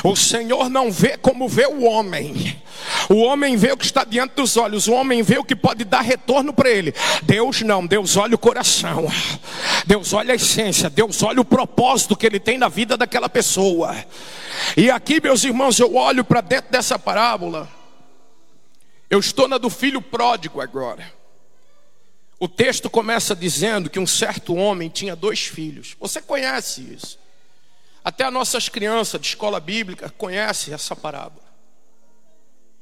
O 0.04 0.16
Senhor 0.16 0.70
não 0.70 0.92
vê 0.92 1.18
como 1.18 1.48
vê 1.48 1.66
o 1.66 1.84
homem. 1.84 2.62
O 3.10 3.18
homem 3.18 3.56
vê 3.56 3.72
o 3.72 3.78
que 3.78 3.86
está 3.86 4.04
diante 4.04 4.36
dos 4.36 4.58
olhos, 4.58 4.88
o 4.88 4.94
homem 4.94 5.22
vê 5.22 5.38
o 5.38 5.44
que 5.44 5.56
pode 5.56 5.84
dar 5.84 6.02
retorno 6.02 6.54
para 6.54 6.70
ele. 6.70 6.94
Deus 7.24 7.62
não, 7.62 7.86
Deus 7.86 8.18
olha 8.18 8.36
o 8.36 8.40
coração, 8.40 9.08
Deus 9.86 10.14
olha 10.14 10.34
a 10.34 10.36
essência, 10.36 10.90
Deus 10.90 11.22
olha 11.22 11.42
o 11.42 11.46
propósito 11.46 12.16
que 12.16 12.26
ele 12.26 12.40
tem 12.40 12.58
na 12.58 12.68
vida 12.68 12.98
daquela 12.98 13.30
pessoa. 13.30 13.96
E 14.76 14.90
aqui, 14.90 15.22
meus 15.22 15.44
irmãos, 15.44 15.80
eu 15.80 15.96
olho 15.96 16.24
para 16.24 16.42
dentro 16.42 16.72
dessa 16.72 16.98
parábola. 16.98 17.70
Eu 19.10 19.20
estou 19.20 19.48
na 19.48 19.58
do 19.58 19.70
filho 19.70 20.02
pródigo 20.02 20.62
agora. 20.62 21.12
O 22.40 22.48
texto 22.48 22.90
começa 22.90 23.36
dizendo 23.36 23.90
que 23.90 24.00
um 24.00 24.08
certo 24.08 24.56
homem 24.56 24.90
tinha 24.90 25.16
dois 25.16 25.42
filhos. 25.42 25.96
Você 26.00 26.22
conhece 26.22 26.82
isso? 26.82 27.21
Até 28.04 28.26
as 28.26 28.34
nossas 28.34 28.68
crianças 28.68 29.22
de 29.22 29.28
escola 29.28 29.60
bíblica 29.60 30.10
conhecem 30.10 30.74
essa 30.74 30.96
parábola. 30.96 31.44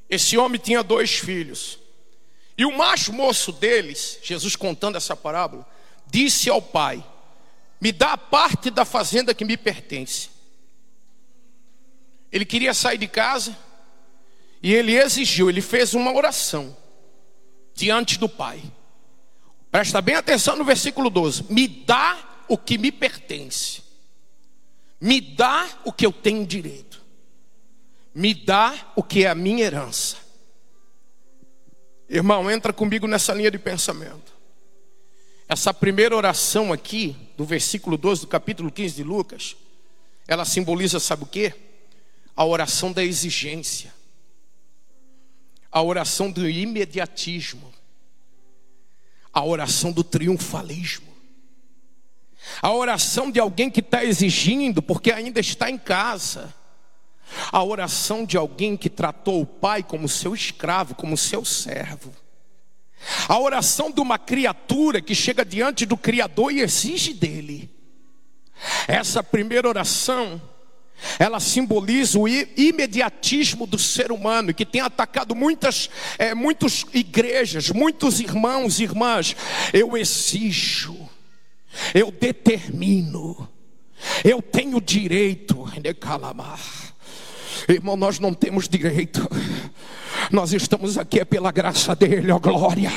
Esse 0.09 0.37
homem 0.37 0.59
tinha 0.59 0.81
dois 0.81 1.11
filhos. 1.11 1.77
E 2.57 2.65
o 2.65 2.75
mais 2.75 3.07
moço 3.07 3.51
deles, 3.51 4.19
Jesus 4.23 4.55
contando 4.55 4.95
essa 4.95 5.15
parábola, 5.15 5.65
disse 6.07 6.49
ao 6.49 6.61
pai: 6.61 7.03
Me 7.79 7.91
dá 7.91 8.13
a 8.13 8.17
parte 8.17 8.69
da 8.69 8.85
fazenda 8.85 9.33
que 9.33 9.45
me 9.45 9.55
pertence. 9.55 10.29
Ele 12.31 12.45
queria 12.45 12.73
sair 12.73 12.97
de 12.97 13.07
casa 13.07 13.57
e 14.61 14.73
ele 14.73 14.95
exigiu, 14.97 15.49
ele 15.49 15.61
fez 15.61 15.93
uma 15.93 16.13
oração 16.13 16.75
diante 17.73 18.17
do 18.17 18.27
pai. 18.27 18.61
Presta 19.71 20.01
bem 20.01 20.15
atenção 20.15 20.55
no 20.55 20.63
versículo 20.63 21.09
12: 21.09 21.45
Me 21.49 21.67
dá 21.67 22.45
o 22.47 22.57
que 22.57 22.77
me 22.77 22.91
pertence. 22.91 23.88
Me 24.99 25.21
dá 25.21 25.67
o 25.85 25.93
que 25.93 26.05
eu 26.05 26.11
tenho 26.11 26.45
direito. 26.45 27.01
Me 28.13 28.33
dá 28.33 28.91
o 28.95 29.03
que 29.03 29.23
é 29.23 29.29
a 29.29 29.35
minha 29.35 29.63
herança. 29.63 30.17
Irmão, 32.09 32.49
entra 32.49 32.73
comigo 32.73 33.07
nessa 33.07 33.33
linha 33.33 33.51
de 33.51 33.59
pensamento. 33.59 34.33
Essa 35.47 35.73
primeira 35.73 36.15
oração 36.15 36.73
aqui, 36.73 37.15
do 37.37 37.45
versículo 37.45 37.97
12 37.97 38.21
do 38.21 38.27
capítulo 38.27 38.71
15 38.71 38.95
de 38.95 39.03
Lucas, 39.03 39.55
ela 40.27 40.45
simboliza, 40.45 40.99
sabe 40.99 41.23
o 41.23 41.27
que? 41.27 41.53
A 42.35 42.45
oração 42.45 42.91
da 42.91 43.03
exigência, 43.03 43.93
a 45.71 45.81
oração 45.81 46.31
do 46.31 46.47
imediatismo, 46.47 47.73
a 49.33 49.43
oração 49.43 49.91
do 49.91 50.03
triunfalismo. 50.03 51.08
A 52.61 52.71
oração 52.71 53.31
de 53.31 53.39
alguém 53.39 53.69
que 53.69 53.79
está 53.79 54.03
exigindo 54.03 54.81
porque 54.81 55.11
ainda 55.11 55.39
está 55.39 55.69
em 55.69 55.77
casa. 55.77 56.53
A 57.51 57.63
oração 57.63 58.25
de 58.25 58.37
alguém 58.37 58.75
que 58.75 58.89
tratou 58.89 59.41
o 59.41 59.45
pai 59.45 59.83
como 59.83 60.09
seu 60.09 60.33
escravo, 60.33 60.95
como 60.95 61.17
seu 61.17 61.45
servo. 61.45 62.13
A 63.27 63.39
oração 63.39 63.91
de 63.91 64.01
uma 64.01 64.17
criatura 64.17 65.01
que 65.01 65.15
chega 65.15 65.45
diante 65.45 65.85
do 65.85 65.95
Criador 65.95 66.51
e 66.51 66.59
exige 66.59 67.13
dele. 67.13 67.69
Essa 68.87 69.23
primeira 69.23 69.69
oração, 69.69 70.41
ela 71.17 71.39
simboliza 71.39 72.19
o 72.19 72.27
imediatismo 72.27 73.65
do 73.65 73.79
ser 73.79 74.11
humano 74.11 74.53
que 74.53 74.65
tem 74.65 74.81
atacado 74.81 75.33
muitas, 75.33 75.89
é, 76.17 76.33
muitas 76.33 76.85
igrejas, 76.93 77.69
muitos 77.69 78.19
irmãos 78.19 78.79
e 78.79 78.83
irmãs. 78.83 79.35
Eu 79.71 79.95
exijo 79.95 80.98
eu 81.93 82.11
determino, 82.11 83.47
eu 84.23 84.41
tenho 84.41 84.79
direito 84.81 85.65
de 85.79 85.93
calamar. 85.93 86.59
Irmão, 87.67 87.97
nós 87.97 88.19
não 88.19 88.33
temos 88.33 88.67
direito, 88.67 89.27
nós 90.31 90.53
estamos 90.53 90.97
aqui 90.97 91.19
é 91.19 91.25
pela 91.25 91.51
graça 91.51 91.95
dEle, 91.95 92.31
ó 92.31 92.39
glória. 92.39 92.91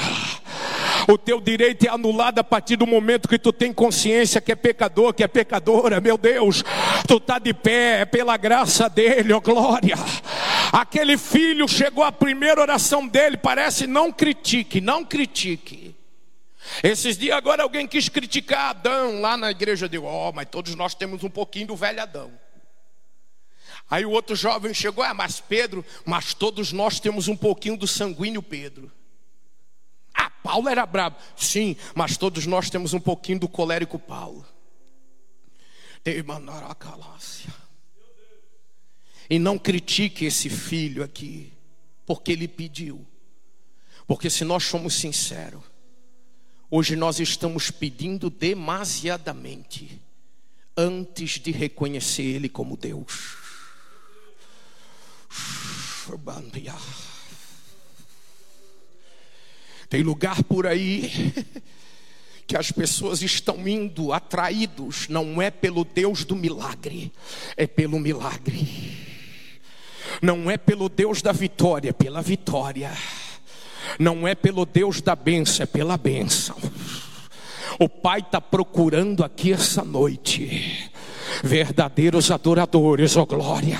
O 1.08 1.18
teu 1.18 1.40
direito 1.40 1.84
é 1.84 1.88
anulado 1.88 2.38
a 2.38 2.44
partir 2.44 2.76
do 2.76 2.86
momento 2.86 3.28
que 3.28 3.38
tu 3.38 3.52
tem 3.52 3.72
consciência 3.72 4.40
que 4.40 4.52
é 4.52 4.54
pecador, 4.54 5.12
que 5.12 5.24
é 5.24 5.28
pecadora, 5.28 6.00
meu 6.00 6.16
Deus. 6.16 6.62
Tu 7.08 7.16
está 7.16 7.38
de 7.38 7.52
pé, 7.52 8.02
é 8.02 8.04
pela 8.04 8.36
graça 8.36 8.88
dele, 8.88 9.32
ó 9.32 9.40
glória. 9.40 9.96
Aquele 10.72 11.18
filho 11.18 11.66
chegou 11.66 12.04
à 12.04 12.12
primeira 12.12 12.60
oração 12.60 13.06
dele, 13.06 13.36
parece 13.36 13.86
não 13.86 14.12
critique, 14.12 14.80
não 14.80 15.04
critique. 15.04 15.94
Esses 16.82 17.18
dias 17.18 17.36
agora 17.36 17.62
alguém 17.62 17.86
quis 17.86 18.08
criticar 18.08 18.70
Adão 18.70 19.20
lá 19.20 19.36
na 19.36 19.50
igreja 19.50 19.88
de, 19.88 19.98
ó, 19.98 20.28
oh, 20.28 20.32
mas 20.32 20.48
todos 20.48 20.74
nós 20.74 20.94
temos 20.94 21.24
um 21.24 21.30
pouquinho 21.30 21.68
do 21.68 21.76
velho 21.76 22.00
Adão. 22.00 22.32
Aí 23.90 24.06
o 24.06 24.10
outro 24.10 24.34
jovem 24.34 24.72
chegou, 24.72 25.04
ah, 25.04 25.12
mas 25.12 25.40
Pedro, 25.40 25.84
mas 26.04 26.32
todos 26.32 26.72
nós 26.72 26.98
temos 26.98 27.28
um 27.28 27.36
pouquinho 27.36 27.76
do 27.76 27.86
sanguíneo 27.86 28.42
Pedro. 28.42 28.90
Ah, 30.14 30.30
Paulo 30.30 30.68
era 30.68 30.86
brabo. 30.86 31.16
Sim, 31.36 31.76
mas 31.94 32.16
todos 32.16 32.46
nós 32.46 32.70
temos 32.70 32.94
um 32.94 33.00
pouquinho 33.00 33.40
do 33.40 33.48
colérico 33.48 33.98
Paulo. 33.98 34.46
E 39.28 39.38
não 39.38 39.58
critique 39.58 40.24
esse 40.24 40.48
filho 40.48 41.02
aqui, 41.02 41.52
porque 42.06 42.32
ele 42.32 42.48
pediu. 42.48 43.06
Porque 44.06 44.28
se 44.28 44.44
nós 44.44 44.64
somos 44.64 44.94
sinceros, 44.94 45.62
Hoje 46.74 46.96
nós 46.96 47.20
estamos 47.20 47.70
pedindo 47.70 48.30
demasiadamente 48.30 50.00
antes 50.74 51.32
de 51.32 51.50
reconhecer 51.50 52.22
Ele 52.22 52.48
como 52.48 52.78
Deus. 52.78 53.36
Tem 59.90 60.02
lugar 60.02 60.42
por 60.44 60.66
aí 60.66 61.12
que 62.48 62.56
as 62.56 62.72
pessoas 62.72 63.20
estão 63.20 63.68
indo 63.68 64.10
atraídos, 64.10 65.08
não 65.08 65.42
é 65.42 65.50
pelo 65.50 65.84
Deus 65.84 66.24
do 66.24 66.34
milagre, 66.34 67.12
é 67.54 67.66
pelo 67.66 68.00
milagre. 68.00 68.96
Não 70.22 70.50
é 70.50 70.56
pelo 70.56 70.88
Deus 70.88 71.20
da 71.20 71.32
vitória, 71.32 71.90
é 71.90 71.92
pela 71.92 72.22
vitória 72.22 72.90
não 73.98 74.26
é 74.26 74.34
pelo 74.34 74.64
Deus 74.64 75.00
da 75.00 75.14
bênção, 75.14 75.64
é 75.64 75.66
pela 75.66 75.96
bênção. 75.96 76.56
O 77.78 77.88
Pai 77.88 78.20
está 78.20 78.40
procurando 78.40 79.24
aqui 79.24 79.52
essa 79.52 79.84
noite 79.84 80.90
verdadeiros 81.42 82.30
adoradores, 82.30 83.16
ó 83.16 83.22
oh 83.22 83.26
glória. 83.26 83.78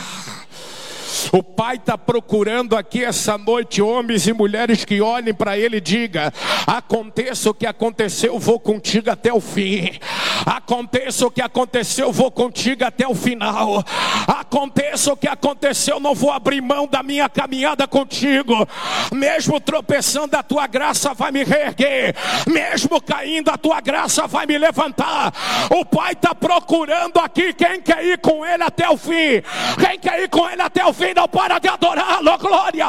O 1.31 1.43
Pai 1.43 1.77
está 1.77 1.97
procurando 1.97 2.77
aqui 2.77 3.05
essa 3.05 3.39
noite 3.39 3.81
homens 3.83 4.27
e 4.27 4.33
mulheres 4.33 4.85
que 4.85 5.01
olhem 5.01 5.35
para 5.35 5.57
Ele 5.57 5.77
e 5.77 5.81
digam: 5.81 6.31
aconteça 6.67 7.51
o 7.51 7.55
que 7.55 7.67
aconteceu, 7.67 8.39
vou 8.39 8.59
contigo 8.59 9.11
até 9.11 9.33
o 9.33 9.41
fim. 9.41 9.99
Aconteça 10.45 11.27
o 11.27 11.31
que 11.31 11.41
aconteceu, 11.41 12.13
vou 12.13 12.31
contigo 12.31 12.85
até 12.85 13.07
o 13.07 13.15
final. 13.15 13.85
Aconteça 14.27 15.13
o 15.13 15.17
que 15.17 15.29
aconteceu, 15.29 16.01
não 16.01 16.15
vou 16.15 16.33
abrir 16.33 16.61
mão 16.61 16.87
da 16.87 17.03
minha 17.03 17.29
caminhada 17.29 17.87
contigo. 17.87 18.67
Mesmo 19.13 19.61
tropeçando, 19.61 20.37
a 20.37 20.43
tua 20.43 20.67
graça 20.67 21.15
vai 21.15 21.31
me 21.31 21.45
reerguer. 21.45 22.15
Mesmo 22.47 23.01
caindo, 23.01 23.51
a 23.51 23.59
tua 23.59 23.81
graça 23.81 24.27
vai 24.27 24.47
me 24.47 24.59
levantar. 24.59 25.33
O 25.71 25.85
Pai 25.85 26.13
está 26.13 26.35
procurando 26.35 27.19
aqui 27.19 27.53
quem 27.53 27.81
quer 27.81 28.05
ir 28.05 28.19
com 28.19 28.45
Ele 28.45 28.63
até 28.63 28.89
o 28.89 28.97
fim. 28.97 29.43
Quem 29.79 29.99
quer 29.99 30.23
ir 30.23 30.29
com 30.29 30.49
Ele 30.49 30.63
até 30.63 30.85
o 30.85 30.93
fim, 30.93 31.12
não 31.15 31.29
para 31.29 31.59
de 31.59 31.69
adorá-lo, 31.69 32.39
glória. 32.39 32.87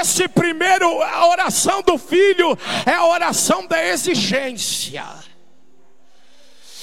Esse 0.00 0.28
primeiro, 0.28 1.02
a 1.02 1.28
oração 1.28 1.82
do 1.82 1.98
filho, 1.98 2.56
é 2.86 2.94
a 2.94 3.06
oração 3.06 3.66
da 3.66 3.84
exigência. 3.84 5.04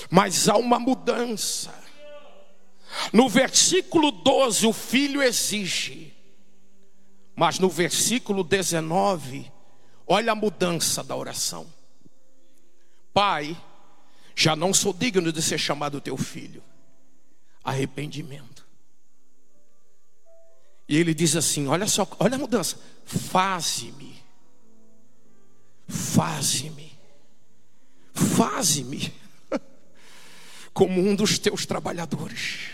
Mas 0.09 0.49
há 0.49 0.57
uma 0.57 0.79
mudança. 0.79 1.73
No 3.13 3.29
versículo 3.29 4.11
12, 4.11 4.65
o 4.65 4.73
filho 4.73 5.21
exige. 5.21 6.13
Mas 7.35 7.59
no 7.59 7.69
versículo 7.69 8.43
19, 8.43 9.51
olha 10.05 10.31
a 10.31 10.35
mudança 10.35 11.03
da 11.03 11.15
oração. 11.15 11.71
Pai, 13.13 13.55
já 14.35 14.55
não 14.55 14.73
sou 14.73 14.93
digno 14.93 15.31
de 15.31 15.41
ser 15.41 15.57
chamado 15.57 16.01
teu 16.01 16.17
filho. 16.17 16.63
Arrependimento. 17.63 18.58
E 20.89 20.97
ele 20.97 21.13
diz 21.13 21.35
assim: 21.35 21.67
olha 21.67 21.85
só, 21.85 22.07
olha 22.19 22.35
a 22.35 22.39
mudança. 22.39 22.81
Faze-me. 23.05 24.19
Faze-me. 25.87 26.97
Faze-me 28.13 29.13
como 30.73 30.99
um 30.99 31.15
dos 31.15 31.37
teus 31.37 31.67
trabalhadores. 31.67 32.71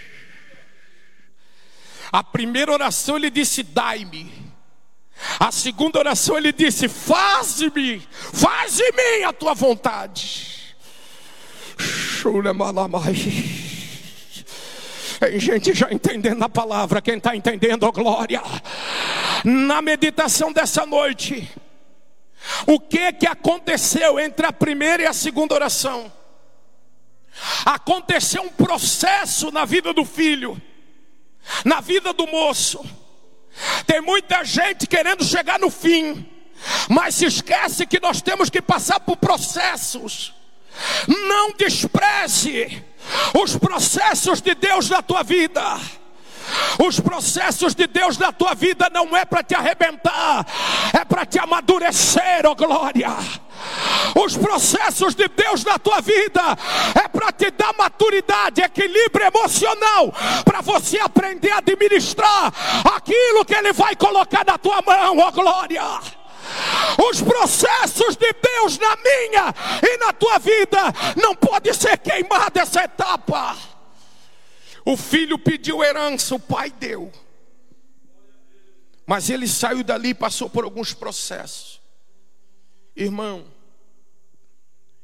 A 2.10 2.24
primeira 2.24 2.72
oração 2.72 3.18
ele 3.18 3.30
disse: 3.30 3.62
Dai-me. 3.62 4.32
A 5.38 5.52
segunda 5.52 6.00
oração 6.00 6.38
ele 6.38 6.54
disse: 6.54 6.88
Faze-me, 6.88 8.00
faze-me 8.34 9.24
a 9.26 9.34
tua 9.34 9.54
vontade. 9.54 10.74
Tem 15.20 15.40
gente 15.40 15.74
já 15.74 15.92
entendendo 15.92 16.44
a 16.44 16.50
palavra, 16.50 17.02
quem 17.02 17.18
está 17.18 17.36
entendendo, 17.36 17.84
oh 17.84 17.92
glória. 17.92 18.42
Na 19.44 19.82
meditação 19.82 20.52
dessa 20.52 20.86
noite, 20.86 21.50
o 22.66 22.80
que 22.80 23.14
que 23.14 23.28
aconteceu 23.28 24.20
entre 24.20 24.46
a 24.46 24.52
primeira 24.52 25.04
e 25.04 25.06
a 25.06 25.14
segunda 25.14 25.56
oração? 25.56 26.12
Aconteceu 27.66 28.42
um 28.44 28.50
processo 28.50 29.52
na 29.52 29.66
vida 29.66 29.94
do 29.94 30.06
filho, 30.06 30.62
na 31.64 31.82
vida 31.82 32.14
do 32.14 32.28
moço. 32.28 32.84
Tem 33.86 34.02
muita 34.02 34.44
gente 34.44 34.88
querendo 34.88 35.24
chegar 35.24 35.60
no 35.60 35.70
fim, 35.70 36.30
mas 36.90 37.22
esquece 37.22 37.86
que 37.86 38.00
nós 38.00 38.22
temos 38.22 38.50
que 38.50 38.62
passar 38.62 39.00
por 39.00 39.18
processos. 39.18 40.34
Não 41.08 41.52
despreze 41.54 42.84
os 43.42 43.58
processos 43.58 44.42
de 44.42 44.56
Deus 44.56 44.90
na 44.90 45.02
tua 45.02 45.24
vida. 45.24 45.80
Os 46.86 47.00
processos 47.00 47.74
de 47.74 47.88
Deus 47.88 48.18
na 48.18 48.32
tua 48.32 48.54
vida 48.54 48.90
não 48.92 49.16
é 49.16 49.26
para 49.26 49.44
te 49.44 49.56
arrebentar, 49.56 50.46
é 50.94 51.04
para 51.04 51.26
te 51.26 51.40
amadurecer, 51.40 52.46
ó 52.46 52.52
oh 52.52 52.56
glória. 52.56 53.10
Os 54.16 54.38
processos 54.38 55.16
de 55.16 55.28
Deus 55.28 55.64
na 55.64 55.80
tua 55.80 56.02
vida 56.02 56.42
é 57.04 57.08
para 57.08 57.32
te 57.32 57.50
dar 57.52 57.74
maturidade, 57.78 58.62
equilíbrio 58.62 59.28
emocional, 59.28 60.14
para 60.44 60.62
você 60.62 61.00
aprender 61.00 61.52
a 61.52 61.58
administrar 61.58 62.54
aquilo 62.96 63.46
que 63.46 63.56
Ele 63.56 63.74
vai 63.74 63.96
colocar 63.96 64.46
na 64.46 64.58
tua 64.58 64.82
mão, 64.82 65.18
ó 65.18 65.28
oh 65.28 65.32
glória. 65.32 65.82
Os 67.10 67.22
processos 67.22 68.16
de 68.16 68.34
Deus 68.34 68.78
na 68.78 68.96
minha 68.96 69.54
e 69.84 69.98
na 69.98 70.14
tua 70.14 70.38
vida 70.38 70.80
não 71.16 71.36
pode 71.36 71.74
ser 71.74 71.98
queimada 71.98 72.62
essa 72.62 72.84
etapa. 72.84 73.58
O 74.86 74.96
filho 74.96 75.38
pediu 75.40 75.84
herança, 75.84 76.36
o 76.36 76.40
pai 76.40 76.72
deu. 76.72 77.12
Mas 79.06 79.30
ele 79.30 79.48
saiu 79.48 79.84
dali 79.84 80.10
e 80.10 80.14
passou 80.14 80.50
por 80.50 80.64
alguns 80.64 80.94
processos. 80.94 81.82
Irmão, 82.96 83.46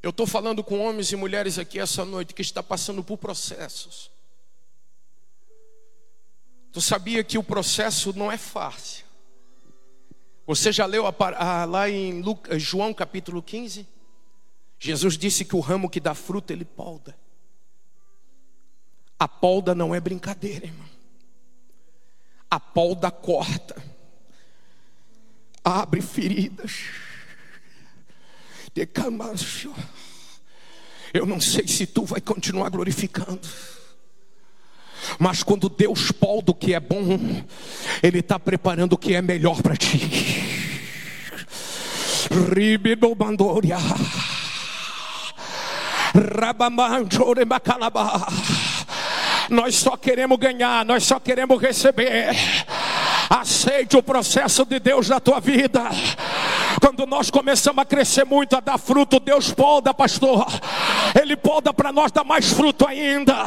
eu 0.02 0.10
estou 0.10 0.26
falando 0.26 0.64
com 0.64 0.80
homens 0.80 1.12
e 1.12 1.16
mulheres 1.16 1.60
aqui 1.60 1.80
essa 1.80 2.04
noite 2.04 2.34
que 2.34 2.42
está 2.42 2.64
passando 2.64 3.04
por 3.04 3.18
processos. 3.18 4.10
Tu 6.72 6.82
sabia 6.82 7.24
que 7.24 7.38
o 7.38 7.44
processo 7.44 8.14
não 8.18 8.32
é 8.32 8.38
fácil. 8.38 9.06
Você 10.46 10.72
já 10.72 10.86
leu 10.86 11.06
a, 11.08 11.14
a, 11.38 11.66
lá 11.66 11.90
em 11.90 12.22
Lucas, 12.22 12.62
João 12.62 12.94
capítulo 12.94 13.42
15? 13.42 13.88
Jesus 14.80 15.18
disse 15.18 15.46
que 15.46 15.56
o 15.56 15.60
ramo 15.60 15.90
que 15.90 16.00
dá 16.00 16.16
fruta 16.16 16.52
ele 16.52 16.66
polda. 16.66 17.16
A 19.20 19.28
polda 19.28 19.76
não 19.76 19.94
é 19.94 20.00
brincadeira, 20.00 20.66
irmão. 20.66 20.90
A 22.50 22.60
polda 22.60 23.12
corta, 23.12 23.82
abre 25.64 26.02
feridas. 26.02 26.86
Eu 31.14 31.26
não 31.26 31.40
sei 31.40 31.68
se 31.68 31.86
tu 31.86 32.04
vai 32.04 32.20
continuar 32.20 32.70
glorificando. 32.70 33.48
Mas 35.20 35.44
quando 35.44 35.70
Deus 35.70 36.12
polda 36.12 36.52
o 36.52 36.56
que 36.56 36.74
é 36.74 36.80
bom, 36.80 37.20
Ele 38.02 38.20
está 38.20 38.40
preparando 38.40 38.94
o 38.94 38.98
que 38.98 39.16
é 39.16 39.22
melhor 39.22 39.62
para 39.62 39.76
ti. 39.76 40.00
Ribido 42.54 43.14
bandoria. 43.16 43.78
Rabamanjore 46.14 47.46
macalabá. 47.46 48.28
Nós 49.50 49.76
só 49.76 49.98
queremos 49.98 50.38
ganhar, 50.38 50.86
nós 50.86 51.04
só 51.04 51.20
queremos 51.20 51.62
receber. 51.62 52.36
Aceite 53.30 53.98
o 53.98 54.04
processo 54.04 54.66
de 54.66 54.80
Deus 54.80 55.10
na 55.10 55.20
tua 55.20 55.40
vida. 55.40 55.90
Quando 56.80 57.06
nós 57.06 57.30
começamos 57.30 57.82
a 57.82 57.86
crescer 57.86 58.26
muito, 58.26 58.56
a 58.56 58.60
dar 58.60 58.78
fruto, 58.78 59.20
Deus 59.20 59.52
poda, 59.52 59.94
pastor. 59.94 60.46
Ele 61.20 61.36
poda 61.36 61.74
para 61.74 61.92
nós 61.92 62.12
dar 62.12 62.24
mais 62.24 62.52
fruto 62.54 62.88
ainda. 62.88 63.46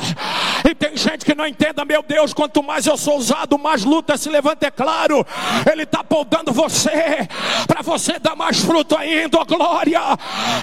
E 0.69 0.75
tem 0.75 0.97
gente 0.97 1.25
que 1.25 1.35
não 1.35 1.47
entenda, 1.47 1.85
meu 1.85 2.03
Deus, 2.03 2.33
quanto 2.33 2.63
mais 2.63 2.87
eu 2.87 2.97
sou 2.97 3.17
usado, 3.17 3.59
mais 3.59 3.85
luta 3.85 4.17
se 4.17 4.29
levanta, 4.29 4.67
é 4.67 4.71
claro. 4.71 5.25
Ele 5.71 5.83
está 5.83 6.03
podando 6.03 6.53
você, 6.53 7.29
para 7.67 7.83
você 7.83 8.19
dar 8.19 8.35
mais 8.35 8.59
fruto 8.59 8.97
ainda, 8.97 9.39
oh 9.41 9.45
glória. 9.45 10.01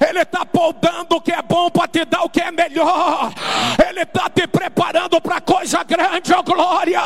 Ele 0.08 0.21
está 0.21 0.45
podando 0.45 1.15
o 1.15 1.21
que 1.21 1.32
é 1.32 1.41
bom 1.41 1.69
para 1.69 1.88
te 1.88 2.06
dar 2.06 2.24
o 2.24 2.30
que 2.30 2.41
é 2.41 2.52
melhor. 2.52 3.32
Ele 3.88 4.02
está 4.02 4.30
te 4.30 4.47
preparando 4.47 5.21
para 5.21 5.41
coisa 5.41 5.84
grande, 5.84 6.34
oh 6.34 6.43
glória. 6.43 7.02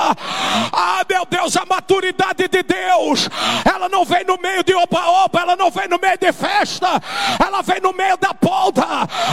Ah, 0.71 1.03
meu 1.09 1.25
Deus, 1.25 1.55
a 1.57 1.65
maturidade 1.65 2.47
de 2.47 2.63
Deus, 2.63 3.29
ela 3.65 3.89
não 3.89 4.05
vem 4.05 4.23
no 4.23 4.37
meio 4.37 4.63
de 4.63 4.73
opa-opa, 4.73 5.44
ela 5.45 5.55
não 5.55 5.69
vem 5.69 5.87
no 5.87 5.99
meio 5.99 6.17
de 6.17 6.33
festa, 6.33 6.99
ela 7.39 7.61
vem 7.61 7.79
no 7.79 7.93
meio 7.93 8.17
da 8.17 8.33
polda, 8.33 8.83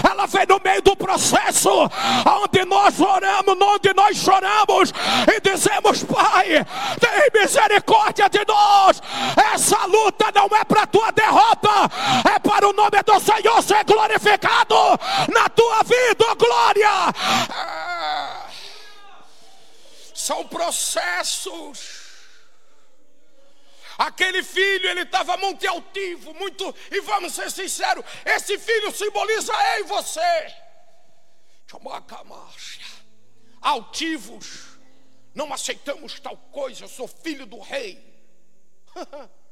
ela 0.08 0.26
vem 0.26 0.44
no 0.46 0.60
meio 0.62 0.82
do 0.82 0.94
processo, 0.94 1.70
onde 1.70 2.64
nós 2.66 3.00
oramos, 3.00 3.56
onde 3.58 3.94
nós 3.94 4.16
choramos 4.18 4.92
e 5.34 5.40
dizemos: 5.40 6.04
Pai, 6.04 6.64
tem 7.00 7.40
misericórdia 7.40 8.28
de 8.28 8.44
nós. 8.46 9.02
Essa 9.54 9.86
luta 9.86 10.26
não 10.34 10.48
é 10.54 10.64
para 10.64 10.86
tua 10.86 11.10
derrota, 11.12 11.70
é 12.34 12.38
para 12.38 12.68
o 12.68 12.72
nome 12.74 13.02
do 13.02 13.18
Senhor 13.18 13.62
ser 13.62 13.82
glorificado 13.84 14.76
na 15.32 15.48
tua 15.48 15.82
vida, 15.82 16.34
glória. 16.34 16.90
São 20.12 20.44
processos 20.44 22.01
Aquele 23.98 24.42
filho, 24.42 24.88
ele 24.88 25.02
estava 25.02 25.36
muito 25.36 25.66
altivo, 25.68 26.34
muito, 26.34 26.74
e 26.90 27.00
vamos 27.00 27.34
ser 27.34 27.50
sinceros, 27.50 28.04
esse 28.24 28.58
filho 28.58 28.90
simboliza 28.92 29.52
eu 29.76 29.80
e 29.80 29.82
você. 29.84 30.54
Altivos, 33.60 34.78
não 35.34 35.52
aceitamos 35.52 36.18
tal 36.20 36.36
coisa, 36.36 36.84
eu 36.84 36.88
sou 36.88 37.06
filho 37.06 37.46
do 37.46 37.58
rei. 37.58 38.12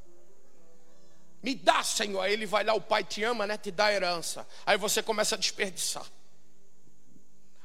Me 1.43 1.55
dá, 1.55 1.83
Senhor. 1.83 2.21
Aí 2.21 2.33
ele 2.33 2.47
vai 2.47 2.65
lá, 2.65 2.75
o 2.75 2.81
pai 2.81 3.03
te 3.03 3.23
ama, 3.25 3.47
né? 3.47 3.57
Te 3.57 3.71
dá 3.71 3.93
herança. 3.93 4.47
Aí 4.67 4.77
você 4.77 5.03
começa 5.03 5.35
a 5.35 5.39
desperdiçar. 5.39 6.05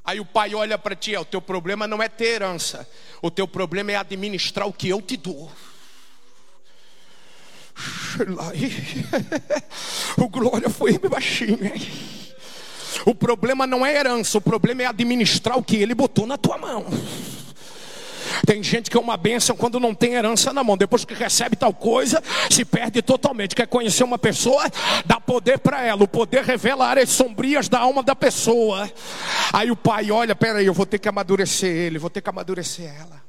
Aí 0.04 0.20
o 0.20 0.26
pai 0.26 0.54
olha 0.54 0.78
para 0.78 0.96
ti, 0.96 1.16
o 1.18 1.26
teu 1.26 1.42
problema 1.42 1.88
não 1.88 2.02
é 2.02 2.08
ter 2.08 2.36
herança, 2.36 2.88
o 3.24 3.32
teu 3.32 3.48
problema 3.48 3.92
é 3.92 3.96
administrar 3.96 4.68
o 4.68 4.74
que 4.74 4.88
eu 4.88 5.02
te 5.02 5.18
dou. 5.18 5.52
O 10.18 10.30
glória 10.30 10.70
foi 10.70 10.98
baixinho. 10.98 11.72
O 13.06 13.14
problema 13.14 13.68
não 13.68 13.86
é 13.86 13.96
herança, 13.96 14.38
o 14.38 14.42
problema 14.42 14.84
é 14.84 14.86
administrar 14.86 15.58
o 15.58 15.64
que 15.64 15.76
ele 15.76 15.94
botou 15.94 16.26
na 16.26 16.38
tua 16.38 16.58
mão. 16.58 16.86
Tem 18.46 18.62
gente 18.64 18.90
que 18.90 18.98
é 18.98 19.00
uma 19.00 19.18
bênção 19.18 19.56
quando 19.56 19.80
não 19.80 19.94
tem 19.94 20.14
herança 20.14 20.52
na 20.52 20.64
mão. 20.64 20.78
Depois 20.78 21.06
que 21.06 21.14
recebe 21.14 21.56
tal 21.56 21.74
coisa, 21.74 22.22
se 22.50 22.66
perde 22.66 23.02
totalmente. 23.02 23.56
Quer 23.56 23.68
conhecer 23.68 24.04
uma 24.04 24.18
pessoa? 24.18 24.70
Dá 25.06 25.20
poder 25.20 25.60
para 25.60 25.84
ela. 25.84 26.04
O 26.04 26.08
poder 26.08 26.44
revela 26.44 26.88
áreas 26.88 27.10
sombrias 27.10 27.70
da 27.70 27.80
alma 27.80 28.04
da 28.04 28.16
pessoa. 28.16 28.90
Aí 29.54 29.72
o 29.72 29.76
pai 29.76 30.12
olha, 30.12 30.36
peraí, 30.36 30.66
eu 30.66 30.74
vou 30.74 30.86
ter 30.86 31.00
que 31.00 31.08
amadurecer 31.08 31.70
ele, 31.70 32.00
vou 32.00 32.10
ter 32.10 32.22
que 32.22 32.30
amadurecer 32.30 32.86
ela. 32.86 33.25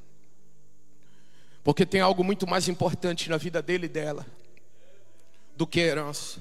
Porque 1.67 1.85
tem 1.85 2.01
algo 2.01 2.23
muito 2.23 2.47
mais 2.47 2.69
importante 2.69 3.29
na 3.29 3.37
vida 3.37 3.61
dele 3.61 3.87
e 3.87 3.89
dela 3.89 4.25
do 5.57 5.67
que 5.67 5.81
herança. 5.81 6.41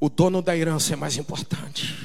O 0.00 0.08
dono 0.08 0.42
da 0.42 0.56
herança 0.56 0.94
é 0.94 0.96
mais 0.96 1.16
importante. 1.16 1.96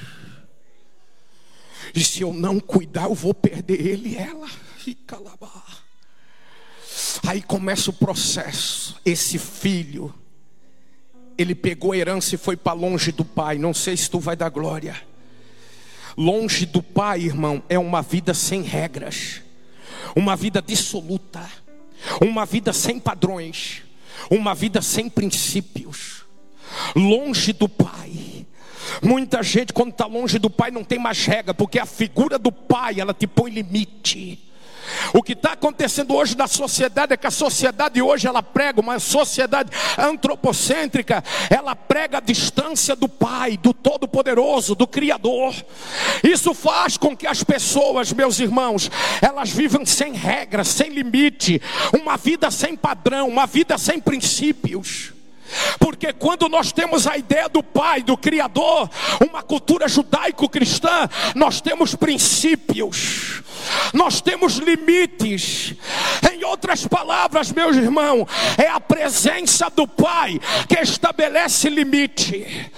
E 1.96 2.04
se 2.04 2.22
eu 2.22 2.32
não 2.32 2.60
cuidar, 2.60 3.06
eu 3.06 3.16
vou 3.16 3.34
perder 3.34 3.84
ele 3.84 4.10
e 4.10 4.16
ela. 4.16 4.48
Fica 4.78 5.18
lá. 5.18 5.36
Aí 7.26 7.42
começa 7.42 7.90
o 7.90 7.94
processo. 7.94 9.02
Esse 9.04 9.40
filho, 9.40 10.14
ele 11.36 11.56
pegou 11.56 11.94
a 11.94 11.98
herança 11.98 12.36
e 12.36 12.38
foi 12.38 12.56
para 12.56 12.74
longe 12.74 13.12
do 13.12 13.26
pai. 13.26 13.58
Não 13.58 13.74
sei 13.74 13.98
se 13.98 14.08
tu 14.08 14.20
vai 14.20 14.36
dar 14.36 14.50
glória. 14.50 15.02
Longe 16.16 16.68
do 16.68 16.84
pai, 16.84 17.22
irmão, 17.22 17.64
é 17.68 17.80
uma 17.80 18.04
vida 18.04 18.36
sem 18.36 18.62
regras, 18.62 19.42
uma 20.16 20.36
vida 20.36 20.62
dissoluta, 20.62 21.50
uma 22.22 22.46
vida 22.46 22.74
sem 22.74 23.00
padrões, 23.00 23.84
uma 24.30 24.54
vida 24.54 24.82
sem 24.82 25.10
princípios. 25.10 26.24
Longe 26.96 27.54
do 27.54 27.70
pai 27.70 28.44
Muita 29.02 29.42
gente, 29.42 29.74
quando 29.74 29.92
está 29.92 30.06
longe 30.06 30.38
do 30.38 30.50
pai, 30.50 30.72
não 30.72 30.84
tem 30.84 31.00
mais 31.00 31.26
regra, 31.26 31.54
porque 31.54 31.80
a 31.80 31.86
figura 31.86 32.38
do 32.38 32.52
pai 32.52 33.00
ela 33.00 33.14
te 33.14 33.26
põe 33.26 33.52
limite. 33.52 34.40
O 35.14 35.22
que 35.22 35.34
está 35.34 35.54
acontecendo 35.54 36.14
hoje 36.16 36.36
na 36.38 36.48
sociedade 36.48 37.14
é 37.14 37.18
que 37.18 37.28
a 37.28 37.32
sociedade 37.32 38.02
hoje 38.02 38.28
ela 38.28 38.42
prega 38.44 38.82
uma 38.82 39.00
sociedade 39.00 39.70
antropocêntrica, 39.98 41.24
ela 41.50 41.76
prega 41.76 42.18
a 42.18 42.22
distância 42.22 42.96
do 42.96 43.08
Pai, 43.08 43.58
do 43.58 43.74
Todo-Poderoso, 43.74 44.76
do 44.76 44.88
Criador. 44.88 45.54
Isso 46.24 46.54
faz 46.54 46.98
com 46.98 47.16
que 47.16 47.28
as 47.28 47.44
pessoas, 47.44 48.12
meus 48.12 48.40
irmãos, 48.40 48.90
elas 49.22 49.50
vivam 49.50 49.86
sem 49.86 50.14
regras, 50.14 50.68
sem 50.68 50.90
limite, 50.90 51.62
uma 51.94 52.18
vida 52.18 52.50
sem 52.52 52.76
padrão, 52.76 53.28
uma 53.28 53.46
vida 53.46 53.78
sem 53.78 54.00
princípios. 54.00 55.14
Porque 55.80 56.14
quando 56.14 56.48
nós 56.50 56.72
temos 56.72 57.08
a 57.08 57.18
ideia 57.18 57.48
do 57.50 57.62
Pai, 57.62 58.02
do 58.02 58.18
Criador, 58.18 58.90
uma 59.20 59.42
cultura 59.42 59.88
judaico-cristã, 59.88 61.10
nós 61.36 61.62
temos 61.62 61.96
princípios, 61.96 63.44
nós 63.94 64.22
temos 64.22 64.58
limites. 64.58 65.76
Em 66.32 66.44
outras 66.44 66.86
palavras, 66.88 67.52
meus 67.52 67.76
irmãos, 67.76 68.28
é 68.58 68.68
a 68.68 68.80
presença 68.80 69.70
do 69.70 69.88
Pai 69.88 70.40
que 70.68 70.80
estabelece 70.80 71.70
limite, 71.70 72.72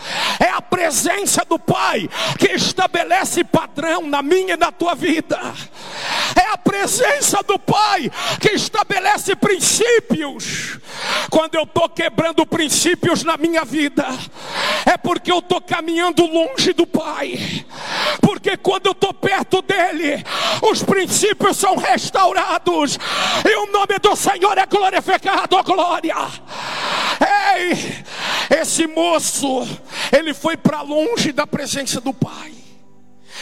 a 0.55 0.61
presença 0.61 1.43
do 1.47 1.59
Pai 1.59 2.09
que 2.39 2.47
estabelece 2.53 3.43
padrão 3.43 4.07
na 4.07 4.21
minha 4.21 4.53
e 4.53 4.57
na 4.57 4.71
tua 4.71 4.95
vida, 4.95 5.39
é 6.35 6.51
a 6.51 6.57
presença 6.57 7.43
do 7.43 7.59
Pai 7.59 8.09
que 8.39 8.51
estabelece 8.51 9.35
princípios. 9.35 10.79
Quando 11.29 11.55
eu 11.55 11.63
estou 11.63 11.89
quebrando 11.89 12.45
princípios, 12.45 13.23
na 13.23 13.35
minha 13.37 13.65
vida, 13.65 14.05
é 14.85 14.97
porque 14.97 15.31
eu 15.31 15.39
estou 15.39 15.59
caminhando 15.59 16.25
longe 16.25 16.71
do 16.71 16.87
Pai, 16.87 17.65
porque 18.21 18.55
quando 18.55 18.85
eu 18.87 18.91
estou 18.93 19.13
perto 19.13 19.61
dEle, 19.61 20.23
os 20.61 20.83
princípios 20.83 21.57
são 21.57 21.75
restaurados, 21.75 22.97
e 23.43 23.55
o 23.57 23.71
nome 23.71 23.99
do 23.99 24.15
Senhor 24.15 24.57
é 24.57 24.65
glorificado, 24.65 25.61
glória. 25.63 26.15
Ei, 27.55 28.05
esse 28.59 28.85
moço, 28.87 29.67
ele 30.15 30.33
foi 30.33 30.44
para 30.57 30.81
longe 30.81 31.31
da 31.31 31.47
presença 31.47 32.01
do 32.01 32.13
Pai, 32.13 32.53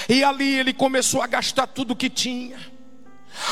e 0.07 0.23
ali 0.23 0.59
ele 0.59 0.73
começou 0.73 1.21
a 1.21 1.27
gastar 1.27 1.67
tudo 1.67 1.95
que 1.95 2.09
tinha. 2.09 2.59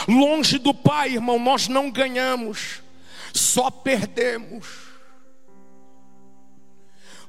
Longe 0.07 0.59
do 0.59 0.73
Pai, 0.73 1.13
irmão, 1.13 1.39
nós 1.39 1.67
não 1.67 1.89
ganhamos, 1.89 2.81
só 3.33 3.71
perdemos. 3.71 4.67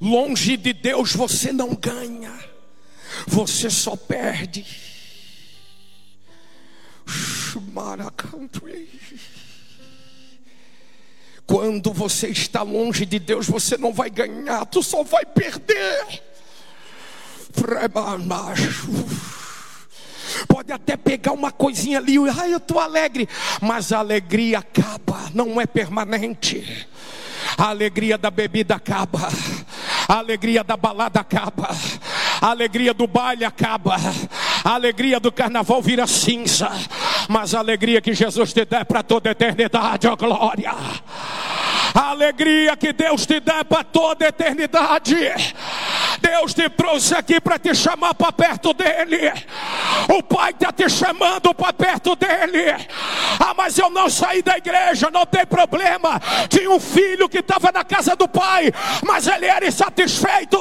Longe 0.01 0.57
de 0.57 0.73
Deus 0.73 1.15
você 1.15 1.53
não 1.53 1.75
ganha, 1.75 2.33
você 3.27 3.71
só 3.71 3.97
perde. 3.97 4.67
Quando 11.47 11.93
você 11.93 12.29
está 12.29 12.63
longe 12.63 13.05
de 13.05 13.19
Deus, 13.19 13.47
você 13.47 13.77
não 13.77 13.93
vai 13.93 14.11
ganhar, 14.11 14.65
tu 14.67 14.83
só 14.83 15.03
vai 15.03 15.25
perder. 15.25 16.23
Pode 20.49 20.73
até 20.73 20.97
pegar 20.97 21.33
uma 21.33 21.51
coisinha 21.51 21.99
ali, 21.99 22.17
ai, 22.39 22.53
eu 22.53 22.59
estou 22.59 22.81
alegre, 22.81 23.29
mas 23.61 23.93
a 23.93 23.99
alegria 23.99 24.61
acaba, 24.61 25.31
não 25.35 25.61
é 25.61 25.67
permanente. 25.67 26.89
A 27.59 27.69
alegria 27.69 28.17
da 28.17 28.31
bebida 28.31 28.77
acaba, 28.77 29.29
a 30.09 30.15
alegria 30.15 30.65
da 30.65 30.77
balada 30.77 31.21
acaba, 31.21 31.69
a 32.41 32.47
alegria 32.49 32.95
do 32.95 33.07
baile 33.07 33.45
acaba, 33.45 33.97
a 34.65 34.71
alegria 34.71 35.21
do 35.21 35.31
carnaval 35.31 35.83
vira 35.83 36.07
cinza, 36.07 36.71
mas 37.29 37.55
a 37.55 37.59
alegria 37.59 38.01
que 38.01 38.15
Jesus 38.15 38.53
te 38.53 38.67
é 38.71 38.85
para 38.85 39.03
toda 39.03 39.31
a 39.31 39.33
eternidade, 39.33 40.07
ó 40.07 40.17
glória. 40.17 40.75
A 41.95 42.11
alegria 42.11 42.77
que 42.77 42.93
Deus 42.93 43.27
te 43.27 43.37
é 43.37 43.65
para 43.65 43.85
toda 43.85 44.25
a 44.25 44.29
eternidade. 44.29 45.17
Deus 46.23 46.55
te 46.55 46.69
trouxe 46.71 47.15
aqui 47.15 47.41
para 47.41 47.59
te 47.59 47.75
chamar 47.75 48.15
para 48.15 48.33
perto 48.33 48.73
dele. 48.73 49.33
O 50.09 50.23
Pai 50.23 50.53
está 50.53 50.73
te 50.73 50.89
chamando 50.89 51.53
para 51.53 51.73
perto 51.73 52.15
dele. 52.15 52.71
Ah, 53.41 53.53
mas 53.57 53.77
eu 53.77 53.91
não 53.91 54.09
saí 54.09 54.41
da 54.41 54.57
igreja, 54.57 55.11
não 55.11 55.27
tem 55.27 55.45
problema. 55.45 56.21
Tinha 56.49 56.71
um 56.71 56.79
filho 56.79 57.29
que 57.29 57.39
estava 57.39 57.73
na 57.73 57.85
casa 57.85 58.15
do 58.15 58.29
pai, 58.29 58.73
mas 59.05 59.27
ele 59.27 59.47
era 59.47 59.67
insatisfeito. 59.67 60.59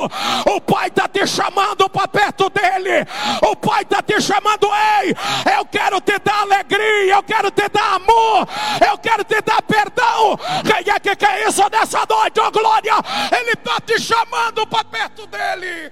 O 0.47 0.61
Pai 0.61 0.87
está 0.87 1.07
te 1.07 1.25
chamando 1.27 1.87
para 1.89 2.07
perto 2.07 2.49
dele. 2.49 3.05
O 3.43 3.55
Pai 3.55 3.83
está 3.83 4.01
te 4.01 4.19
chamando, 4.19 4.67
ei, 5.01 5.15
eu 5.57 5.65
quero 5.65 6.01
te 6.01 6.17
dar 6.19 6.41
alegria, 6.41 7.13
eu 7.13 7.23
quero 7.23 7.51
te 7.51 7.69
dar 7.69 7.95
amor, 7.95 8.47
eu 8.89 8.97
quero 8.97 9.23
te 9.23 9.41
dar 9.41 9.61
perdão. 9.61 10.37
Quem 10.65 10.93
é 10.93 10.99
que 10.99 11.15
quer 11.15 11.47
isso 11.47 11.63
nessa 11.71 12.05
noite, 12.09 12.39
oh 12.39 12.51
glória? 12.51 12.95
Ele 13.39 13.51
está 13.51 13.79
te 13.79 13.99
chamando 13.99 14.65
para 14.67 14.83
perto 14.85 15.27
dele 15.27 15.50
dele. 15.55 15.91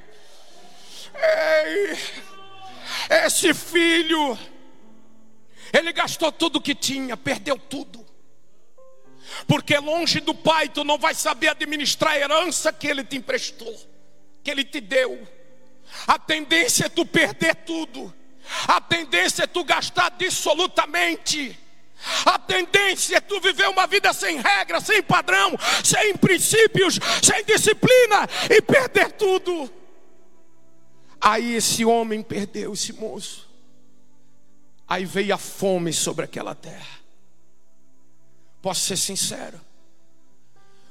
Ei, 1.15 1.97
esse 3.25 3.53
filho, 3.53 4.37
ele 5.73 5.91
gastou 5.91 6.31
tudo 6.31 6.61
que 6.61 6.75
tinha, 6.75 7.17
perdeu 7.17 7.57
tudo. 7.57 8.05
Porque 9.47 9.77
longe 9.77 10.19
do 10.19 10.33
pai 10.33 10.69
tu 10.69 10.83
não 10.83 10.97
vai 10.97 11.13
saber 11.13 11.49
administrar 11.49 12.13
a 12.13 12.19
herança 12.19 12.73
que 12.73 12.87
ele 12.87 13.03
te 13.03 13.17
emprestou, 13.17 13.75
que 14.43 14.49
ele 14.49 14.63
te 14.63 14.81
deu. 14.81 15.27
A 16.07 16.17
tendência 16.17 16.85
é 16.85 16.89
tu 16.89 17.05
perder 17.05 17.55
tudo. 17.55 18.13
A 18.67 18.81
tendência 18.81 19.43
é 19.43 19.47
tu 19.47 19.63
gastar 19.63 20.09
dissolutamente. 20.11 21.57
A 22.25 22.39
tendência 22.39 23.17
é 23.17 23.21
tu 23.21 23.39
viver 23.41 23.67
uma 23.67 23.85
vida 23.85 24.13
sem 24.13 24.39
regra, 24.39 24.79
sem 24.79 25.03
padrão, 25.03 25.57
sem 25.83 26.15
princípios, 26.15 26.99
sem 27.21 27.43
disciplina 27.43 28.27
e 28.49 28.61
perder 28.61 29.11
tudo. 29.13 29.71
Aí 31.19 31.55
esse 31.55 31.83
homem 31.83 32.23
perdeu 32.23 32.73
esse 32.73 32.93
moço. 32.93 33.49
Aí 34.87 35.05
veio 35.05 35.35
a 35.35 35.37
fome 35.37 35.91
sobre 35.91 36.25
aquela 36.25 36.55
terra. 36.55 36.99
Posso 38.61 38.81
ser 38.81 38.97
sincero? 38.97 39.59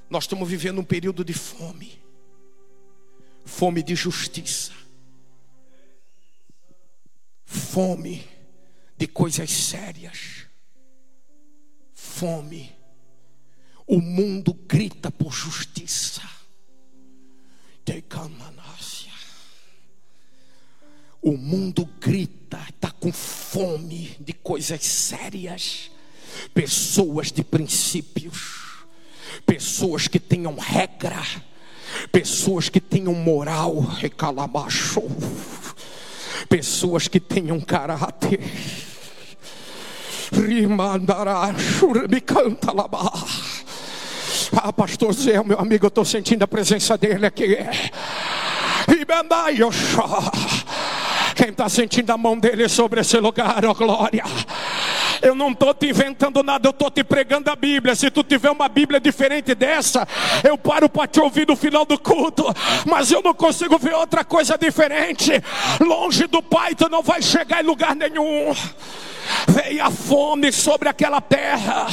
Nós 0.08 0.24
estamos 0.24 0.48
vivendo 0.48 0.80
um 0.80 0.84
período 0.84 1.24
de 1.24 1.32
fome. 1.32 2.00
Fome 3.44 3.82
de 3.82 3.94
justiça. 3.94 4.72
Fome 7.46 8.28
de 8.96 9.06
coisas 9.06 9.50
sérias 9.50 10.47
fome. 12.18 12.72
O 13.86 14.00
mundo 14.00 14.52
grita 14.52 15.10
por 15.10 15.32
justiça. 15.32 16.22
O 21.22 21.36
mundo 21.36 21.88
grita, 22.00 22.58
está 22.68 22.90
com 22.90 23.12
fome 23.12 24.16
de 24.20 24.32
coisas 24.32 24.82
sérias, 24.82 25.90
pessoas 26.54 27.30
de 27.30 27.44
princípios, 27.44 28.84
pessoas 29.44 30.08
que 30.08 30.18
tenham 30.18 30.56
regra, 30.56 31.22
pessoas 32.10 32.68
que 32.68 32.80
tenham 32.80 33.14
moral, 33.14 33.80
recalamacho, 33.80 35.02
pessoas 36.48 37.08
que 37.08 37.20
tenham 37.20 37.60
caráter. 37.60 38.40
Rimandará, 40.32 41.54
canta 42.24 42.72
labá. 42.72 43.12
Ah, 44.56 44.72
pastor 44.72 45.12
Zé, 45.12 45.42
meu 45.42 45.58
amigo, 45.58 45.86
eu 45.86 45.88
estou 45.88 46.04
sentindo 46.04 46.42
a 46.42 46.48
presença 46.48 46.96
dele 46.96 47.26
aqui. 47.26 47.56
Quem 51.34 51.50
está 51.50 51.68
sentindo 51.68 52.10
a 52.10 52.18
mão 52.18 52.38
dele 52.38 52.68
sobre 52.68 53.00
esse 53.00 53.18
lugar, 53.18 53.64
ó 53.64 53.70
oh 53.70 53.74
glória. 53.74 54.24
Eu 55.20 55.34
não 55.34 55.50
estou 55.50 55.74
te 55.74 55.88
inventando 55.88 56.42
nada, 56.42 56.68
eu 56.68 56.70
estou 56.70 56.90
te 56.90 57.02
pregando 57.04 57.50
a 57.50 57.56
Bíblia. 57.56 57.94
Se 57.94 58.10
tu 58.10 58.22
tiver 58.22 58.50
uma 58.50 58.68
Bíblia 58.68 59.00
diferente 59.00 59.54
dessa, 59.54 60.06
eu 60.44 60.56
paro 60.56 60.88
para 60.88 61.06
te 61.06 61.20
ouvir 61.20 61.46
no 61.46 61.56
final 61.56 61.84
do 61.84 61.98
culto. 61.98 62.44
Mas 62.86 63.10
eu 63.10 63.22
não 63.22 63.34
consigo 63.34 63.78
ver 63.78 63.94
outra 63.94 64.24
coisa 64.24 64.56
diferente. 64.56 65.32
Longe 65.80 66.26
do 66.26 66.42
Pai, 66.42 66.74
tu 66.74 66.88
não 66.88 67.02
vai 67.02 67.20
chegar 67.20 67.62
em 67.62 67.66
lugar 67.66 67.94
nenhum 67.94 68.54
veio 69.48 69.84
a 69.84 69.90
fome 69.90 70.52
sobre 70.52 70.88
aquela 70.88 71.20
terra, 71.20 71.86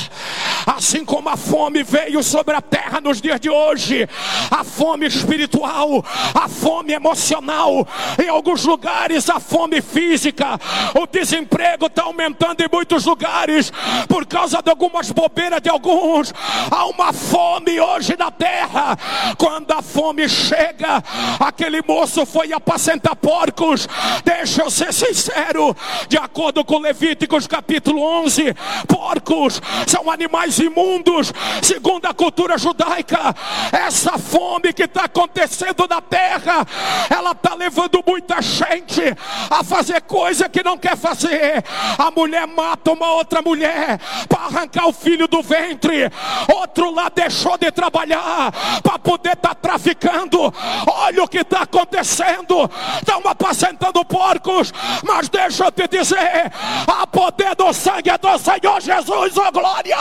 assim 0.65 1.03
como 1.05 1.29
a 1.29 1.37
fome 1.37 1.83
veio 1.83 2.23
sobre 2.23 2.55
a 2.55 2.61
terra 2.61 3.01
nos 3.01 3.21
dias 3.21 3.39
de 3.39 3.49
hoje, 3.49 4.07
a 4.49 4.63
fome 4.63 5.05
espiritual, 5.05 6.03
a 6.33 6.47
fome 6.47 6.93
emocional, 6.93 7.87
em 8.21 8.29
alguns 8.29 8.63
lugares 8.65 9.29
a 9.29 9.39
fome 9.39 9.81
física, 9.81 10.59
o 10.99 11.07
desemprego 11.07 11.87
está 11.87 12.03
aumentando 12.03 12.61
em 12.61 12.69
muitos 12.71 13.05
lugares 13.05 13.71
por 14.07 14.25
causa 14.25 14.61
de 14.61 14.69
algumas 14.69 15.11
bobeiras 15.11 15.61
de 15.61 15.69
alguns. 15.69 16.33
Há 16.69 16.85
uma 16.85 17.13
fome 17.13 17.79
hoje 17.79 18.15
na 18.17 18.31
terra. 18.31 18.97
Quando 19.37 19.71
a 19.71 19.81
fome 19.81 20.27
chega, 20.27 21.03
aquele 21.39 21.81
moço 21.81 22.25
foi 22.25 22.53
apacentar 22.53 23.15
porcos. 23.15 23.87
Deixa 24.23 24.61
eu 24.61 24.69
ser 24.69 24.93
sincero, 24.93 25.75
de 26.07 26.17
acordo 26.17 26.63
com 26.63 26.79
Levite 26.79 27.24
Levíticos 27.25 27.47
capítulo 27.47 28.01
11: 28.01 28.55
porcos 28.87 29.61
são 29.87 30.11
animais 30.11 30.59
imundos, 30.59 31.33
segundo 31.61 32.05
a 32.05 32.13
cultura 32.13 32.57
judaica. 32.57 33.35
Essa 33.71 34.17
fome 34.17 34.71
que 34.71 34.83
está 34.83 35.05
acontecendo 35.05 35.87
na 35.89 36.01
terra, 36.01 36.65
ela 37.09 37.31
está 37.31 37.55
levando 37.55 38.03
muita 38.05 38.41
gente 38.41 39.01
a 39.49 39.63
fazer 39.63 40.01
coisa 40.01 40.47
que 40.47 40.63
não 40.63 40.77
quer 40.77 40.95
fazer. 40.95 41.63
A 41.97 42.11
mulher 42.11 42.45
mata 42.45 42.91
uma 42.91 43.11
outra 43.13 43.41
mulher 43.41 43.99
para 44.29 44.45
arrancar 44.45 44.87
o 44.87 44.93
filho 44.93 45.27
do 45.27 45.41
ventre, 45.41 46.11
outro 46.53 46.91
lá 46.91 47.09
deixou 47.09 47.57
de 47.57 47.71
trabalhar 47.71 48.51
para 48.83 48.99
poder 48.99 49.33
estar 49.33 49.49
tá 49.49 49.55
traficando. 49.55 50.53
Olha 50.87 51.23
o 51.23 51.27
que 51.27 51.39
está 51.39 51.61
acontecendo. 51.63 52.69
Estão 52.97 53.21
apacentando 53.25 54.05
porcos, 54.05 54.71
mas 55.03 55.27
deixa 55.27 55.65
eu 55.65 55.71
te 55.71 55.87
dizer: 55.87 56.51
a 56.87 57.07
poder 57.15 57.55
do 57.55 57.71
sangue 57.71 58.09
é 58.09 58.17
do 58.17 58.37
Senhor 58.37 58.81
Jesus, 58.81 59.37
oh 59.37 59.51
glória. 59.53 59.95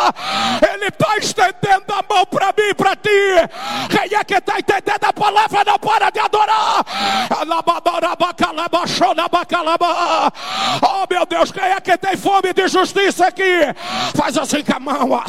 Ele 0.72 0.86
está 0.86 1.16
estendendo 1.16 1.84
a 1.92 2.02
mão 2.12 2.26
para 2.26 2.46
mim 2.46 2.70
e 2.70 2.74
para 2.74 2.96
ti. 2.96 3.08
Quem 3.88 4.18
é 4.18 4.24
que 4.24 4.34
está 4.34 4.58
entendendo 4.58 5.04
a 5.04 5.12
palavra? 5.12 5.64
Não 5.64 5.78
para 5.78 6.10
de 6.10 6.18
adorar. 6.18 6.84
Oh 10.82 11.06
meu 11.08 11.24
Deus, 11.24 11.52
quem 11.52 11.62
é 11.62 11.80
que 11.80 11.96
tem 11.96 12.16
fome 12.16 12.52
de 12.52 12.66
justiça 12.66 13.28
aqui? 13.28 13.60
Faz 14.16 14.36
assim 14.36 14.64
com 14.64 14.76
a 14.76 14.80
mão. 14.80 15.22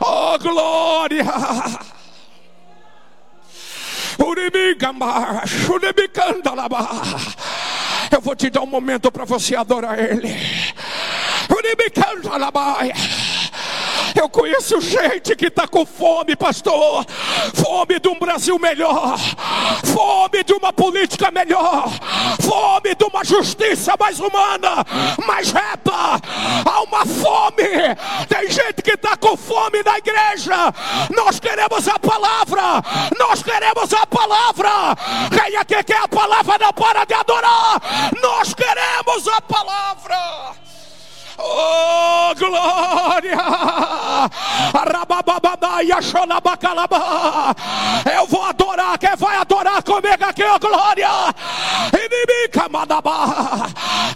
Oh 0.00 0.38
glória. 0.38 1.24
Eu 8.12 8.20
vou 8.20 8.36
te 8.36 8.48
dar 8.48 8.62
um 8.62 8.66
momento 8.66 9.10
para 9.10 9.24
você 9.24 9.56
adorar 9.56 9.98
Ele. 9.98 10.32
Eu 14.14 14.28
conheço 14.30 14.80
gente 14.80 15.36
que 15.36 15.46
está 15.46 15.68
com 15.68 15.84
fome, 15.84 16.34
pastor. 16.34 17.04
Fome 17.54 18.00
de 18.00 18.08
um 18.08 18.18
Brasil 18.18 18.58
melhor. 18.58 19.18
Fome 19.84 20.42
de 20.42 20.54
uma 20.54 20.72
política 20.72 21.30
melhor. 21.30 21.88
Fome 22.40 22.94
de 22.94 23.04
uma 23.04 23.24
justiça 23.24 23.94
mais 24.00 24.18
humana, 24.18 24.84
mais 25.26 25.52
reta. 25.52 26.20
Há 26.64 26.82
uma 26.82 27.04
fome. 27.04 27.62
Tem 28.28 28.50
gente 28.50 28.82
que 28.82 28.92
está 28.92 29.16
com 29.16 29.36
fome 29.36 29.82
na 29.84 29.98
igreja. 29.98 30.74
Nós 31.14 31.38
queremos 31.38 31.86
a 31.86 31.98
palavra. 31.98 32.82
Nós 33.18 33.42
queremos 33.42 33.92
a 33.92 34.06
palavra. 34.06 34.96
Quem 35.30 35.56
aqui 35.56 35.84
quer 35.84 36.00
a 36.02 36.08
palavra 36.08 36.58
não 36.58 36.72
para 36.72 37.04
de 37.04 37.14
adorar. 37.14 37.80
Nós 38.22 38.54
queremos 38.54 39.28
a 39.28 39.40
palavra. 39.42 40.65
Oh, 41.38 42.34
glória! 42.34 43.36
Eu 48.16 48.26
vou 48.26 48.42
adorar. 48.42 48.98
Quem 48.98 49.14
vai 49.16 49.36
adorar 49.36 49.82
comigo 49.82 50.24
aqui, 50.24 50.42
oh 50.44 50.58
glória? 50.58 51.08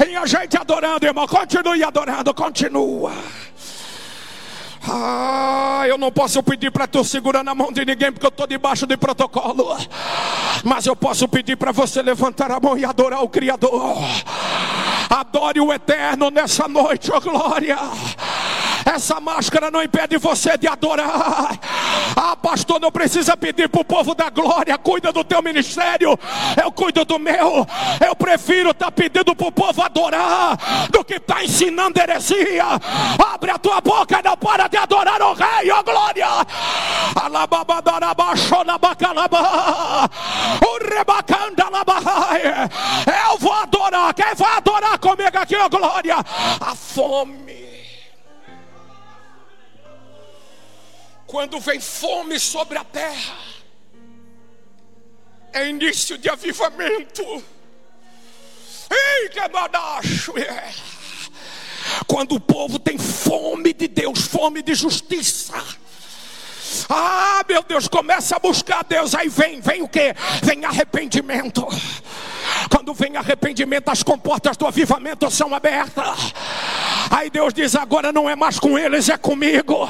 E 0.08 0.16
a 0.16 0.26
gente 0.26 0.56
adorando, 0.56 1.06
irmão. 1.06 1.26
Continue 1.26 1.84
adorando, 1.84 2.32
continua. 2.34 3.12
Ah, 4.88 5.84
eu 5.86 5.98
não 5.98 6.10
posso 6.10 6.42
pedir 6.42 6.70
para 6.70 6.86
tu 6.86 7.04
segurar 7.04 7.44
na 7.44 7.54
mão 7.54 7.70
de 7.70 7.84
ninguém 7.84 8.10
porque 8.10 8.26
eu 8.26 8.30
estou 8.30 8.46
debaixo 8.46 8.86
de 8.86 8.96
protocolo. 8.96 9.76
Mas 10.64 10.86
eu 10.86 10.96
posso 10.96 11.28
pedir 11.28 11.56
para 11.56 11.70
você 11.70 12.02
levantar 12.02 12.50
a 12.50 12.58
mão 12.58 12.78
e 12.78 12.84
adorar 12.84 13.22
o 13.22 13.28
Criador. 13.28 13.98
Adore 15.11 15.61
o 15.61 15.72
Eterno 15.72 16.30
nessa 16.30 16.68
noite, 16.68 17.11
oh 17.12 17.20
glória. 17.20 17.76
Essa 18.93 19.20
máscara 19.20 19.70
não 19.70 19.80
impede 19.80 20.16
você 20.18 20.59
de 20.59 20.66
adorar. 20.66 21.57
Ah, 22.16 22.36
pastor, 22.36 22.80
não 22.80 22.91
precisa 22.91 23.36
pedir 23.36 23.68
para 23.68 23.82
o 23.82 23.84
povo 23.84 24.16
da 24.16 24.28
glória. 24.28 24.76
Cuida 24.76 25.12
do 25.12 25.22
teu 25.22 25.41
ministério. 25.41 26.18
Eu 26.61 26.72
cuido 26.72 27.05
do 27.05 27.16
meu. 27.16 27.64
Eu 28.05 28.16
prefiro 28.16 28.70
estar 28.70 28.86
tá 28.86 28.91
pedindo 28.91 29.32
para 29.36 29.47
o 29.47 29.53
povo 29.53 29.80
adorar 29.80 30.59
do 30.91 31.05
que 31.05 31.14
estar 31.14 31.36
tá 31.36 31.45
ensinando 31.45 32.01
heresia. 32.01 32.64
Abre 33.32 33.53
a 33.53 33.59
tua 33.59 33.80
boca 33.80 34.18
e 34.18 34.22
não 34.24 34.36
para 34.36 34.66
de 34.66 34.76
adorar 34.76 35.22
o 35.22 35.34
Rei, 35.34 35.70
ó 35.70 35.78
oh 35.78 35.84
glória. 35.84 36.26
Eu 43.07 43.38
vou 43.38 43.53
adorar. 43.53 44.12
Quem 44.14 44.34
vai 44.34 44.57
adorar 44.57 44.99
comigo 44.99 45.38
aqui, 45.38 45.55
ó 45.55 45.66
oh 45.66 45.70
glória? 45.70 46.16
A 46.61 46.74
fome. 46.74 47.69
Quando 51.31 51.61
vem 51.61 51.78
fome 51.78 52.41
sobre 52.41 52.76
a 52.76 52.83
terra, 52.83 53.39
é 55.53 55.68
início 55.68 56.18
de 56.18 56.28
avivamento. 56.28 57.22
Ei! 58.91 59.31
É. 60.43 60.74
Quando 62.09 62.35
o 62.35 62.41
povo 62.41 62.81
tem 62.81 62.99
fome 62.99 63.72
de 63.72 63.87
Deus, 63.87 64.22
fome 64.22 64.61
de 64.61 64.74
justiça. 64.74 65.55
Ah, 66.89 67.45
meu 67.49 67.62
Deus, 67.62 67.87
começa 67.87 68.35
a 68.35 68.41
buscar 68.41 68.83
Deus. 68.83 69.14
Aí 69.14 69.28
vem, 69.28 69.61
vem 69.61 69.83
o 69.83 69.89
que? 69.89 70.12
Vem 70.43 70.64
arrependimento. 70.64 71.64
Quando 72.70 72.94
vem 72.94 73.16
arrependimento, 73.16 73.88
as 73.88 74.03
comportas 74.03 74.57
do 74.57 74.66
avivamento 74.66 75.30
são 75.30 75.55
abertas. 75.55 76.34
Aí 77.11 77.30
Deus 77.30 77.53
diz: 77.53 77.74
agora 77.74 78.12
não 78.12 78.28
é 78.28 78.36
mais 78.36 78.59
com 78.59 78.78
eles, 78.78 79.09
é 79.09 79.16
comigo. 79.16 79.88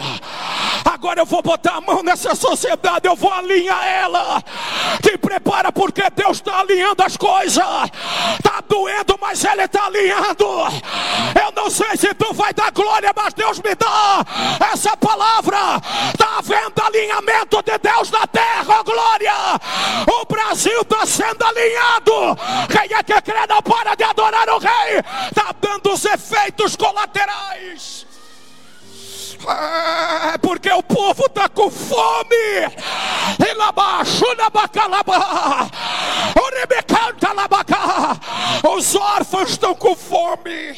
Agora 0.85 1.21
eu 1.21 1.27
vou 1.27 1.43
botar 1.43 1.77
a 1.77 1.81
mão 1.81 2.03
nessa 2.03 2.35
sociedade, 2.35 3.07
eu 3.07 3.17
vou 3.17 3.33
alinhar 3.33 3.87
ela. 3.87 4.43
Te 5.03 5.17
prepara, 5.17 5.73
porque 5.73 6.03
Deus 6.15 6.39
está 6.39 6.61
alinhando 6.61 7.03
as 7.03 7.17
coisas. 7.17 7.65
Está 8.35 8.63
doendo, 8.69 9.19
mas 9.21 9.45
Ele 9.45 9.63
está 9.63 9.87
alinhando. 9.87 10.47
Eu 11.43 11.53
não 11.55 11.71
sei 11.71 11.97
se 11.97 12.13
tu 12.15 12.33
vai 12.35 12.53
dar 12.53 12.71
glória, 12.73 13.13
mas 13.17 13.33
Deus 13.35 13.59
me 13.61 13.75
dá 13.75 14.25
essa 14.73 14.97
palavra. 14.97 15.81
Está 16.13 16.39
havendo 16.39 16.83
alinhamento 16.83 17.63
de 17.63 17.79
Deus 17.79 18.11
na 18.11 18.27
terra, 18.27 18.81
oh 18.81 18.85
glória. 18.85 19.35
O 20.07 20.27
Brasil 20.27 20.81
está 20.83 21.07
sendo 21.07 21.43
alinhado. 21.45 22.39
Quem 22.71 22.97
é 22.97 23.03
que 23.03 23.23
crê 23.23 23.47
não 23.49 23.63
para 23.63 23.95
de 23.95 24.05
adorar 24.05 24.49
o 24.49 24.59
Rei, 24.59 24.99
está 25.29 25.55
dando 25.61 25.93
os 25.93 26.05
efeitos 26.05 26.77
colaterais. 26.77 28.07
É 30.33 30.39
porque 30.39 30.71
o 30.71 30.83
povo 30.83 31.25
está 31.27 31.49
com 31.49 31.71
fome. 31.71 32.37
Os 38.77 38.95
órfãos 38.95 39.51
estão 39.51 39.75
com 39.75 39.97
fome. 39.97 40.77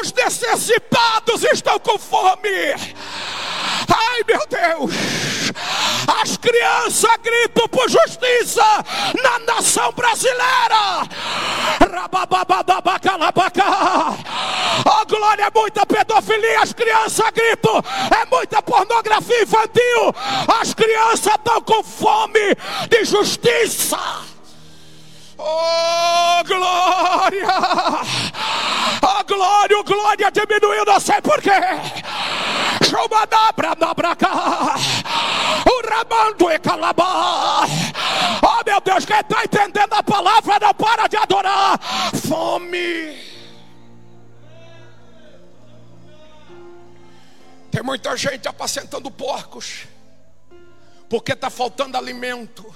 Os 0.00 0.12
necessitados 0.12 1.42
estão 1.44 1.78
com 1.78 1.98
fome 1.98 2.48
as 6.44 6.50
crianças 6.50 7.16
gritam 7.22 7.68
por 7.68 7.88
justiça 7.88 8.62
na 9.22 9.38
nação 9.40 9.90
brasileira. 9.92 11.08
Oh 14.86 15.06
glória, 15.06 15.44
é 15.44 15.58
muita 15.58 15.86
pedofilia, 15.86 16.60
as 16.60 16.72
crianças 16.72 17.30
gritam, 17.30 17.82
é 18.10 18.26
muita 18.26 18.60
pornografia 18.60 19.42
infantil. 19.42 20.14
As 20.60 20.74
crianças 20.74 21.34
estão 21.34 21.62
com 21.62 21.82
fome 21.82 22.54
de 22.90 23.04
justiça. 23.04 24.33
Oh, 25.46 26.42
glória! 26.44 27.46
Oh, 29.02 29.24
glória, 29.24 29.78
o 29.78 29.84
glória 29.84 30.30
diminuiu, 30.30 30.86
não 30.86 30.98
sei 30.98 31.20
porquê. 31.20 31.50
O 35.66 35.88
ramando 35.88 36.50
e 36.50 36.58
calabá. 36.58 37.66
Oh, 38.42 38.64
meu 38.64 38.80
Deus, 38.80 39.04
quem 39.04 39.20
está 39.20 39.44
entendendo 39.44 39.92
a 39.92 40.02
palavra 40.02 40.58
não 40.58 40.72
para 40.72 41.06
de 41.08 41.16
adorar. 41.18 41.78
Fome. 42.26 43.22
Tem 47.70 47.82
muita 47.82 48.16
gente 48.16 48.48
apacentando 48.48 49.10
porcos, 49.10 49.86
porque 51.08 51.32
está 51.32 51.50
faltando 51.50 51.98
alimento. 51.98 52.74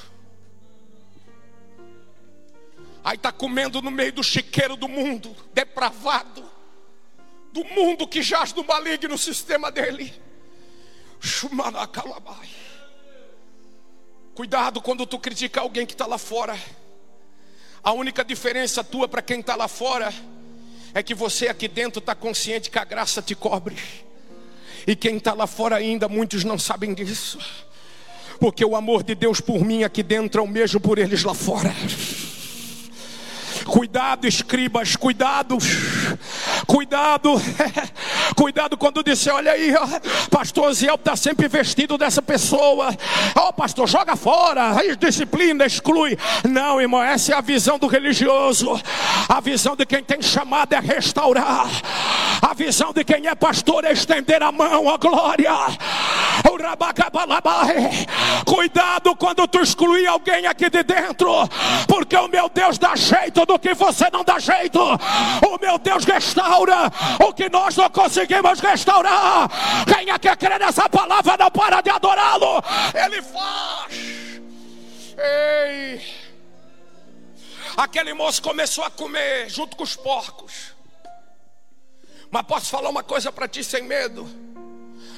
Aí 3.09 3.17
está 3.17 3.33
comendo 3.33 3.81
no 3.81 3.91
meio 3.91 4.13
do 4.13 4.23
chiqueiro 4.23 4.77
do 4.77 4.87
mundo, 4.87 5.35
depravado, 5.55 6.45
do 7.51 7.65
mundo 7.65 8.07
que 8.07 8.21
jaz 8.21 8.53
no 8.53 8.63
maligno 8.63 9.17
sistema 9.17 9.73
dele. 9.73 10.13
Cuidado 14.35 14.83
quando 14.83 15.07
tu 15.07 15.19
critica 15.19 15.63
alguém 15.63 15.87
que 15.87 15.95
está 15.95 16.05
lá 16.05 16.19
fora. 16.19 16.55
A 17.83 17.93
única 17.93 18.23
diferença 18.23 18.85
tua 18.85 19.09
para 19.09 19.23
quem 19.23 19.41
está 19.41 19.57
lá 19.57 19.69
fora 19.69 20.13
é 20.93 21.03
que 21.03 21.15
você 21.15 21.49
aqui 21.49 21.67
dentro 21.67 22.01
está 22.01 22.15
consciente 22.15 22.71
que 22.71 22.79
a 22.79 22.85
graça 22.85 23.23
te 23.23 23.35
cobre. 23.35 23.79
E 24.87 24.95
quem 24.95 25.17
está 25.17 25.33
lá 25.33 25.47
fora 25.47 25.77
ainda, 25.77 26.11
muitos 26.11 26.45
não 26.45 26.59
sabem 26.59 26.93
disso. 26.93 27.39
Porque 28.39 28.63
o 28.63 28.77
amor 28.77 29.03
de 29.03 29.15
Deus 29.15 29.41
por 29.41 29.65
mim 29.65 29.83
aqui 29.83 30.03
dentro 30.03 30.43
é 30.43 30.45
o 30.45 30.47
mesmo 30.47 30.79
por 30.79 30.99
eles 30.99 31.25
lá 31.25 31.33
fora. 31.33 31.75
Cuidado, 33.69 34.27
escribas, 34.27 34.97
cuidado, 34.97 35.59
cuidado, 36.66 37.35
cuidado 38.35 38.79
quando 38.79 39.03
disser: 39.03 39.35
Olha 39.35 39.53
aí, 39.53 39.75
pastor 40.31 40.73
Ziel 40.73 40.95
está 40.95 41.14
sempre 41.14 41.49
vestido 41.49 41.99
dessa 41.99 42.23
pessoa. 42.23 42.97
Ó, 43.37 43.49
oh, 43.49 43.53
pastor, 43.53 43.87
joga 43.87 44.16
fora, 44.16 44.75
disciplina, 44.99 45.66
exclui. 45.66 46.16
Não, 46.49 46.81
irmão, 46.81 47.03
essa 47.03 47.33
é 47.33 47.37
a 47.37 47.43
visão 47.43 47.79
do 47.79 47.87
religioso. 47.87 48.81
A 49.29 49.39
visão 49.39 49.77
de 49.77 49.85
quem 49.85 50.03
tem 50.03 50.23
chamado 50.23 50.73
é 50.73 50.81
restaurar. 50.81 51.69
A 52.41 52.55
visão 52.55 52.93
de 52.95 53.05
quem 53.05 53.27
é 53.27 53.35
pastor 53.35 53.85
é 53.85 53.93
estender 53.93 54.43
a 54.43 54.51
mão, 54.51 54.89
a 54.89 54.97
glória. 54.97 55.53
Cuidado 58.45 59.14
quando 59.16 59.47
tu 59.47 59.61
excluir 59.61 60.07
alguém 60.07 60.47
aqui 60.47 60.71
de 60.71 60.83
dentro, 60.83 61.31
porque 61.87 62.16
o 62.16 62.29
meu 62.29 62.49
Deus 62.49 62.79
dá 62.79 62.97
jeito 62.97 63.45
do 63.45 63.58
que 63.59 63.75
você 63.75 64.09
não 64.13 64.25
dá 64.25 64.39
jeito. 64.39 64.79
O 64.81 65.59
meu 65.61 65.79
Deus 65.79 66.05
restaura 66.05 66.91
o 67.25 67.33
que 67.33 67.49
nós 67.49 67.77
não 67.77 67.91
conseguimos 67.91 68.61
restaurar. 68.61 69.49
Quem 69.87 70.11
é 70.11 70.19
que 70.19 70.37
crê 70.37 70.59
nessa 70.59 70.89
palavra 70.89 71.37
não 71.37 71.51
para 71.51 71.81
de 71.81 71.91
adorá-lo. 71.91 72.63
Ele 72.95 73.23
faz. 73.23 73.95
Ei. 75.19 76.19
Aquele 77.77 78.13
moço 78.13 78.43
começou 78.43 78.85
a 78.85 78.91
comer 78.91 79.49
junto 79.49 79.77
com 79.77 79.85
os 79.85 79.95
porcos. 79.95 80.75
Mas 82.31 82.43
posso 82.43 82.67
falar 82.67 82.89
uma 82.89 83.03
coisa 83.03 83.33
para 83.33 83.49
ti 83.49 83.63
sem 83.65 83.83
medo? 83.83 84.29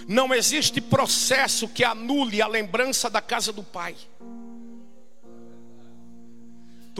Não 0.06 0.34
existe 0.34 0.80
processo 0.80 1.68
que 1.68 1.84
anule 1.84 2.42
a 2.42 2.46
lembrança 2.46 3.08
da 3.08 3.20
casa 3.20 3.52
do 3.52 3.62
Pai. 3.62 3.96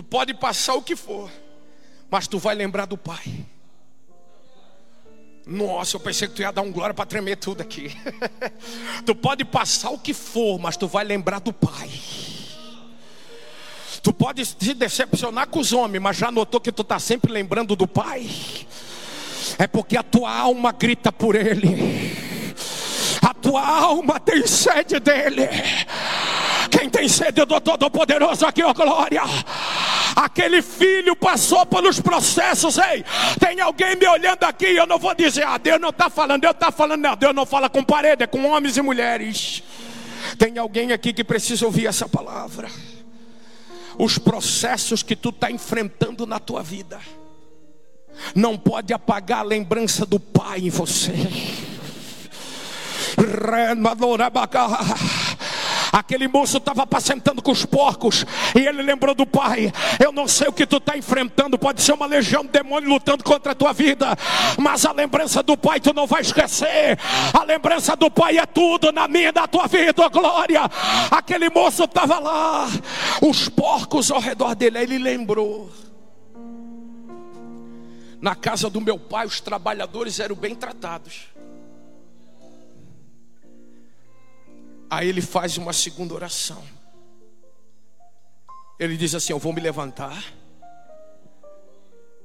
Tu 0.01 0.05
pode 0.05 0.33
passar 0.33 0.77
o 0.77 0.83
que 0.83 0.97
for, 0.97 1.31
mas 2.11 2.27
tu 2.27 2.39
vai 2.39 2.55
lembrar 2.55 2.87
do 2.87 2.97
Pai. 2.97 3.45
Nossa, 5.47 5.97
eu 5.97 6.01
pensei 6.01 6.27
que 6.27 6.37
tu 6.37 6.41
ia 6.41 6.51
dar 6.51 6.63
um 6.63 6.73
glória 6.73 6.95
para 6.95 7.05
tremer 7.05 7.37
tudo 7.37 7.61
aqui. 7.61 7.95
tu 9.05 9.15
pode 9.15 9.45
passar 9.45 9.91
o 9.91 9.99
que 9.99 10.15
for, 10.15 10.59
mas 10.59 10.75
tu 10.75 10.89
vai 10.89 11.05
lembrar 11.05 11.39
do 11.41 11.53
Pai. 11.53 11.91
Tu 14.03 14.11
pode 14.11 14.43
se 14.47 14.73
decepcionar 14.73 15.49
com 15.49 15.59
os 15.59 15.71
homens, 15.71 16.01
mas 16.01 16.17
já 16.17 16.31
notou 16.31 16.63
que 16.63 16.73
tu 16.73 16.81
está 16.81 16.99
sempre 16.99 17.31
lembrando 17.31 17.77
do 17.77 17.87
Pai? 17.87 18.27
É 19.59 19.67
porque 19.67 19.99
a 19.99 20.03
tua 20.03 20.35
alma 20.35 20.73
grita 20.73 21.13
por 21.13 21.37
Ele. 21.37 22.17
A 23.21 23.35
tua 23.35 23.69
alma 23.69 24.19
tem 24.19 24.47
sede 24.47 24.99
dEle. 24.99 25.47
Quem 26.71 26.89
tem 26.89 27.07
sede 27.07 27.45
do 27.45 27.61
Todo-Poderoso 27.61 28.47
aqui, 28.47 28.63
ó 28.63 28.73
glória. 28.73 29.23
Aquele 30.17 30.63
filho 30.63 31.15
passou 31.15 31.65
pelos 31.67 32.01
processos, 32.01 32.79
ei. 32.79 33.05
Tem 33.39 33.61
alguém 33.61 33.97
me 33.97 34.07
olhando 34.07 34.45
aqui, 34.45 34.67
eu 34.67 34.87
não 34.87 34.99
vou 34.99 35.15
dizer, 35.15 35.45
ah, 35.45 35.59
Deus 35.59 35.81
não 35.81 35.91
está 35.91 36.11
falando, 36.11 36.41
Deus 36.41 36.55
está 36.55 36.71
falando, 36.71 37.01
não. 37.01 37.17
Deus 37.17 37.35
não 37.35 37.47
fala 37.47 37.69
com 37.69 37.83
parede, 37.83 38.23
é 38.25 38.27
com 38.27 38.45
homens 38.47 38.77
e 38.77 38.83
mulheres. 38.83 39.63
Tem 40.39 40.59
alguém 40.59 40.93
aqui 40.93 41.13
que 41.13 41.25
precisa 41.25 41.65
ouvir 41.65 41.87
essa 41.87 42.09
palavra. 42.09 42.69
Os 43.99 44.19
processos 44.19 45.03
que 45.03 45.17
tu 45.17 45.31
está 45.31 45.51
enfrentando 45.51 46.27
na 46.27 46.39
tua 46.39 46.63
vida 46.63 47.01
não 48.35 48.57
pode 48.57 48.93
apagar 48.93 49.41
a 49.41 49.43
lembrança 49.43 50.05
do 50.05 50.19
Pai 50.19 50.61
em 50.61 50.71
você. 50.71 51.13
Aquele 55.93 56.29
moço 56.29 56.59
estava 56.59 56.83
apacentando 56.83 57.43
com 57.43 57.51
os 57.51 57.65
porcos 57.65 58.25
e 58.55 58.61
ele 58.61 58.83
lembrou 58.83 59.15
do 59.15 59.27
pai. 59.27 59.73
Eu 60.03 60.13
não 60.13 60.29
sei 60.29 60.49
o 60.49 60.53
que 60.53 60.67
tu 60.67 60.77
está 60.77 60.97
enfrentando, 60.97 61.59
pode 61.59 61.83
ser 61.83 61.93
uma 61.93 62.07
legião 62.07 62.43
de 62.43 62.51
demônio 62.51 62.89
lutando 62.89 63.25
contra 63.25 63.53
a 63.53 63.55
tua 63.55 63.73
vida, 63.73 64.17
mas 64.59 64.85
a 64.85 64.93
lembrança 64.93 65.43
do 65.43 65.57
pai 65.57 65.81
tu 65.81 65.93
não 65.93 66.07
vai 66.07 66.23
esquecer. 66.23 66.99
A 67.33 67.45
lembrança 67.45 67.97
do 67.97 68.11
pai 68.11 68.39
é 68.39 68.47
tudo 68.47 68.93
na 68.93 69.09
minha, 69.09 69.33
na 69.33 69.47
tua 69.47 69.67
vida, 69.67 70.09
glória. 70.09 70.63
Aquele 71.11 71.51
moço 71.51 71.85
estava 71.85 72.19
lá, 72.19 72.69
os 73.23 73.49
porcos 73.49 74.11
ao 74.11 74.21
redor 74.21 74.55
dele, 74.55 74.79
ele 74.79 74.99
lembrou. 74.99 75.71
Na 78.21 78.35
casa 78.35 78.69
do 78.69 78.81
meu 78.81 78.99
pai, 78.99 79.27
os 79.27 79.41
trabalhadores 79.41 80.21
eram 80.21 80.37
bem 80.37 80.55
tratados. 80.55 81.31
Aí 84.91 85.09
ele 85.09 85.23
faz 85.23 85.57
uma 85.57 85.73
segunda 85.73 86.15
oração. 86.15 86.61
Ele 88.77 88.97
diz 88.97 89.15
assim: 89.15 89.33
Eu 89.33 89.39
vou 89.39 89.53
me 89.53 89.61
levantar, 89.61 90.25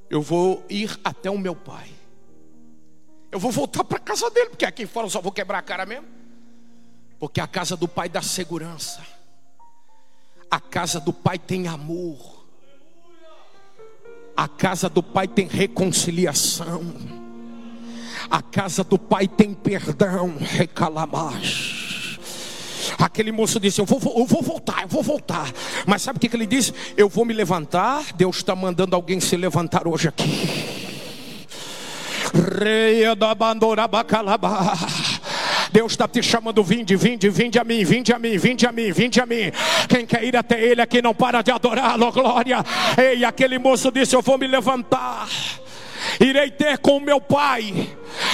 eu 0.09 0.21
vou 0.21 0.65
ir 0.67 0.99
até 1.03 1.29
o 1.29 1.37
meu 1.37 1.55
pai, 1.55 1.91
eu 3.31 3.37
vou 3.37 3.51
voltar 3.51 3.83
para 3.83 3.97
a 3.97 4.01
casa 4.01 4.31
dele, 4.31 4.49
porque 4.49 4.65
aqui 4.65 4.87
fora 4.87 5.05
eu 5.05 5.11
só 5.11 5.21
vou 5.21 5.31
quebrar 5.31 5.59
a 5.59 5.61
cara 5.61 5.85
mesmo. 5.85 6.07
Porque 7.19 7.39
a 7.39 7.47
casa 7.47 7.77
do 7.77 7.87
pai 7.87 8.09
dá 8.09 8.21
segurança, 8.21 9.05
a 10.49 10.59
casa 10.59 10.99
do 10.99 11.13
pai 11.13 11.37
tem 11.37 11.67
amor, 11.67 12.45
a 14.35 14.47
casa 14.47 14.89
do 14.89 15.03
pai 15.03 15.27
tem 15.27 15.47
reconciliação, 15.47 16.81
a 18.29 18.41
casa 18.41 18.83
do 18.83 18.97
pai 18.97 19.27
tem 19.27 19.53
perdão, 19.53 20.35
reclamar. 20.37 21.41
Aquele 22.97 23.31
moço 23.31 23.59
disse: 23.59 23.79
eu 23.79 23.85
vou, 23.85 23.99
eu 24.17 24.25
vou 24.25 24.41
voltar, 24.41 24.83
eu 24.83 24.87
vou 24.87 25.03
voltar. 25.03 25.51
Mas 25.85 26.01
sabe 26.01 26.17
o 26.17 26.19
que, 26.19 26.35
ele 26.35 26.45
disse? 26.45 26.73
Eu 26.95 27.09
vou 27.09 27.25
me 27.25 27.33
levantar. 27.33 28.13
Deus 28.13 28.37
está 28.37 28.55
mandando 28.55 28.95
alguém 28.95 29.19
se 29.19 29.35
levantar 29.35 29.87
hoje 29.87 30.07
aqui. 30.07 30.85
Reia 32.61 33.15
da 33.15 33.33
bandora 33.33 33.87
bacalabá. 33.87 34.73
Deus 35.71 35.91
está 35.91 36.07
te 36.07 36.23
chamando, 36.23 36.63
vinde, 36.63 36.95
vinde, 36.95 37.29
vinde 37.29 37.59
a 37.59 37.63
mim, 37.63 37.83
vinde 37.83 38.13
a 38.13 38.19
mim, 38.19 38.37
vinde 38.37 38.65
a 38.65 38.71
mim, 38.71 38.91
vinde 38.91 39.19
a 39.19 39.25
mim. 39.25 39.51
Quem 39.89 40.05
quer 40.05 40.23
ir 40.23 40.35
até 40.37 40.61
Ele 40.61 40.81
aqui 40.81 41.01
não 41.01 41.13
para 41.13 41.41
de 41.41 41.51
adorá-lo, 41.51 42.11
glória. 42.13 42.63
Ei, 42.97 43.25
aquele 43.25 43.57
moço 43.57 43.91
disse: 43.91 44.15
Eu 44.15 44.21
vou 44.21 44.37
me 44.37 44.47
levantar, 44.47 45.27
irei 46.19 46.49
ter 46.49 46.77
com 46.77 46.97
o 46.97 47.01
meu 47.01 47.19
pai, 47.19 47.89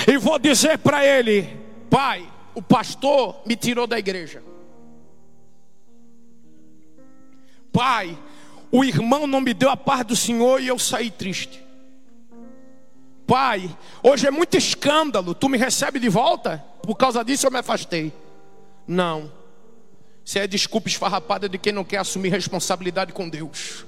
e 0.08 0.18
vou 0.18 0.38
dizer 0.38 0.78
para 0.78 1.06
ele: 1.06 1.50
Pai, 1.90 2.24
o 2.54 2.62
pastor 2.62 3.42
me 3.46 3.56
tirou 3.56 3.88
da 3.88 3.98
igreja. 3.98 4.51
Pai, 7.72 8.18
o 8.72 8.84
irmão 8.84 9.26
não 9.26 9.42
me 9.42 9.54
deu 9.54 9.70
a 9.70 9.78
paz 9.78 10.06
do 10.06 10.16
Senhor 10.16 10.62
e 10.62 10.68
eu 10.68 10.78
saí 10.78 11.10
triste. 11.10 11.64
pai, 13.26 13.70
hoje 14.04 14.28
é 14.28 14.32
muito 14.32 14.58
escândalo, 14.58 15.34
tu 15.34 15.48
me 15.48 15.58
recebe 15.58 16.00
de 16.00 16.10
volta? 16.10 16.64
Por 16.84 16.96
causa 16.96 17.24
disso 17.24 17.48
eu 17.48 17.52
me 17.52 17.60
afastei. 17.60 18.12
Não. 18.86 19.32
Isso 20.26 20.38
é 20.38 20.46
desculpa 20.48 20.90
esfarrapada 20.90 21.48
de 21.48 21.58
quem 21.58 21.72
não 21.72 21.84
quer 21.84 21.98
assumir 21.98 22.30
responsabilidade 22.30 23.14
com 23.14 23.30
Deus. 23.30 23.86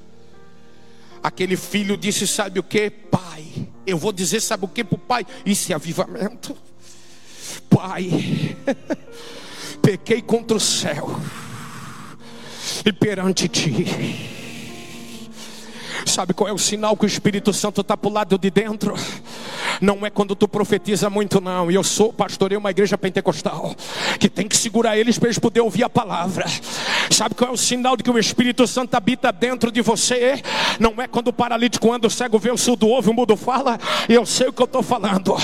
Aquele 1.21 1.55
filho 1.55 1.97
disse: 1.97 2.27
Sabe 2.27 2.59
o 2.59 2.63
que, 2.63 2.89
pai? 2.89 3.45
Eu 3.85 3.97
vou 3.97 4.11
dizer: 4.11 4.41
Sabe 4.41 4.65
o 4.65 4.67
que 4.67 4.83
para 4.83 4.95
o 4.95 4.99
pai? 4.99 5.25
Isso 5.45 5.71
é 5.71 5.75
avivamento. 5.75 6.57
Pai, 7.69 8.57
pequei 9.81 10.21
contra 10.21 10.57
o 10.57 10.59
céu 10.59 11.19
e 12.83 12.93
perante 12.93 13.49
ti. 13.49 14.42
Sabe 16.05 16.33
qual 16.33 16.49
é 16.49 16.53
o 16.53 16.57
sinal 16.57 16.95
que 16.95 17.05
o 17.05 17.07
Espírito 17.07 17.53
Santo 17.53 17.81
está 17.81 17.95
para 17.95 18.09
o 18.09 18.13
lado 18.13 18.37
de 18.37 18.49
dentro? 18.49 18.93
Não 19.81 20.05
é 20.05 20.09
quando 20.09 20.35
tu 20.35 20.47
profetiza 20.47 21.09
muito, 21.09 21.41
não. 21.41 21.71
E 21.71 21.75
eu 21.75 21.83
sou, 21.83 22.13
pastorei 22.13 22.57
uma 22.57 22.71
igreja 22.71 22.97
pentecostal 22.97 23.75
que 24.19 24.29
tem 24.29 24.47
que 24.47 24.55
segurar 24.55 24.97
eles 24.97 25.17
para 25.17 25.27
eles 25.27 25.39
poderem 25.39 25.65
ouvir 25.65 25.83
a 25.83 25.89
palavra. 25.89 26.45
Sabe 27.09 27.35
qual 27.35 27.51
é 27.51 27.53
o 27.53 27.57
sinal 27.57 27.97
de 27.97 28.03
que 28.03 28.11
o 28.11 28.17
Espírito 28.17 28.65
Santo 28.67 28.95
habita 28.95 29.31
dentro 29.31 29.71
de 29.71 29.81
você? 29.81 30.41
Não 30.79 30.93
é 31.01 31.07
quando 31.07 31.29
o 31.29 31.33
paralítico 31.33 31.91
anda, 31.91 32.07
o 32.07 32.11
cego 32.11 32.39
vê, 32.39 32.51
o 32.51 32.57
surdo 32.57 32.87
ouve, 32.87 33.09
o 33.09 33.13
mudo 33.13 33.35
fala. 33.35 33.79
E 34.07 34.13
eu 34.13 34.25
sei 34.25 34.47
o 34.47 34.53
que 34.53 34.61
eu 34.61 34.65
estou 34.65 34.83
falando. 34.83 35.35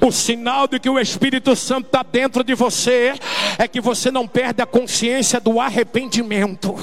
O 0.00 0.10
sinal 0.10 0.66
de 0.66 0.78
que 0.78 0.88
o 0.88 0.98
Espírito 0.98 1.54
Santo 1.56 1.86
está 1.86 2.02
dentro 2.02 2.42
de 2.44 2.54
você 2.54 3.14
é 3.58 3.68
que 3.68 3.80
você 3.80 4.10
não 4.10 4.26
perde 4.26 4.62
a 4.62 4.66
consciência 4.66 5.40
do 5.40 5.60
arrependimento. 5.60 6.74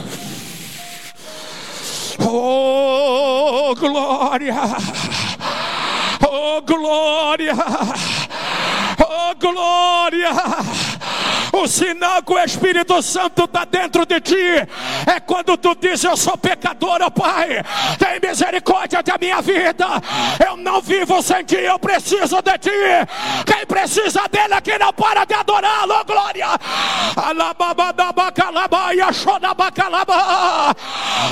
Oh, 2.20 3.76
glória! 3.76 4.78
Oh, 6.24 6.62
glória! 6.62 7.56
Oh, 9.00 9.36
glória! 9.40 10.32
O 11.58 11.68
sinal 11.68 12.22
que 12.22 12.34
o 12.34 12.40
Espírito 12.40 13.02
Santo 13.02 13.46
está 13.46 13.66
dentro 13.66 14.06
de 14.06 14.22
ti 14.22 14.36
é 15.08 15.20
quando 15.20 15.58
tu 15.58 15.76
diz: 15.76 16.04
Eu 16.04 16.16
sou 16.16 16.38
pecador, 16.38 17.00
oh 17.04 17.10
Pai, 17.10 17.64
tem 17.98 18.20
misericórdia 18.30 19.02
da 19.02 19.18
minha 19.20 19.42
vida. 19.42 19.86
Eu 20.46 20.56
não 20.56 20.80
vivo 20.82 21.20
sem 21.24 21.44
ti, 21.44 21.56
eu 21.56 21.80
preciso 21.80 22.42
de 22.44 22.58
ti. 22.60 22.70
Quem 23.46 23.66
precisa 23.66 24.22
dele 24.30 24.54
é 24.54 24.80
não 24.80 24.94
para 24.94 25.26
de 25.26 25.34
adorá-lo, 25.34 25.96
oh, 26.00 26.06
glória. 26.06 26.48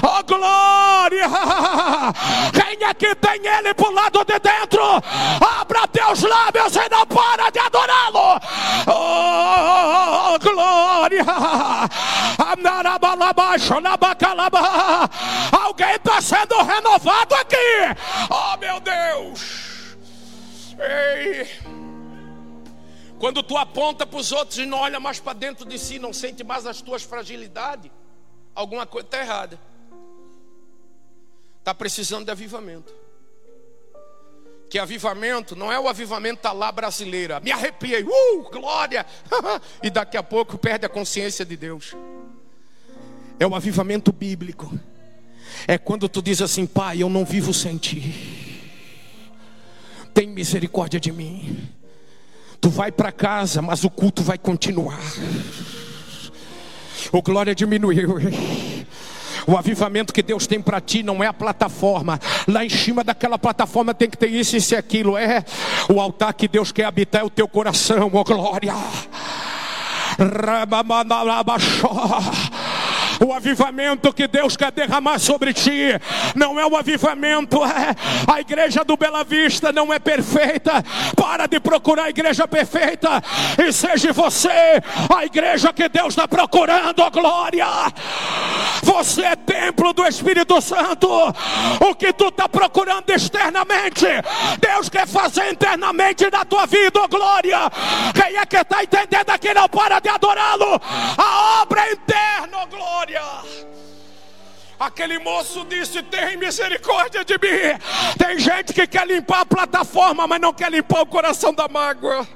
Oh, 0.01 0.23
glória! 0.23 1.29
Quem 2.51 2.87
é 2.87 2.93
que 2.93 3.13
tem 3.15 3.45
ele 3.45 3.73
pro 3.75 3.91
lado 3.91 4.25
de 4.25 4.39
dentro? 4.39 4.81
Abra 5.59 5.74
teus 5.87 6.21
lábios 6.21 6.75
e 6.75 6.89
não 6.89 7.05
para 7.05 7.49
de 7.49 7.59
adorá-lo. 7.59 8.39
Oh, 8.87 10.39
glória! 10.39 11.25
Alguém 15.51 15.95
está 15.95 16.21
sendo 16.21 16.55
renovado 16.63 17.35
aqui. 17.35 17.55
Oh, 18.29 18.57
meu 18.57 18.79
Deus! 18.79 19.97
Ei! 20.79 21.49
Quando 23.19 23.41
tu 23.41 23.57
aponta 23.57 24.05
para 24.05 24.19
os 24.19 24.31
outros 24.31 24.57
e 24.57 24.65
não 24.65 24.79
olha 24.79 24.99
mais 24.99 25.19
para 25.19 25.33
dentro 25.33 25.65
de 25.65 25.79
si, 25.79 25.97
não 25.97 26.11
sente 26.11 26.43
mais 26.43 26.65
as 26.65 26.81
tuas 26.81 27.03
fragilidades, 27.03 27.89
alguma 28.53 28.85
coisa 28.85 29.07
está 29.07 29.19
errada. 29.19 29.59
Está 31.59 31.73
precisando 31.73 32.25
de 32.25 32.31
avivamento. 32.31 32.93
Que 34.69 34.79
avivamento 34.79 35.55
não 35.55 35.71
é 35.71 35.79
o 35.79 35.87
avivamento 35.87 36.43
da 36.43 36.51
lá 36.51 36.71
brasileira. 36.71 37.39
Me 37.39 37.51
arrepiei, 37.51 38.03
uh, 38.03 38.49
glória! 38.51 39.05
e 39.81 39.89
daqui 39.89 40.17
a 40.17 40.23
pouco 40.23 40.57
perde 40.57 40.85
a 40.85 40.89
consciência 40.89 41.45
de 41.45 41.55
Deus. 41.55 41.95
É 43.39 43.45
o 43.45 43.55
avivamento 43.55 44.11
bíblico. 44.11 44.77
É 45.67 45.77
quando 45.77 46.09
tu 46.09 46.21
diz 46.21 46.41
assim, 46.41 46.65
Pai, 46.65 47.01
eu 47.01 47.09
não 47.09 47.23
vivo 47.23 47.53
sem 47.53 47.77
ti. 47.77 48.61
Tem 50.13 50.27
misericórdia 50.27 50.99
de 50.99 51.11
mim. 51.11 51.69
Tu 52.59 52.69
vai 52.69 52.91
para 52.91 53.11
casa, 53.11 53.61
mas 53.61 53.83
o 53.83 53.89
culto 53.89 54.23
vai 54.23 54.37
continuar. 54.37 54.99
O 57.11 57.21
glória 57.21 57.53
diminuiu. 57.53 58.15
O 59.47 59.57
avivamento 59.57 60.13
que 60.13 60.23
Deus 60.23 60.47
tem 60.47 60.61
para 60.61 60.81
ti 60.81 61.03
não 61.03 61.23
é 61.23 61.27
a 61.27 61.33
plataforma. 61.33 62.19
Lá 62.47 62.65
em 62.65 62.69
cima 62.69 63.03
daquela 63.03 63.37
plataforma 63.37 63.93
tem 63.93 64.09
que 64.09 64.17
ter 64.17 64.29
isso, 64.29 64.55
isso 64.57 64.73
e 64.73 64.77
aquilo. 64.77 65.17
É 65.17 65.43
o 65.89 65.99
altar 65.99 66.33
que 66.33 66.47
Deus 66.47 66.71
quer 66.71 66.85
habitar 66.85 67.21
é 67.21 67.23
o 67.23 67.29
teu 67.29 67.47
coração, 67.47 68.09
oh 68.11 68.23
glória. 68.23 68.73
O 73.19 73.33
avivamento 73.33 74.13
que 74.13 74.27
Deus 74.27 74.57
quer 74.57 74.71
derramar 74.71 75.19
sobre 75.19 75.53
ti 75.53 75.89
não 76.35 76.59
é 76.59 76.65
o 76.65 76.75
avivamento, 76.75 77.63
é 77.63 77.95
a 78.31 78.41
igreja 78.41 78.83
do 78.83 78.97
Bela 78.97 79.23
Vista 79.23 79.71
não 79.71 79.93
é 79.93 79.99
perfeita. 79.99 80.83
Para 81.15 81.47
de 81.47 81.59
procurar 81.59 82.05
a 82.05 82.09
igreja 82.09 82.47
perfeita 82.47 83.21
e 83.57 83.71
seja 83.71 84.11
você 84.11 84.81
a 85.15 85.25
igreja 85.25 85.71
que 85.71 85.87
Deus 85.87 86.09
está 86.09 86.27
procurando, 86.27 87.01
oh 87.01 87.11
glória. 87.11 87.67
Você 88.83 89.21
é 89.23 89.35
templo 89.35 89.93
do 89.93 90.05
Espírito 90.05 90.61
Santo. 90.61 91.07
O 91.79 91.95
que 91.95 92.11
tu 92.13 92.27
está 92.27 92.49
procurando 92.49 93.09
externamente, 93.09 94.05
Deus 94.59 94.89
quer 94.89 95.07
fazer 95.07 95.51
internamente 95.51 96.29
na 96.29 96.43
tua 96.43 96.65
vida, 96.65 97.01
oh 97.01 97.07
glória. 97.07 97.59
Quem 98.13 98.37
é 98.37 98.45
que 98.45 98.57
está 98.57 98.83
entendendo 98.83 99.29
aqui 99.29 99.53
não 99.53 99.69
para 99.69 99.99
de 99.99 100.09
adorá-lo? 100.09 100.81
A 101.17 101.61
obra 101.61 101.87
é 101.87 101.93
interna, 101.93 102.57
oh 102.63 102.67
glória 102.67 103.04
glória. 103.05 103.21
Aquele 104.79 105.19
moço 105.19 105.65
disse: 105.65 106.01
Tem 106.03 106.37
misericórdia 106.37 107.23
de 107.23 107.33
mim. 107.33 107.79
Tem 108.17 108.39
gente 108.39 108.73
que 108.73 108.87
quer 108.87 109.07
limpar 109.07 109.41
a 109.41 109.45
plataforma, 109.45 110.27
mas 110.27 110.41
não 110.41 110.53
quer 110.53 110.71
limpar 110.71 111.01
o 111.01 111.05
coração 111.05 111.53
da 111.53 111.67
mágoa. 111.67 112.27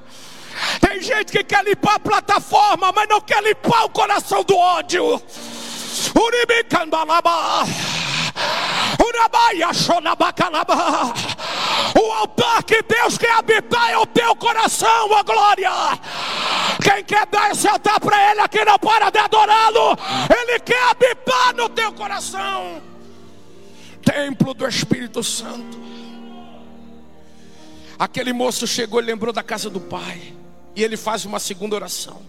Tem 0.79 1.01
gente 1.01 1.31
que 1.31 1.43
quer 1.43 1.63
limpar 1.63 1.95
a 1.95 1.99
plataforma, 1.99 2.91
mas 2.93 3.07
não 3.09 3.21
quer 3.21 3.41
limpar 3.43 3.85
o 3.85 3.89
coração 3.89 4.43
do 4.43 4.55
ódio. 4.55 5.21
O 11.95 12.11
altar 12.13 12.63
que 12.63 12.81
Deus 12.83 13.17
quer 13.17 13.31
habitar 13.31 13.89
é 13.91 13.97
o 13.97 14.05
teu 14.05 14.35
coração, 14.35 15.13
a 15.13 15.23
glória. 15.23 15.71
Quem 16.81 17.03
quer 17.03 17.25
dar 17.27 17.51
esse 17.51 17.67
altar 17.67 17.99
para 17.99 18.31
Ele 18.31 18.41
aqui 18.41 18.63
não 18.63 18.79
para 18.79 19.09
de 19.09 19.17
adorá-lo. 19.17 19.97
Ele 20.41 20.59
quer 20.59 20.81
habitar 20.89 21.55
no 21.55 21.69
teu 21.69 21.91
coração. 21.93 22.81
Templo 24.03 24.53
do 24.53 24.67
Espírito 24.67 25.23
Santo. 25.23 25.77
Aquele 27.97 28.31
moço 28.31 28.65
chegou 28.65 29.01
e 29.01 29.05
lembrou 29.05 29.33
da 29.33 29.43
casa 29.43 29.69
do 29.69 29.79
pai. 29.79 30.33
E 30.75 30.83
ele 30.83 30.95
faz 30.95 31.25
uma 31.25 31.39
segunda 31.39 31.75
oração. 31.75 32.21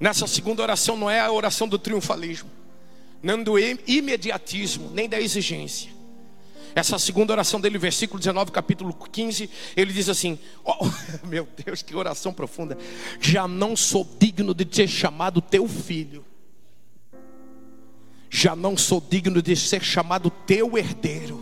Nessa 0.00 0.26
segunda 0.26 0.62
oração 0.62 0.96
não 0.96 1.10
é 1.10 1.20
a 1.20 1.30
oração 1.30 1.68
do 1.68 1.78
triunfalismo 1.78 2.50
nem 3.24 3.42
do 3.42 3.58
imediatismo, 3.58 4.90
nem 4.92 5.08
da 5.08 5.18
exigência. 5.18 5.90
Essa 6.74 6.98
segunda 6.98 7.32
oração 7.32 7.60
dele, 7.60 7.78
versículo 7.78 8.18
19, 8.18 8.50
capítulo 8.50 8.92
15, 8.92 9.48
ele 9.76 9.92
diz 9.92 10.08
assim: 10.08 10.38
oh, 10.64 10.90
Meu 11.26 11.46
Deus, 11.64 11.82
que 11.82 11.94
oração 11.94 12.32
profunda. 12.32 12.76
Já 13.20 13.46
não 13.46 13.76
sou 13.76 14.08
digno 14.18 14.54
de 14.54 14.66
ser 14.70 14.88
chamado 14.88 15.40
teu 15.40 15.68
filho. 15.68 16.24
Já 18.28 18.56
não 18.56 18.76
sou 18.76 19.00
digno 19.00 19.40
de 19.40 19.54
ser 19.54 19.82
chamado 19.82 20.30
teu 20.30 20.76
herdeiro. 20.76 21.40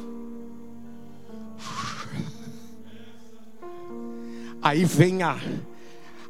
Aí 4.61 4.85
vem 4.85 5.23
a, 5.23 5.39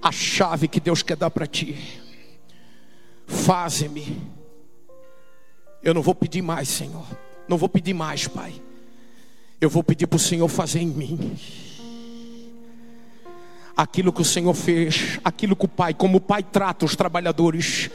a 0.00 0.12
chave 0.12 0.68
que 0.68 0.78
Deus 0.78 1.02
quer 1.02 1.16
dar 1.16 1.30
para 1.30 1.46
ti. 1.46 2.00
Faze-me 3.26 4.30
eu 5.82 5.92
não 5.92 6.02
vou 6.02 6.14
pedir 6.14 6.42
mais, 6.42 6.68
Senhor. 6.68 7.04
Não 7.48 7.58
vou 7.58 7.68
pedir 7.68 7.92
mais, 7.92 8.28
Pai. 8.28 8.54
Eu 9.62 9.70
vou 9.70 9.84
pedir 9.84 10.08
para 10.08 10.16
o 10.16 10.18
Senhor 10.18 10.48
fazer 10.48 10.80
em 10.80 10.88
mim 10.88 11.36
aquilo 13.76 14.12
que 14.12 14.20
o 14.20 14.24
Senhor 14.24 14.52
fez, 14.54 15.20
aquilo 15.24 15.54
que 15.54 15.66
o 15.66 15.68
Pai, 15.68 15.94
como 15.94 16.18
o 16.18 16.20
Pai 16.20 16.42
trata 16.42 16.84
os 16.84 16.96
trabalhadores, 16.96 17.88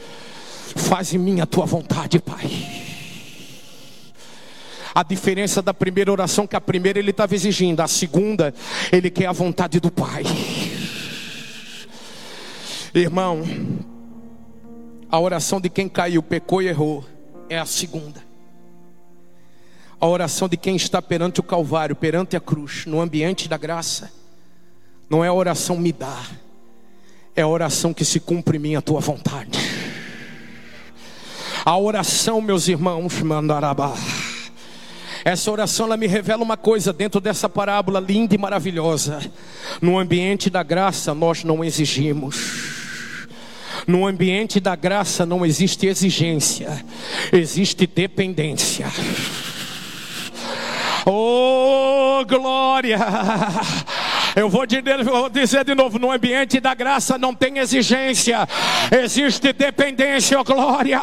faz 0.78 1.14
em 1.14 1.18
mim 1.18 1.42
a 1.42 1.46
tua 1.46 1.66
vontade, 1.66 2.20
Pai. 2.20 2.50
A 4.96 5.04
diferença 5.04 5.62
da 5.62 5.74
primeira 5.74 6.10
oração, 6.10 6.48
que 6.48 6.56
a 6.56 6.62
primeira 6.62 7.00
ele 7.00 7.12
estava 7.12 7.36
exigindo, 7.36 7.82
a 7.82 7.88
segunda, 7.88 8.54
ele 8.90 9.10
quer 9.10 9.26
a 9.26 9.34
vontade 9.34 9.82
do 9.82 9.92
Pai. 9.92 10.24
Irmão, 12.94 13.44
a 15.12 15.20
oração 15.20 15.60
de 15.60 15.70
quem 15.70 15.90
caiu, 15.90 16.24
pecou 16.24 16.62
e 16.62 16.68
errou 16.70 17.04
é 17.50 17.60
a 17.60 17.66
segunda. 17.66 18.27
A 20.00 20.08
oração 20.08 20.48
de 20.48 20.58
quem 20.58 20.76
está 20.76 21.02
perante 21.02 21.40
o 21.40 21.44
Calvário, 21.44 21.96
perante 21.96 22.36
a 22.36 22.40
cruz, 22.40 22.86
no 22.86 23.02
ambiente 23.02 23.50
da 23.50 23.58
graça, 23.58 24.12
não 25.10 25.24
é 25.24 25.28
a 25.28 25.34
oração 25.34 25.78
me 25.78 25.92
dá, 25.92 26.24
é 27.36 27.42
a 27.42 27.48
oração 27.48 27.94
que 27.94 28.06
se 28.06 28.20
cumpre 28.20 28.58
em 28.58 28.62
mim 28.62 28.76
a 28.76 28.82
tua 28.82 29.00
vontade. 29.00 29.58
A 31.66 31.78
oração, 31.78 32.40
meus 32.40 32.68
irmãos, 32.68 33.22
mandarabá. 33.22 33.94
Essa 35.26 35.52
oração 35.52 35.88
ela 35.88 35.98
me 35.98 36.08
revela 36.08 36.44
uma 36.44 36.56
coisa 36.56 36.94
dentro 36.94 37.20
dessa 37.20 37.50
parábola 37.50 38.00
linda 38.00 38.34
e 38.34 38.38
maravilhosa. 38.38 39.20
No 39.82 39.98
ambiente 39.98 40.50
da 40.50 40.64
graça 40.64 41.14
nós 41.14 41.44
não 41.44 41.64
exigimos. 41.66 42.38
No 43.86 44.08
ambiente 44.08 44.60
da 44.60 44.76
graça 44.76 45.26
não 45.26 45.46
existe 45.46 45.86
exigência, 45.86 46.86
existe 47.32 47.86
dependência. 47.86 48.88
Oh, 51.10 52.26
glória! 52.28 53.00
Eu 54.36 54.50
vou 54.50 54.68
dizer 54.68 55.64
de 55.64 55.74
novo: 55.74 55.98
no 55.98 56.12
ambiente 56.12 56.60
da 56.60 56.74
graça 56.74 57.18
não 57.18 57.34
tem 57.34 57.60
exigência, 57.60 58.46
existe 58.92 59.54
dependência, 59.54 60.38
oh 60.38 60.44
glória. 60.44 61.00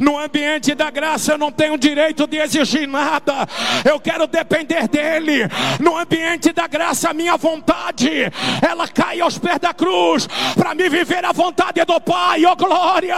No 0.00 0.18
ambiente 0.18 0.74
da 0.74 0.90
graça 0.90 1.32
eu 1.32 1.38
não 1.38 1.52
tenho 1.52 1.76
direito 1.76 2.26
de 2.26 2.38
exigir 2.38 2.88
nada, 2.88 3.46
eu 3.84 4.00
quero 4.00 4.26
depender 4.26 4.88
dEle. 4.88 5.42
No 5.78 5.96
ambiente 5.96 6.52
da 6.52 6.66
graça, 6.66 7.10
a 7.10 7.14
minha 7.14 7.36
vontade, 7.36 8.32
ela 8.66 8.88
cai 8.88 9.20
aos 9.20 9.38
pés 9.38 9.58
da 9.58 9.74
cruz, 9.74 10.26
para 10.56 10.74
me 10.74 10.88
viver 10.88 11.24
a 11.24 11.32
vontade 11.32 11.84
do 11.84 12.00
Pai, 12.00 12.44
oh 12.46 12.56
glória. 12.56 13.14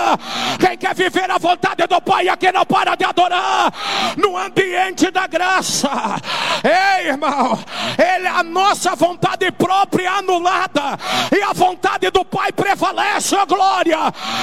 Quem 0.58 0.76
quer 0.76 0.94
viver 0.94 1.30
a 1.30 1.38
vontade 1.38 1.86
do 1.86 2.00
Pai, 2.00 2.28
aqui 2.28 2.50
não 2.50 2.66
para 2.66 2.96
de 2.96 3.04
adorar, 3.04 3.72
no 4.16 4.36
ambiente 4.36 5.10
da 5.10 5.28
graça, 5.28 5.88
ei 6.64 7.08
irmão, 7.08 7.58
Ele 7.96 8.26
é 8.26 8.30
a 8.30 8.42
nossa 8.42 8.96
vontade 8.96 9.50
própria 9.52 10.14
anulada, 10.14 10.98
e 11.30 11.40
a 11.42 11.52
vontade 11.52 12.10
do 12.10 12.24
Pai 12.24 12.50
prevalece, 12.50 13.36
oh 13.36 13.46
glória. 13.46 13.98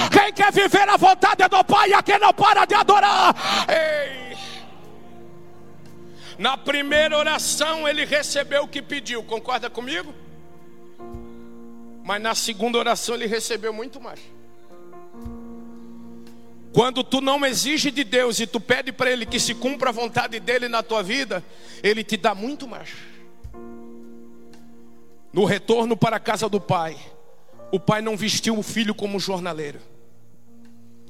Quem 0.09 0.31
quer 0.31 0.53
viver 0.53 0.87
a 0.87 0.95
vontade 0.95 1.45
do 1.49 1.63
Pai, 1.65 1.91
aqui 1.93 2.17
não 2.17 2.28
não 2.29 2.33
para 2.33 2.65
de 2.65 2.75
adorar. 2.75 3.35
Ei. 3.67 4.37
Na 6.37 6.57
primeira 6.57 7.17
oração 7.17 7.87
ele 7.87 8.05
recebeu 8.05 8.63
o 8.63 8.67
que 8.67 8.81
pediu, 8.81 9.23
concorda 9.23 9.69
comigo? 9.69 10.13
Mas 12.03 12.21
na 12.21 12.33
segunda 12.33 12.77
oração 12.77 13.15
ele 13.15 13.25
recebeu 13.25 13.73
muito 13.73 13.99
mais. 13.99 14.19
Quando 16.71 17.03
tu 17.03 17.19
não 17.19 17.43
exige 17.45 17.91
de 17.91 18.03
Deus 18.03 18.39
e 18.39 18.45
tu 18.45 18.59
pede 18.59 18.91
para 18.91 19.09
Ele 19.09 19.25
que 19.25 19.39
se 19.39 19.55
cumpra 19.55 19.89
a 19.89 19.91
vontade 19.91 20.39
dele 20.39 20.69
na 20.69 20.83
tua 20.83 21.01
vida, 21.01 21.43
Ele 21.81 22.03
te 22.03 22.15
dá 22.15 22.35
muito 22.35 22.67
mais. 22.67 22.89
No 25.33 25.45
retorno 25.45 25.97
para 25.97 26.17
a 26.17 26.19
casa 26.19 26.47
do 26.47 26.61
Pai, 26.61 26.95
o 27.71 27.79
Pai 27.79 28.03
não 28.03 28.15
vestiu 28.15 28.57
o 28.57 28.63
filho 28.63 28.93
como 28.93 29.19
jornaleiro 29.19 29.79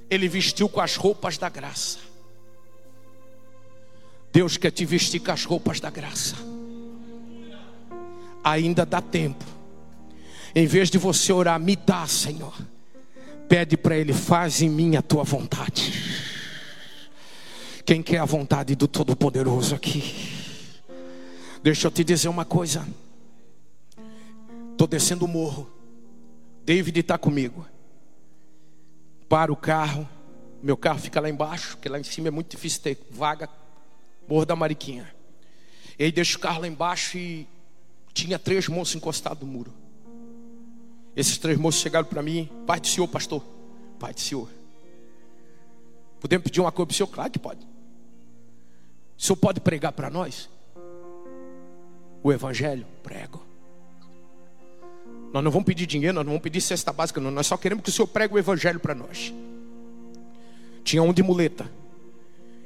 ele 0.09 0.27
vestiu 0.27 0.67
com 0.67 0.81
as 0.81 0.95
roupas 0.95 1.37
da 1.37 1.49
graça. 1.49 1.99
Deus 4.31 4.57
quer 4.57 4.71
te 4.71 4.85
vestir 4.85 5.19
com 5.19 5.31
as 5.31 5.45
roupas 5.45 5.79
da 5.79 5.89
graça. 5.89 6.35
Ainda 8.43 8.85
dá 8.85 9.01
tempo. 9.01 9.45
Em 10.55 10.65
vez 10.65 10.89
de 10.89 10.97
você 10.97 11.31
orar, 11.31 11.59
me 11.59 11.75
dá, 11.75 12.07
Senhor. 12.07 12.53
Pede 13.47 13.77
para 13.77 13.97
Ele, 13.97 14.13
faz 14.13 14.61
em 14.61 14.69
mim 14.69 14.95
a 14.95 15.01
tua 15.01 15.23
vontade. 15.23 15.93
Quem 17.85 18.01
quer 18.01 18.19
a 18.19 18.25
vontade 18.25 18.75
do 18.75 18.87
Todo-Poderoso 18.87 19.75
aqui? 19.75 20.37
Deixa 21.61 21.87
eu 21.87 21.91
te 21.91 22.03
dizer 22.03 22.29
uma 22.29 22.45
coisa. 22.45 22.87
Estou 24.71 24.87
descendo 24.87 25.25
o 25.25 25.27
morro. 25.27 25.69
David 26.63 26.99
está 26.99 27.17
comigo 27.17 27.65
para 29.29 29.53
o 29.53 29.55
carro, 29.55 30.09
meu 30.61 30.75
carro 30.75 30.99
fica 30.99 31.21
lá 31.21 31.29
embaixo, 31.29 31.77
porque 31.77 31.87
lá 31.87 31.99
em 31.99 32.03
cima 32.03 32.27
é 32.27 32.31
muito 32.31 32.49
difícil 32.49 32.81
ter 32.81 32.97
vaga, 33.11 33.47
Morro 34.27 34.45
da 34.45 34.55
Mariquinha. 34.55 35.13
E 35.97 36.03
aí 36.03 36.11
deixo 36.11 36.37
o 36.37 36.41
carro 36.41 36.61
lá 36.61 36.67
embaixo 36.67 37.17
e 37.17 37.47
tinha 38.13 38.39
três 38.39 38.67
moços 38.67 38.95
encostados 38.95 39.47
no 39.47 39.51
muro. 39.51 39.73
Esses 41.15 41.37
três 41.37 41.57
moços 41.57 41.81
chegaram 41.81 42.07
para 42.07 42.21
mim, 42.21 42.49
Pai 42.65 42.79
do 42.79 42.87
Senhor, 42.87 43.07
pastor, 43.07 43.43
Pai 43.99 44.13
do 44.13 44.19
Senhor. 44.19 44.49
Podemos 46.19 46.43
pedir 46.43 46.61
uma 46.61 46.71
coisa 46.71 46.87
para 46.87 46.93
o 46.93 46.95
Senhor? 46.95 47.07
Claro 47.07 47.31
que 47.31 47.39
pode. 47.39 47.65
O 49.17 49.21
Senhor 49.21 49.37
pode 49.37 49.59
pregar 49.59 49.91
para 49.91 50.09
nós? 50.09 50.49
O 52.23 52.31
Evangelho? 52.31 52.85
Prego. 53.03 53.48
Nós 55.33 55.43
não 55.43 55.51
vamos 55.51 55.65
pedir 55.65 55.85
dinheiro, 55.85 56.15
nós 56.15 56.25
não 56.25 56.31
vamos 56.31 56.43
pedir 56.43 56.61
cesta 56.61 56.91
básica, 56.91 57.21
não. 57.21 57.29
Nós 57.29 57.47
só 57.47 57.55
queremos 57.55 57.83
que 57.83 57.89
o 57.89 57.93
Senhor 57.93 58.07
pregue 58.07 58.33
o 58.33 58.37
Evangelho 58.37 58.79
para 58.79 58.95
nós. 58.95 59.33
Tinha 60.83 61.03
um 61.03 61.13
de 61.13 61.21
muleta. 61.21 61.69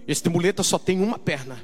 Esse 0.08 0.24
de 0.24 0.30
muleta 0.30 0.64
só 0.64 0.80
tem 0.80 1.02
uma 1.02 1.20
perna. 1.20 1.62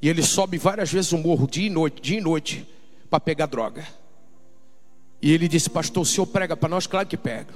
E 0.00 0.08
ele 0.08 0.22
sobe 0.22 0.58
várias 0.58 0.92
vezes 0.92 1.12
o 1.12 1.18
morro, 1.18 1.46
dia 1.46 1.66
e 1.66 1.70
noite, 1.70 2.00
dia 2.00 2.18
e 2.18 2.20
noite, 2.20 2.66
para 3.10 3.20
pegar 3.20 3.46
droga. 3.46 3.86
E 5.20 5.32
ele 5.32 5.48
disse, 5.48 5.68
pastor, 5.68 6.02
o 6.02 6.06
senhor 6.06 6.26
prega 6.26 6.56
para 6.56 6.68
nós? 6.68 6.86
Claro 6.86 7.06
que 7.06 7.16
pega. 7.16 7.52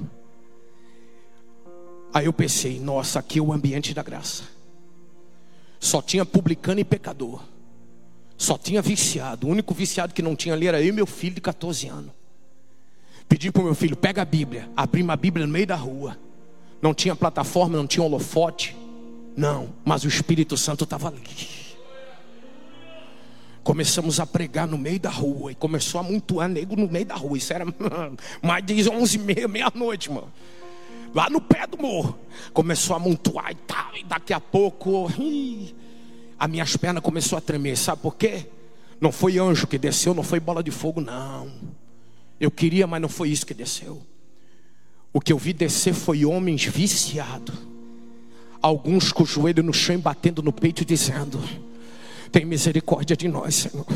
Aí 2.13 2.27
eu 2.27 2.33
pensei, 2.33 2.79
nossa, 2.79 3.21
aqui 3.21 3.39
é 3.39 3.43
o 3.43 3.53
ambiente 3.53 3.95
da 3.95 4.03
graça. 4.03 4.45
Só 5.79 6.03
tinha 6.03 6.25
publicano 6.25 6.81
e 6.81 6.85
pecador. 6.85 7.43
Só 8.37 8.59
tinha 8.59 8.83
viciado. 8.83 9.47
O 9.47 9.51
único 9.51 9.73
viciado 9.73 10.13
que 10.13 10.23
não 10.23 10.37
tinha 10.37 10.55
ali 10.55 10.67
era 10.67 10.81
eu 10.81 10.89
e 10.89 10.93
meu 10.93 11.07
filho 11.07 11.37
de 11.37 11.41
14 11.41 11.89
anos. 11.89 12.22
Pedi 13.33 13.51
para 13.51 13.63
o 13.63 13.65
meu 13.65 13.75
filho, 13.75 13.97
pega 13.97 14.21
a 14.21 14.27
Bíblia. 14.27 14.69
Abri 14.77 15.03
uma 15.03 15.17
Bíblia 15.17 15.47
no 15.47 15.53
meio 15.55 15.67
da 15.67 15.75
rua. 15.75 16.19
Não 16.83 16.93
tinha 16.93 17.17
plataforma, 17.17 17.79
não 17.79 17.87
tinha 17.87 18.05
holofote. 18.05 18.77
Não, 19.35 19.71
mas 19.87 20.05
o 20.05 20.09
Espírito 20.09 20.55
Santo 20.55 20.85
estava 20.85 21.09
ali. 21.09 21.23
Começamos 23.65 24.21
a 24.21 24.27
pregar 24.27 24.69
no 24.69 24.77
meio 24.77 25.01
da 25.01 25.09
rua. 25.09 25.51
E 25.51 25.55
começou 25.55 25.99
a 25.99 26.05
amontoar 26.05 26.47
nego 26.47 26.77
no 26.77 26.87
meio 26.87 27.07
da 27.07 27.15
rua. 27.15 27.39
Isso 27.39 27.55
era 27.55 27.65
mais 28.43 28.67
de 28.67 28.87
11 28.91 29.17
e 29.17 29.19
meia, 29.19 29.49
meia-noite, 29.49 30.11
mano. 30.11 30.31
Lá 31.15 31.31
no 31.31 31.41
pé 31.41 31.67
do 31.67 31.79
morro. 31.79 32.19
Começou 32.53 32.93
a 32.93 32.99
amontoar 32.99 33.51
e 33.51 33.55
tal. 33.55 33.97
E 33.97 34.05
daqui 34.05 34.35
a 34.35 34.41
pouco, 34.41 35.07
as 36.39 36.51
minhas 36.51 36.77
pernas 36.77 37.03
começou 37.03 37.39
a 37.39 37.41
tremer. 37.41 37.79
Sabe 37.79 38.03
por 38.03 38.15
quê? 38.15 38.47
Não 39.01 39.11
foi 39.11 39.39
anjo 39.39 39.67
que 39.67 39.79
desceu, 39.79 40.13
não 40.13 40.23
foi 40.23 40.39
bola 40.39 40.63
de 40.63 40.71
fogo, 40.71 41.01
não. 41.01 41.51
Eu 42.43 42.51
queria, 42.51 42.89
mas 42.89 43.01
não 43.01 43.09
foi 43.09 43.29
isso 43.29 43.47
que 43.47 43.55
desceu. 43.55 44.03
O 45.13 45.21
que 45.21 45.33
eu 45.33 45.39
vi 45.39 45.53
descer 45.53 45.95
foi 45.95 46.25
homens 46.25 46.65
viciados. 46.65 47.55
Alguns 48.61 49.13
com 49.13 49.23
o 49.23 49.27
joelho 49.27 49.63
no 49.63 49.73
chão 49.73 49.97
batendo 50.01 50.43
no 50.43 50.53
peito 50.53 50.85
dizendo: 50.85 51.41
Tem 52.33 52.45
misericórdia 52.45 53.17
de 53.17 53.29
nós, 53.29 53.55
Senhor. 53.55 53.87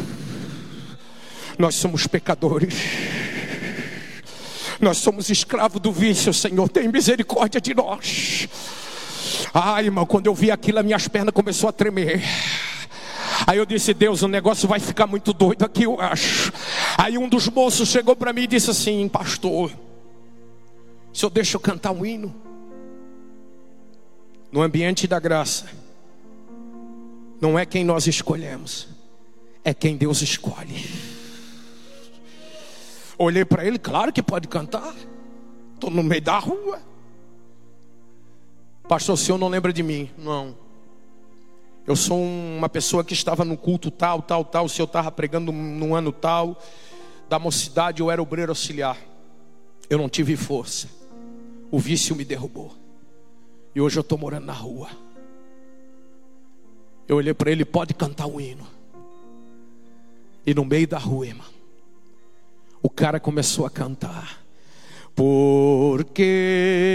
Nós 1.59 1.75
somos 1.75 2.07
pecadores. 2.07 2.75
Nós 4.81 4.99
somos 4.99 5.29
escravos 5.29 5.83
do 5.83 5.91
vício, 5.91 6.33
Senhor. 6.33 6.69
Tem 6.69 6.87
misericórdia 6.87 7.61
de 7.61 7.75
nós. 7.75 8.49
Ai, 9.53 9.87
irmão, 9.87 10.07
quando 10.07 10.29
eu 10.29 10.35
vi 10.37 10.53
aquilo, 10.53 10.79
as 10.79 10.85
minhas 10.85 11.09
pernas 11.09 11.35
começaram 11.35 11.71
a 11.71 11.73
tremer. 11.73 12.23
Aí 13.45 13.59
eu 13.59 13.67
disse: 13.67 13.93
Deus, 13.93 14.23
o 14.23 14.29
negócio 14.29 14.69
vai 14.69 14.79
ficar 14.79 15.07
muito 15.07 15.33
doido 15.33 15.65
aqui, 15.65 15.83
eu 15.83 16.01
acho. 16.01 16.53
Aí 16.97 17.19
um 17.19 17.29
dos 17.29 17.49
moços 17.49 17.89
chegou 17.89 18.15
para 18.15 18.33
mim 18.33 18.43
e 18.43 18.47
disse 18.47 18.71
assim: 18.71 19.09
Pastor, 19.09 19.73
o 21.13 21.17
senhor 21.17 21.31
deixa 21.31 21.57
eu 21.57 21.61
cantar 21.61 21.91
um 21.91 22.07
hino? 22.07 22.35
No 24.53 24.63
ambiente 24.63 25.07
da 25.07 25.19
graça, 25.19 25.67
não 27.41 27.59
é 27.59 27.67
quem 27.67 27.85
nós 27.85 28.07
escolhemos, 28.07 28.89
é 29.65 29.75
quem 29.75 29.97
Deus 29.97 30.23
escolhe. 30.23 30.87
Olhei 33.19 33.45
para 33.45 33.65
ele, 33.65 33.79
claro 33.79 34.13
que 34.13 34.23
pode 34.23 34.47
cantar. 34.47 34.95
Estou 35.75 35.91
no 35.91 36.03
meio 36.03 36.23
da 36.23 36.39
rua. 36.39 36.81
Pastor, 38.89 39.15
o 39.15 39.19
senhor 39.19 39.39
não 39.39 39.49
lembra 39.49 39.73
de 39.73 39.83
mim? 39.83 40.11
Não. 40.17 40.55
Eu 41.87 41.95
sou 41.95 42.21
uma 42.21 42.69
pessoa 42.69 43.05
que 43.05 43.15
estava 43.15 43.45
no 43.45 43.57
culto 43.57 43.93
tal, 43.93 44.21
tal, 44.21 44.45
tal. 44.45 44.65
O 44.65 44.69
senhor 44.69 44.87
estava 44.87 45.11
pregando 45.13 45.53
num 45.53 45.95
ano 45.95 46.11
tal. 46.11 46.61
Da 47.29 47.39
mocidade 47.39 48.03
eu 48.03 48.11
era 48.11 48.21
obreiro 48.21 48.51
auxiliar. 48.51 48.99
Eu 49.89 49.99
não 49.99 50.09
tive 50.09 50.37
força. 50.37 50.89
O 51.71 51.79
vício 51.79 52.17
me 52.17 52.25
derrubou. 52.25 52.75
E 53.73 53.81
hoje 53.81 53.99
eu 53.99 54.01
estou 54.01 54.19
morando 54.19 54.47
na 54.47 54.53
rua. 54.53 54.89
Eu 57.07 57.17
olhei 57.17 57.33
para 57.33 57.53
ele, 57.53 57.65
pode 57.65 57.95
cantar 57.95 58.27
um 58.27 58.41
hino. 58.41 58.67
E 60.45 60.53
no 60.53 60.65
meio 60.65 60.89
da 60.89 60.99
rua, 60.99 61.27
irmão, 61.27 61.47
o 62.83 62.91
cara 62.91 63.21
começou 63.21 63.65
a 63.65 63.71
cantar. 63.71 64.45
Porque 65.15 66.23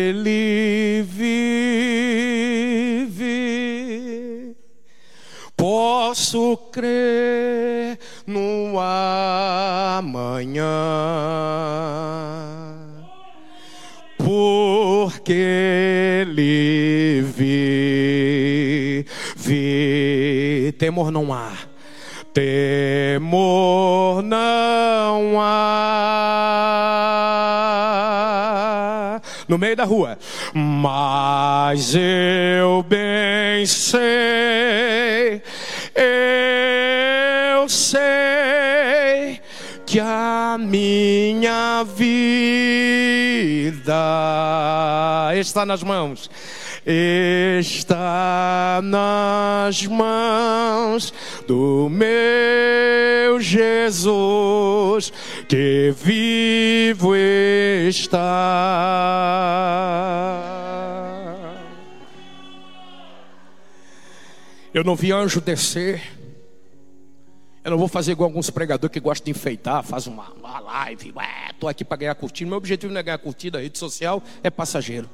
ele 0.09 1.03
vive 1.03 2.50
posso 6.11 6.57
crer 6.73 7.97
no 8.27 8.77
amanhã, 8.77 10.67
porque 14.17 15.31
Ele 16.27 17.21
vive. 17.21 19.05
Temor 20.77 21.11
não 21.11 21.31
há, 21.31 21.53
temor 22.33 24.21
não 24.21 25.39
há. 25.39 25.61
No 29.47 29.57
meio 29.57 29.77
da 29.77 29.85
rua, 29.85 30.17
mas 30.53 31.95
eu 31.95 32.83
bem 32.83 33.65
sei, 33.65 35.41
eu 35.95 37.69
sei 37.69 39.39
que 39.85 39.99
a 39.99 40.57
minha 40.59 41.83
vida 41.83 43.93
está 45.35 45.65
nas 45.65 45.83
mãos 45.83 46.29
está 46.85 48.81
nas 48.83 49.85
mãos 49.85 51.13
do 51.47 51.87
meu 51.89 53.39
Jesus, 53.39 55.13
que 55.47 55.93
vivo 56.03 57.15
está. 57.15 58.19
Eu 64.73 64.83
não 64.83 64.95
vi 64.95 65.11
anjo 65.11 65.41
descer. 65.41 66.01
Eu 67.63 67.71
não 67.71 67.77
vou 67.77 67.87
fazer 67.87 68.13
igual 68.13 68.29
alguns 68.29 68.49
pregadores 68.49 68.91
que 68.91 68.99
gostam 68.99 69.25
de 69.25 69.31
enfeitar, 69.31 69.83
faz 69.83 70.07
uma, 70.07 70.31
uma 70.31 70.59
live, 70.59 71.13
tô 71.59 71.67
aqui 71.67 71.85
para 71.85 71.97
ganhar 71.97 72.15
curtida. 72.15 72.49
Meu 72.49 72.57
objetivo 72.57 72.91
não 72.91 72.99
é 72.99 73.03
ganhar 73.03 73.19
curtida, 73.19 73.59
a 73.59 73.61
rede 73.61 73.77
social 73.77 74.23
é 74.41 74.49
passageiro 74.49 75.07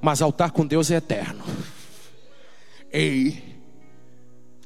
mas 0.00 0.22
altar 0.22 0.50
com 0.52 0.66
Deus 0.66 0.90
é 0.90 0.96
eterno. 0.96 1.44
Ei, 2.90 3.42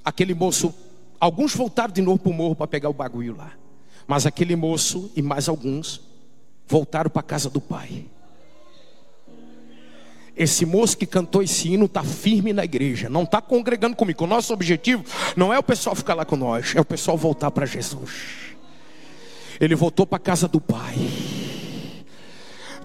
aquele 0.04 0.34
moço, 0.34 0.74
alguns 1.18 1.54
voltaram 1.54 1.92
de 1.92 2.02
novo 2.02 2.18
para 2.18 2.30
o 2.30 2.34
morro 2.34 2.54
para 2.54 2.66
pegar 2.66 2.88
o 2.88 2.94
bagulho 2.94 3.36
lá, 3.36 3.52
mas 4.06 4.26
aquele 4.26 4.54
moço 4.54 5.10
e 5.16 5.22
mais 5.22 5.48
alguns 5.48 6.00
voltaram 6.68 7.10
para 7.10 7.20
a 7.20 7.24
casa 7.24 7.50
do 7.50 7.60
pai. 7.60 8.06
Esse 10.36 10.64
moço 10.64 10.96
que 10.96 11.06
cantou 11.06 11.42
esse 11.42 11.68
hino 11.68 11.84
está 11.84 12.02
firme 12.02 12.52
na 12.52 12.64
igreja, 12.64 13.08
não 13.08 13.24
está 13.24 13.40
congregando 13.40 13.94
comigo. 13.94 14.24
O 14.24 14.26
nosso 14.26 14.52
objetivo 14.52 15.04
não 15.36 15.52
é 15.52 15.58
o 15.58 15.62
pessoal 15.62 15.94
ficar 15.94 16.14
lá 16.14 16.24
com 16.24 16.36
nós, 16.36 16.74
é 16.74 16.80
o 16.80 16.84
pessoal 16.84 17.18
voltar 17.18 17.50
para 17.50 17.66
Jesus. 17.66 18.10
Ele 19.60 19.74
voltou 19.74 20.06
para 20.06 20.16
a 20.16 20.20
casa 20.20 20.48
do 20.48 20.60
pai. 20.60 20.94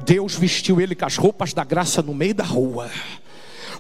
Deus 0.06 0.36
vestiu 0.36 0.80
ele 0.80 0.93
com 0.93 1.06
as 1.06 1.16
roupas 1.16 1.54
da 1.54 1.64
graça 1.64 2.02
no 2.02 2.14
meio 2.14 2.36
da 2.36 2.43
rua. 2.43 2.91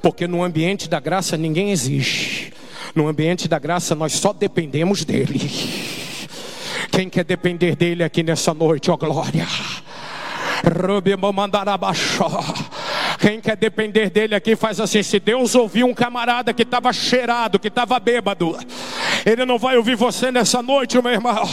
Porque 0.01 0.27
no 0.27 0.43
ambiente 0.43 0.89
da 0.89 0.99
graça 0.99 1.37
ninguém 1.37 1.71
existe. 1.71 2.53
No 2.95 3.07
ambiente 3.07 3.47
da 3.47 3.59
graça 3.59 3.93
nós 3.93 4.13
só 4.13 4.31
dependemos 4.31 5.03
dele. 5.03 5.39
Quem 6.91 7.09
quer 7.09 7.25
depender 7.25 7.75
dele 7.75 8.03
aqui 8.03 8.23
nessa 8.23 8.53
noite, 8.53 8.89
ó 8.89 8.97
glória. 8.97 9.45
Quem 13.19 13.41
quer 13.41 13.55
depender 13.55 14.09
dele 14.09 14.35
aqui 14.35 14.55
faz 14.55 14.79
assim: 14.79 15.01
se 15.01 15.19
Deus 15.19 15.55
ouvir 15.55 15.83
um 15.83 15.93
camarada 15.93 16.53
que 16.53 16.63
estava 16.63 16.93
cheirado, 16.93 17.59
que 17.59 17.67
estava 17.67 17.99
bêbado, 17.99 18.57
ele 19.25 19.45
não 19.45 19.57
vai 19.57 19.77
ouvir 19.77 19.95
você 19.95 20.31
nessa 20.31 20.61
noite, 20.61 21.01
meu 21.01 21.11
irmão. 21.11 21.43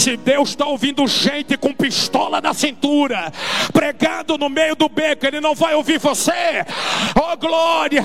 Se 0.00 0.16
Deus 0.16 0.48
está 0.48 0.64
ouvindo 0.64 1.06
gente 1.06 1.58
com 1.58 1.74
pistola 1.74 2.40
na 2.40 2.54
cintura, 2.54 3.30
pregando 3.70 4.38
no 4.38 4.48
meio 4.48 4.74
do 4.74 4.88
beco, 4.88 5.26
Ele 5.26 5.42
não 5.42 5.54
vai 5.54 5.74
ouvir 5.74 5.98
você. 5.98 6.64
Oh 7.14 7.36
glória! 7.36 8.02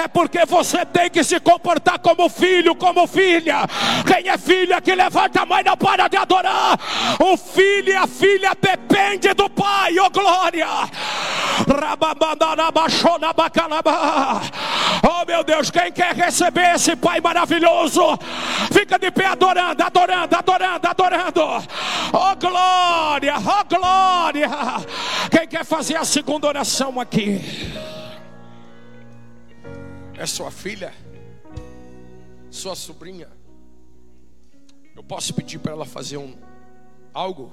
É 0.00 0.06
porque 0.06 0.46
você 0.46 0.86
tem 0.86 1.10
que 1.10 1.24
se 1.24 1.40
comportar 1.40 1.98
como 1.98 2.28
filho, 2.28 2.76
como 2.76 3.08
filha. 3.08 3.66
Quem 4.06 4.28
é 4.28 4.38
filha 4.38 4.80
que 4.80 4.94
levanta 4.94 5.42
a 5.42 5.46
mãe 5.46 5.64
não 5.64 5.76
para 5.76 6.06
de 6.06 6.16
adorar. 6.16 6.78
O 7.18 7.36
filho 7.36 7.92
e 7.92 7.96
a 7.96 8.06
filha 8.06 8.52
depende 8.54 9.34
do 9.34 9.50
pai. 9.50 9.98
Oh 9.98 10.10
glória! 10.10 10.68
Oh 15.02 15.26
meu 15.26 15.42
Deus, 15.42 15.70
quem 15.70 15.90
quer 15.90 16.14
receber 16.14 16.76
esse 16.76 16.94
pai 16.94 17.20
maravilhoso? 17.20 18.16
Fica 18.72 18.96
de 18.96 19.10
pé 19.10 19.26
adorando, 19.26 19.82
adorando, 19.82 20.36
adorando, 20.36 20.86
adorando. 20.86 20.99
Oh 22.12 22.36
glória, 22.36 23.34
oh 23.38 23.64
glória. 23.64 24.48
Quem 25.30 25.48
quer 25.48 25.64
fazer 25.64 25.96
a 25.96 26.04
segunda 26.04 26.46
oração 26.46 27.00
aqui? 27.00 27.38
É 30.18 30.26
sua 30.26 30.50
filha? 30.50 30.92
Sua 32.50 32.74
sobrinha? 32.74 33.28
Eu 34.94 35.02
posso 35.02 35.32
pedir 35.32 35.58
para 35.58 35.72
ela 35.72 35.86
fazer 35.86 36.18
um 36.18 36.36
algo? 37.14 37.52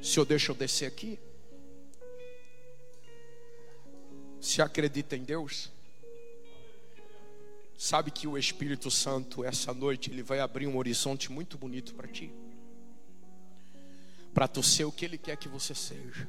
Se 0.00 0.18
eu 0.18 0.24
deixo 0.24 0.52
eu 0.52 0.56
descer 0.56 0.86
aqui? 0.86 1.18
Se 4.40 4.62
acredita 4.62 5.14
em 5.14 5.22
Deus? 5.22 5.70
Sabe 7.82 8.10
que 8.10 8.28
o 8.28 8.36
Espírito 8.36 8.90
Santo, 8.90 9.42
essa 9.42 9.72
noite, 9.72 10.10
ele 10.10 10.22
vai 10.22 10.38
abrir 10.38 10.66
um 10.66 10.76
horizonte 10.76 11.32
muito 11.32 11.56
bonito 11.56 11.94
para 11.94 12.06
ti. 12.06 12.30
Para 14.34 14.46
tu 14.46 14.62
ser 14.62 14.84
o 14.84 14.92
que 14.92 15.02
ele 15.02 15.16
quer 15.16 15.34
que 15.38 15.48
você 15.48 15.74
seja. 15.74 16.28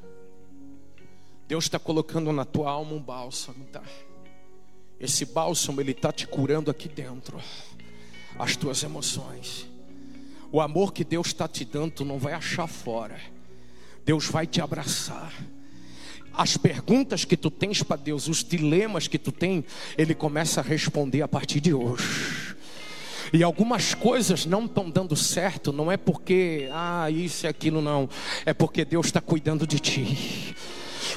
Deus 1.50 1.66
está 1.66 1.78
colocando 1.78 2.32
na 2.32 2.46
tua 2.46 2.72
alma 2.72 2.94
um 2.94 3.02
bálsamo, 3.02 3.66
tá? 3.66 3.84
Esse 4.98 5.26
bálsamo, 5.26 5.82
ele 5.82 5.92
está 5.92 6.10
te 6.14 6.26
curando 6.26 6.72
aqui 6.72 6.88
dentro. 6.88 7.38
As 8.40 8.56
tuas 8.56 8.82
emoções. 8.82 9.68
O 10.54 10.62
amor 10.62 10.94
que 10.94 11.04
Deus 11.04 11.28
está 11.28 11.50
te 11.50 11.66
dando, 11.66 11.96
tu 11.96 12.06
não 12.06 12.18
vai 12.18 12.32
achar 12.32 12.66
fora. 12.66 13.20
Deus 14.06 14.26
vai 14.26 14.48
te 14.48 14.62
abraçar 14.62 15.34
as 16.34 16.58
perguntas 16.58 17.26
que 17.26 17.38
tu 17.38 17.50
tens 17.50 17.84
para 17.84 17.96
Deus, 17.98 18.28
os 18.28 18.44
dilemas 18.44 19.08
que 19.08 19.18
tu 19.18 19.32
tem, 19.32 19.64
Ele 19.98 20.14
começa 20.14 20.62
a 20.62 20.64
responder 20.64 21.22
a 21.22 21.28
partir 21.28 21.60
de 21.60 21.74
hoje. 21.74 22.56
E 23.34 23.44
algumas 23.44 23.94
coisas 23.94 24.46
não 24.46 24.66
estão 24.66 24.90
dando 24.90 25.16
certo, 25.16 25.72
não 25.72 25.92
é 25.92 25.96
porque, 25.96 26.68
ah, 26.72 27.10
isso 27.10 27.46
e 27.46 27.48
aquilo, 27.48 27.82
não. 27.82 28.10
É 28.46 28.54
porque 28.54 28.84
Deus 28.84 29.06
está 29.06 29.22
cuidando 29.22 29.66
de 29.66 29.80
ti. 29.80 30.56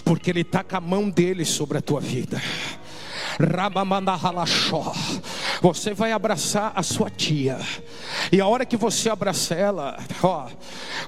Porque 0.05 0.31
Ele 0.31 0.43
está 0.43 0.63
com 0.63 0.77
a 0.77 0.81
mão 0.81 1.11
dele 1.11 1.45
sobre 1.45 1.79
a 1.79 1.83
tua 1.83 2.01
vida. 2.01 2.41
Você 5.61 5.95
vai 5.95 6.13
abraçar 6.13 6.73
a 6.75 6.83
sua 6.83 7.11
tia. 7.11 7.59
E 8.31 8.41
a 8.41 8.47
hora 8.47 8.67
que 8.67 8.77
você 8.77 9.09
abraçar 9.09 9.59
ela, 9.59 9.99
ó, 10.23 10.49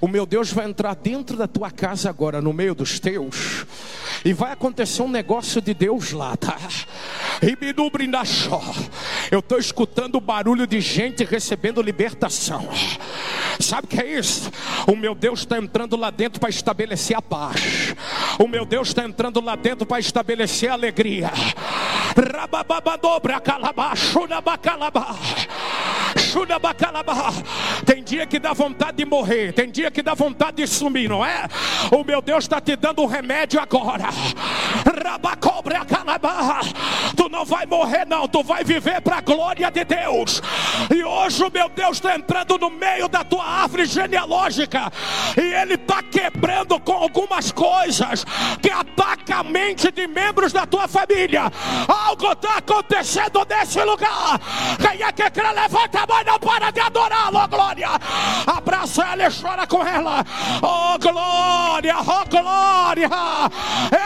o 0.01 0.09
meu 0.09 0.27
Deus 0.27 0.53
vai 0.53 0.66
entrar 0.66 0.95
dentro 0.95 1.37
da 1.37 1.47
tua 1.47 1.70
casa 1.70 2.09
agora, 2.09 2.41
no 2.41 2.53
meio 2.53 2.74
dos 2.74 2.99
teus. 2.99 3.66
E 4.24 4.33
vai 4.33 4.53
acontecer 4.53 5.03
um 5.03 5.09
negócio 5.09 5.61
de 5.61 5.74
Deus 5.74 6.12
lá, 6.12 6.37
tá? 6.37 6.57
Eu 9.31 9.41
estou 9.41 9.59
escutando 9.59 10.16
o 10.16 10.20
barulho 10.20 10.66
de 10.66 10.81
gente 10.81 11.24
recebendo 11.24 11.83
libertação. 11.83 12.68
Sabe 13.61 13.87
o 13.87 13.89
que 13.89 14.01
é 14.01 14.18
isso? 14.18 14.51
O 14.87 14.97
meu 14.97 15.14
Deus 15.14 15.41
está 15.41 15.59
entrando 15.59 15.97
lá 15.97 16.11
dentro 16.11 16.41
para 16.41 16.51
estabelecer 16.51 17.16
a 17.16 17.22
paz. 17.22 17.95
O 18.39 18.49
meu 18.49 18.64
Deus 18.64 18.89
está 18.89 19.05
entrando 19.05 19.41
lá 19.41 19.57
dentro 19.57 19.87
para 19.87 20.01
estabelecer 20.01 20.70
a 20.70 20.74
alegria. 20.74 21.31
Rabababadobra 22.17 23.41
calabaço 23.41 24.27
na 24.27 24.41
bacalabá. 24.41 25.14
Tem 27.84 28.03
dia 28.03 28.26
que 28.26 28.39
dá 28.39 28.53
vontade 28.53 28.99
de 28.99 29.05
morrer, 29.05 29.53
tem 29.53 29.70
dia 29.70 29.91
que 29.91 30.03
dá 30.03 30.14
vontade 30.14 30.57
de 30.59 30.66
sumir, 30.66 31.09
não 31.09 31.24
é? 31.24 31.47
O 31.91 32.05
meu 32.05 32.20
Deus 32.20 32.45
está 32.45 32.61
te 32.61 32.76
dando 32.76 33.03
um 33.03 33.07
remédio 33.07 33.61
agora. 33.61 34.09
Tu 37.16 37.28
não 37.28 37.45
vai 37.45 37.64
morrer, 37.66 38.05
não, 38.07 38.28
tu 38.28 38.43
vai 38.43 38.64
viver 38.64 39.01
para 39.01 39.18
a 39.18 39.20
glória 39.20 39.70
de 39.70 39.84
Deus. 39.84 40.43
E 40.95 41.03
hoje 41.03 41.43
o 41.43 41.51
meu 41.51 41.68
Deus 41.68 41.97
está 41.97 42.16
entrando 42.16 42.59
no 42.59 42.70
meio 42.70 43.09
da 43.09 43.24
tua 43.24 43.45
árvore 43.45 43.87
genealógica 43.87 44.93
e 45.37 45.41
Ele 45.41 45.74
está 45.74 46.03
quebrando 46.03 46.78
com 46.80 46.93
algumas 46.93 47.53
coisas 47.53 48.24
que 48.61 48.70
atacam 48.70 49.41
a 49.41 49.43
mente 49.43 49.91
de 49.91 50.07
membros 50.07 50.53
da 50.53 50.66
tua 50.66 50.89
família. 50.89 51.51
Algo 51.89 52.32
está 52.32 52.59
acontecendo 52.59 53.47
nesse 53.49 53.82
lugar. 53.82 54.41
Quem 54.80 55.03
é 55.03 55.12
que 55.12 55.30
quer 55.30 55.53
levanta 55.53 56.01
a 56.01 56.07
mão 56.07 56.26
não 56.27 56.39
para 56.39 56.70
de 56.70 56.81
adorá-lo, 56.81 57.41
oh 57.43 57.49
glória. 57.49 57.89
Abraça 58.47 59.05
ela 59.05 59.27
e 59.27 59.31
chora 59.31 59.66
com 59.66 59.87
ela. 59.87 60.24
Oh 60.62 60.99
glória, 60.99 61.97
oh 62.01 62.29
glória. 62.29 63.09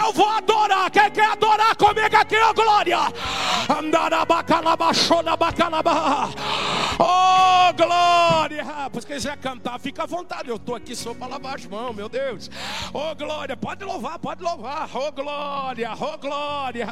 Eu 0.02 0.12
vou 0.12 0.28
adorar. 0.28 0.90
Quem 0.90 1.10
quer 1.10 1.32
adorar 1.32 1.74
comigo 1.76 2.16
aqui, 2.16 2.36
ó 2.36 2.52
glória. 2.52 2.98
Oh, 6.98 7.72
glória! 7.74 8.64
Se 9.00 9.06
quiser 9.06 9.36
cantar, 9.38 9.78
fica 9.78 10.02
à 10.02 10.06
vontade. 10.06 10.50
Eu 10.50 10.56
estou 10.56 10.74
aqui 10.74 10.94
só 10.94 11.14
para 11.14 11.28
lavar 11.28 11.54
as 11.54 11.64
mãos, 11.64 11.94
meu 11.94 12.08
Deus. 12.08 12.50
Oh, 12.92 13.14
glória! 13.14 13.56
Pode 13.56 13.84
louvar, 13.84 14.18
pode 14.18 14.42
louvar. 14.42 14.90
Oh, 14.92 15.10
glória! 15.12 15.92
Oh, 15.98 16.18
glória! 16.18 16.86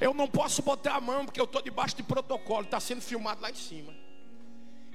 Eu 0.00 0.14
não 0.14 0.26
posso 0.26 0.62
botar 0.62 0.94
a 0.94 1.00
mão 1.00 1.26
porque 1.34 1.40
eu 1.40 1.46
estou 1.46 1.60
debaixo 1.60 1.96
de 1.96 2.04
protocolo. 2.04 2.62
Está 2.62 2.78
sendo 2.78 3.02
filmado 3.02 3.42
lá 3.42 3.50
em 3.50 3.56
cima. 3.56 3.92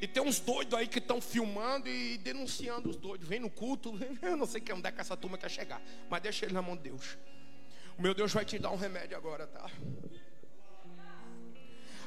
E 0.02 0.08
tem 0.08 0.24
uns 0.24 0.40
doidos 0.40 0.74
aí 0.74 0.88
que 0.88 1.00
estão 1.00 1.20
filmando 1.20 1.90
e 1.90 2.18
denunciando 2.20 2.90
os 2.90 2.96
doidos. 2.96 3.28
Vem 3.28 3.42
no 3.42 3.50
culto, 3.50 3.94
eu 4.24 4.38
não 4.38 4.46
sei 4.46 4.64
onde 4.74 4.88
é 4.88 4.92
que 4.92 5.02
essa 5.02 5.18
turma 5.18 5.38
quer 5.38 5.52
chegar. 5.52 5.82
Mas 6.10 6.22
deixa 6.22 6.46
ele 6.46 6.54
na 6.54 6.62
mão 6.62 6.78
de 6.78 6.84
Deus. 6.84 7.18
O 7.98 8.02
meu 8.02 8.14
Deus 8.14 8.32
vai 8.32 8.46
te 8.46 8.58
dar 8.58 8.72
um 8.72 8.78
remédio 8.78 9.18
agora, 9.18 9.46
tá? 9.48 9.70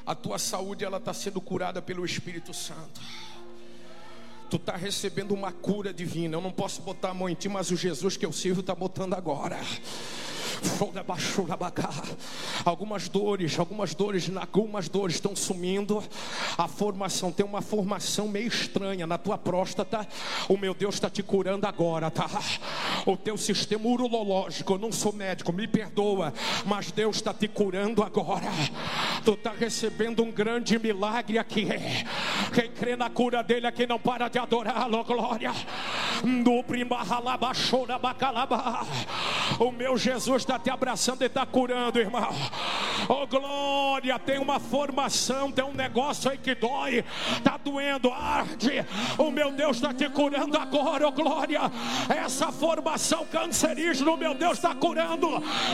A 0.03 0.15
tua 0.15 0.39
saúde 0.39 0.83
ela 0.83 0.97
está 0.97 1.13
sendo 1.13 1.39
curada 1.39 1.79
pelo 1.79 2.03
Espírito 2.03 2.55
Santo. 2.55 2.99
Tu 4.53 4.57
está 4.57 4.75
recebendo 4.75 5.31
uma 5.31 5.51
cura 5.51 5.91
divina. 5.91 6.35
Eu 6.35 6.41
não 6.41 6.51
posso 6.51 6.83
botar 6.83 7.09
a 7.09 7.13
mão 7.15 7.27
em 7.27 7.33
ti, 7.33 7.49
mas 7.49 7.71
o 7.71 7.75
Jesus 7.75 8.15
que 8.15 8.23
eu 8.23 8.31
sirvo 8.31 8.59
está 8.59 8.75
botando 8.75 9.15
agora. 9.15 9.59
Algumas 12.63 13.09
dores, 13.09 13.59
algumas 13.59 13.93
dores, 13.93 14.31
algumas 14.35 14.87
dores 14.87 15.15
estão 15.15 15.35
sumindo. 15.35 16.03
A 16.57 16.67
formação 16.67 17.31
tem 17.31 17.45
uma 17.45 17.61
formação 17.61 18.27
meio 18.27 18.47
estranha 18.47 19.05
na 19.05 19.17
tua 19.17 19.37
próstata. 19.37 20.07
O 20.47 20.57
meu 20.57 20.73
Deus 20.73 20.95
está 20.95 21.09
te 21.09 21.23
curando 21.23 21.67
agora, 21.67 22.09
tá? 22.09 22.29
O 23.05 23.17
teu 23.17 23.37
sistema 23.37 23.87
urológico, 23.87 24.73
eu 24.73 24.77
não 24.77 24.91
sou 24.91 25.11
médico, 25.11 25.51
me 25.51 25.67
perdoa, 25.67 26.33
mas 26.65 26.91
Deus 26.91 27.17
está 27.17 27.33
te 27.33 27.47
curando 27.47 28.03
agora. 28.03 28.51
Tu 29.25 29.33
está 29.33 29.51
recebendo 29.51 30.23
um 30.23 30.31
grande 30.31 30.77
milagre 30.79 31.37
aqui. 31.37 31.67
Quem 32.53 32.69
crê 32.69 32.95
na 32.95 33.09
cura 33.09 33.41
dele 33.41 33.65
aqui 33.65 33.87
não 33.87 33.97
para 33.97 34.27
de 34.27 34.37
adorá-lo, 34.37 35.03
glória. 35.03 35.51
O 39.59 39.71
meu 39.71 39.97
Jesus 39.97 40.43
está 40.43 40.59
te 40.59 40.69
abraçando 40.69 41.21
e 41.21 41.25
está 41.25 41.45
curando, 41.45 41.99
irmão. 41.99 42.29
Oh 43.07 43.27
glória, 43.27 44.17
tem 44.19 44.39
uma 44.39 44.59
formação, 44.59 45.51
tem 45.51 45.63
um 45.63 45.73
negócio 45.73 46.31
aí 46.31 46.37
que 46.37 46.55
dói, 46.55 47.03
está 47.37 47.57
doendo, 47.57 48.11
arde. 48.11 48.85
O 49.17 49.29
meu 49.29 49.51
Deus 49.51 49.77
está 49.77 49.93
te 49.93 50.09
curando 50.09 50.57
agora, 50.57 51.07
oh 51.07 51.11
glória. 51.11 51.61
Essa 52.09 52.51
formação 52.51 53.25
cancerígena, 53.25 54.11
o 54.11 54.17
meu 54.17 54.33
Deus 54.33 54.53
está 54.53 54.73
curando. 54.73 55.27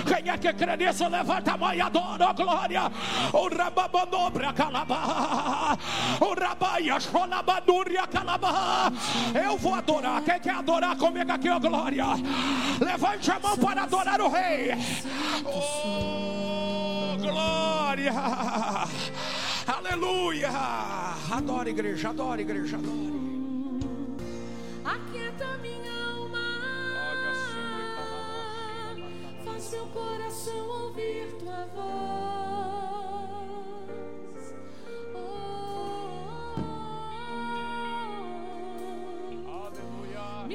Quem 0.08 0.32
é 0.32 0.38
que 0.38 0.54
crê 0.54 0.78
nisso? 0.78 1.08
Levanta 1.08 1.54
a 1.54 1.58
mão 1.58 1.74
e 1.74 1.82
adora, 1.82 2.30
oh 2.30 2.34
glória. 2.34 2.92
O 3.34 3.56
rababanobra 3.56 4.54
calabá, 4.54 5.78
o 6.20 6.40
rabaia 6.40 7.00
xolabaduria 7.00 8.08
calabá. 8.08 8.92
Eu 9.34 9.58
vou 9.58 9.76
adorar. 9.76 10.24
Quem 10.30 10.40
quer 10.42 10.54
adorar 10.54 10.96
comigo 10.96 11.32
aqui, 11.32 11.50
oh 11.50 11.60
glória? 11.60 12.06
Levante 12.80 13.32
a 13.32 13.40
mão 13.40 13.58
para 13.58 13.82
adorar 13.82 14.22
o 14.22 14.30
Rei. 14.30 14.70
Oh, 15.44 17.18
glória! 17.18 18.14
Aleluia! 19.66 20.50
Adora 21.32 21.68
igreja, 21.72 22.10
adora 22.10 22.42
igreja, 22.42 22.78
adore. 22.78 23.20
Aquieta 24.86 25.58
minha 25.64 25.94
alma, 26.14 26.40
faz 29.44 29.72
meu 29.72 29.88
coração 29.88 30.68
ouvir 30.68 31.36
tua 31.40 31.66
voz. 31.74 32.39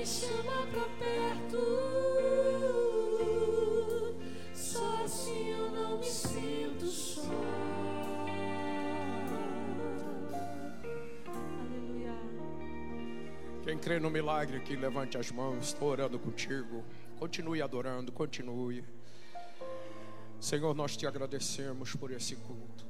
Me 0.04 0.06
chama 0.06 0.66
pra 0.66 0.84
perto. 0.98 1.58
Só 4.52 5.02
assim 5.02 5.48
eu 5.48 5.70
não 5.70 5.98
me 5.98 6.04
sinto 6.04 6.86
só. 6.86 7.22
Aleluia. 11.26 12.12
Quem 13.62 13.78
crê 13.78 13.98
no 13.98 14.10
milagre 14.10 14.58
aqui, 14.58 14.76
levante 14.76 15.16
as 15.16 15.32
mãos. 15.32 15.68
Estou 15.68 15.88
orando 15.88 16.18
contigo. 16.18 16.84
Continue 17.18 17.62
adorando, 17.62 18.12
continue. 18.12 18.84
Senhor, 20.38 20.74
nós 20.74 20.98
te 20.98 21.06
agradecemos 21.06 21.96
por 21.96 22.10
esse 22.10 22.36
culto. 22.36 22.84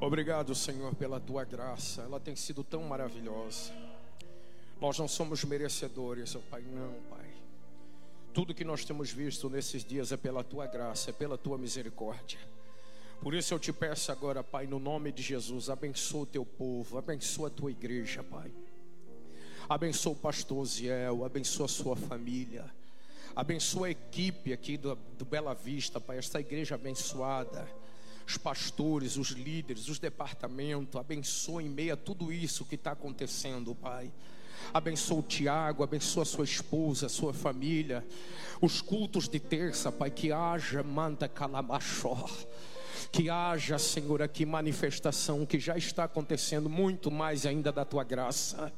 Obrigado, 0.00 0.54
Senhor, 0.54 0.94
pela 0.94 1.20
tua 1.20 1.44
graça. 1.44 2.00
Ela 2.00 2.18
tem 2.18 2.34
sido 2.34 2.64
tão 2.64 2.82
maravilhosa. 2.84 3.93
Nós 4.84 4.98
não 4.98 5.08
somos 5.08 5.42
merecedores, 5.44 6.36
ó 6.36 6.40
Pai, 6.50 6.60
não, 6.60 6.92
Pai. 7.08 7.26
Tudo 8.34 8.52
que 8.52 8.66
nós 8.66 8.84
temos 8.84 9.10
visto 9.10 9.48
nesses 9.48 9.82
dias 9.82 10.12
é 10.12 10.16
pela 10.18 10.44
tua 10.44 10.66
graça, 10.66 11.08
é 11.08 11.12
pela 11.14 11.38
tua 11.38 11.56
misericórdia. 11.56 12.38
Por 13.22 13.32
isso 13.32 13.54
eu 13.54 13.58
te 13.58 13.72
peço 13.72 14.12
agora, 14.12 14.44
Pai, 14.44 14.66
no 14.66 14.78
nome 14.78 15.10
de 15.10 15.22
Jesus, 15.22 15.70
abençoa 15.70 16.24
o 16.24 16.26
teu 16.26 16.44
povo, 16.44 16.98
abençoa 16.98 17.48
a 17.48 17.50
tua 17.50 17.70
igreja, 17.70 18.22
Pai. 18.22 18.52
Abençoa 19.66 20.12
o 20.12 20.16
pastor 20.16 20.62
Ziel, 20.66 21.24
abençoa 21.24 21.64
a 21.64 21.68
sua 21.68 21.96
família. 21.96 22.70
Abençoa 23.34 23.86
a 23.86 23.90
equipe 23.90 24.52
aqui 24.52 24.76
do, 24.76 24.98
do 25.16 25.24
Bela 25.24 25.54
Vista, 25.54 25.98
Pai, 25.98 26.18
esta 26.18 26.40
igreja 26.40 26.74
abençoada. 26.74 27.66
Os 28.26 28.36
pastores, 28.36 29.16
os 29.16 29.30
líderes, 29.30 29.88
os 29.88 29.98
departamentos, 29.98 31.00
abençoa 31.00 31.62
em 31.62 31.70
meio 31.70 31.94
a 31.94 31.96
tudo 31.96 32.30
isso 32.30 32.66
que 32.66 32.74
está 32.74 32.92
acontecendo, 32.92 33.74
Pai. 33.74 34.12
Abençoa 34.72 35.18
o 35.18 35.22
Tiago, 35.22 35.82
abençoa 35.82 36.22
a 36.22 36.26
sua 36.26 36.44
esposa, 36.44 37.06
a 37.06 37.08
sua 37.08 37.32
família. 37.32 38.04
Os 38.60 38.80
cultos 38.80 39.28
de 39.28 39.38
terça, 39.38 39.92
Pai, 39.92 40.10
que 40.10 40.32
haja 40.32 40.82
manda 40.82 41.28
calabachó. 41.28 42.28
Que 43.10 43.30
haja, 43.30 43.78
Senhor, 43.78 44.22
aqui 44.22 44.44
manifestação 44.44 45.44
que 45.46 45.58
já 45.58 45.76
está 45.76 46.04
acontecendo 46.04 46.68
muito 46.68 47.10
mais 47.10 47.46
ainda 47.46 47.70
da 47.70 47.84
tua 47.84 48.04
graça. 48.04 48.72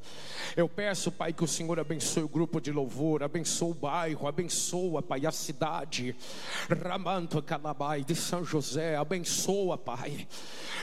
Eu 0.55 0.67
peço, 0.67 1.11
Pai, 1.11 1.33
que 1.33 1.43
o 1.43 1.47
Senhor 1.47 1.79
abençoe 1.79 2.23
o 2.23 2.27
grupo 2.27 2.59
de 2.59 2.71
louvor, 2.71 3.23
abençoe 3.23 3.71
o 3.71 3.73
bairro, 3.73 4.27
abençoa, 4.27 5.01
Pai, 5.01 5.25
a 5.25 5.31
cidade. 5.31 6.15
Ramanto 6.83 7.41
Calabai 7.41 8.03
de 8.03 8.15
São 8.15 8.43
José, 8.43 8.95
abençoa, 8.95 9.77
Pai. 9.77 10.27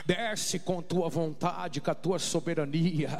Desce 0.05 0.59
com 0.59 0.81
tua 0.81 1.09
vontade, 1.09 1.81
com 1.81 1.91
a 1.91 1.95
tua 1.95 2.19
soberania. 2.19 3.17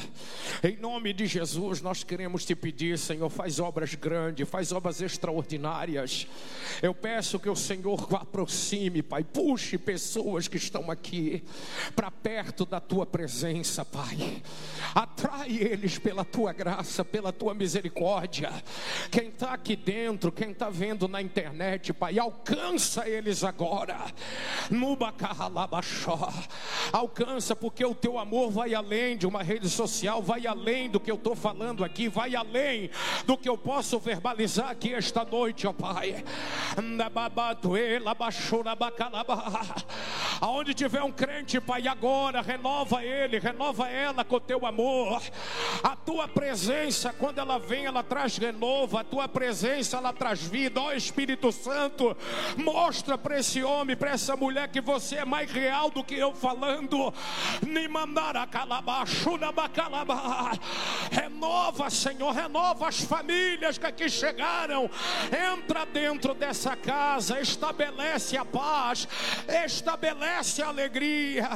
Em 0.64 0.78
nome 0.78 1.14
de 1.14 1.26
Jesus, 1.26 1.82
nós 1.82 2.04
queremos 2.04 2.46
te 2.46 2.56
pedir, 2.56 2.98
Senhor, 2.98 3.30
faz 3.30 3.60
obras 3.60 3.96
grandes, 3.96 4.48
faz 4.48 4.72
obras 4.72 5.02
extraordinárias. 5.02 6.28
Eu 6.82 6.94
peço 6.94 7.40
que 7.40 7.50
o 7.50 7.56
Senhor 7.56 8.08
aproxime, 8.16 9.02
Pai, 9.02 9.24
puxe 9.24 9.78
pessoas 9.78 10.15
que 10.48 10.58
estão 10.58 10.90
aqui 10.90 11.44
para 11.96 12.10
perto 12.10 12.66
da 12.66 12.80
tua 12.80 13.06
presença, 13.06 13.84
Pai. 13.84 14.42
Atrai 14.94 15.58
eles 15.58 15.98
pela 15.98 16.24
tua 16.24 16.54
graça, 16.54 17.04
pela 17.04 17.34
tua 17.34 17.54
misericórdia. 17.54 18.52
Quem 19.12 19.28
está 19.28 19.54
aqui 19.54 19.76
dentro, 19.76 20.32
quem 20.32 20.52
está 20.52 20.70
vendo 20.70 21.08
na 21.08 21.22
internet, 21.22 21.92
Pai, 21.94 22.18
alcança 22.18 23.08
eles 23.10 23.44
agora. 23.44 24.06
Nubacarralabachó. 24.70 26.32
Alcança, 26.94 27.56
porque 27.56 27.84
o 27.84 27.96
teu 27.96 28.18
amor 28.18 28.52
vai 28.52 28.74
além 28.74 29.18
de 29.18 29.28
uma 29.28 29.44
rede 29.44 29.70
social, 29.70 30.22
vai 30.22 30.48
além 30.48 30.90
do 30.90 31.00
que 31.00 31.12
eu 31.12 31.16
estou 31.16 31.36
falando 31.36 31.84
aqui, 31.84 32.08
vai 32.08 32.36
além 32.36 32.90
do 33.26 33.38
que 33.38 33.50
eu 33.50 33.58
posso 33.58 34.00
verbalizar 34.00 34.70
aqui 34.70 34.94
esta 34.94 35.26
noite, 35.26 35.68
ó 35.68 35.74
Pai. 35.74 36.24
Aonde 40.42 40.74
tiver 40.74 41.02
um 41.02 41.12
crente, 41.12 41.60
Pai, 41.60 41.88
agora 41.88 42.42
renova 42.42 43.04
ele, 43.04 43.40
renova 43.40 43.88
ela 43.88 44.24
com 44.24 44.36
o 44.36 44.40
teu 44.40 44.66
amor. 44.66 45.22
A 45.84 45.96
tua 45.96 46.28
presença, 46.28 47.14
quando 47.18 47.40
ela 47.40 47.58
vem, 47.58 47.86
ela 47.86 48.04
traz 48.04 48.38
renovo. 48.38 48.98
A 48.98 49.04
tua 49.04 49.28
presença, 49.28 49.98
ela 49.98 50.12
traz 50.12 50.42
vida. 50.42 50.82
Ó 50.82 50.92
Espírito 50.92 51.52
Santo, 51.52 52.16
mostra 52.58 53.18
para 53.18 53.40
esse 53.40 53.64
homem, 53.64 53.96
para 53.96 54.12
essa 54.12 54.36
mulher 54.36 54.68
que 54.68 54.82
você 54.82 55.18
é 55.18 55.26
mais 55.26 55.52
real 55.52 55.90
do 55.90 56.04
que 56.04 56.16
eu 56.16 56.34
falando. 56.34 57.14
Renova, 61.12 61.90
Senhor, 61.90 62.32
renova 62.32 62.88
as 62.88 63.02
famílias 63.02 63.78
que 63.78 63.86
aqui 63.86 64.10
chegaram. 64.10 64.90
Entra 65.54 65.86
dentro 65.86 66.34
dessa 66.34 66.76
casa, 66.76 67.40
estabelece 67.40 68.38
a 68.38 68.44
paz, 68.44 69.08
estabelece 69.66 69.85
fortalece 69.86 70.62
a 70.62 70.68
alegria. 70.68 71.48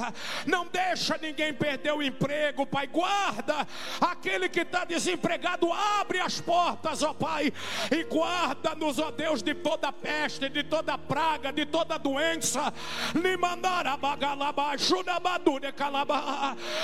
Não 0.45 0.67
deixa 0.67 1.17
ninguém 1.17 1.53
perder 1.53 1.93
o 1.93 2.01
emprego, 2.01 2.65
Pai. 2.65 2.87
Guarda 2.87 3.67
aquele 3.99 4.47
que 4.47 4.61
está 4.61 4.85
desempregado, 4.85 5.71
abre 5.71 6.19
as 6.19 6.39
portas, 6.39 7.01
ó 7.01 7.13
Pai, 7.13 7.51
e 7.91 8.03
guarda-nos, 8.03 8.99
ó 8.99 9.11
Deus, 9.11 9.41
de 9.41 9.53
toda 9.55 9.91
peste, 9.91 10.49
de 10.49 10.63
toda 10.63 10.97
praga, 10.97 11.51
de 11.51 11.65
toda 11.65 11.97
doença. 11.97 12.73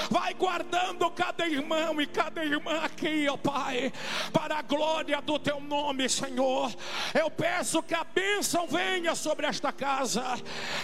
Vai 0.10 0.34
guardando 0.34 1.10
cada 1.12 1.48
irmão 1.48 2.02
e 2.02 2.08
cada 2.08 2.44
irmã 2.44 2.82
aqui, 2.84 3.28
ó 3.30 3.38
Pai, 3.38 3.92
para 4.34 4.58
a 4.58 4.62
glória 4.62 5.22
do 5.22 5.38
teu 5.38 5.60
nome, 5.60 6.10
Senhor. 6.10 6.74
Eu 7.14 7.30
peço 7.30 7.84
que 7.84 7.94
a 7.94 8.04
bênção 8.04 8.68
venha 8.68 9.16
sobre 9.16 9.46
esta 9.46 9.72
casa, 9.72 10.24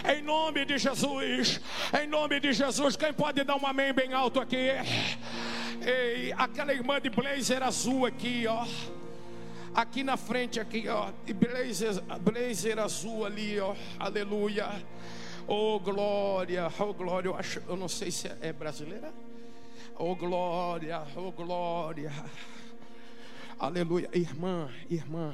em 0.06 0.22
nome 0.22 0.51
de 0.52 0.78
Jesus. 0.78 1.60
Em 2.02 2.08
nome 2.08 2.40
de 2.40 2.54
Jesus, 2.54 2.96
quem 2.96 3.14
pode 3.14 3.44
dar 3.44 3.56
um 3.56 3.66
amém 3.66 3.94
bem 3.94 4.14
alto 4.14 4.40
aqui? 4.40 4.70
Ei, 5.82 6.32
aquela 6.38 6.74
irmã 6.74 7.00
de 7.00 7.10
blazer 7.10 7.64
azul 7.64 8.06
aqui, 8.06 8.46
ó. 8.48 8.66
Aqui 9.74 10.04
na 10.04 10.18
frente, 10.18 10.60
aqui, 10.60 10.88
ó. 10.88 11.10
E 11.26 11.34
blazer, 11.34 12.02
blazer 12.22 12.78
azul 12.78 13.26
ali, 13.26 13.60
ó. 13.60 13.74
Aleluia. 13.98 14.70
Oh 15.48 15.80
glória, 15.80 16.72
oh 16.80 16.94
glória. 16.94 17.30
Eu 17.30 17.36
acho, 17.36 17.62
eu 17.68 17.76
não 17.76 17.88
sei 17.88 18.12
se 18.12 18.28
é 18.42 18.54
brasileira. 18.54 19.12
Oh 19.98 20.16
glória, 20.16 21.02
oh 21.16 21.32
glória. 21.32 22.12
Aleluia. 23.58 24.10
Irmã, 24.14 24.70
irmã, 24.90 25.34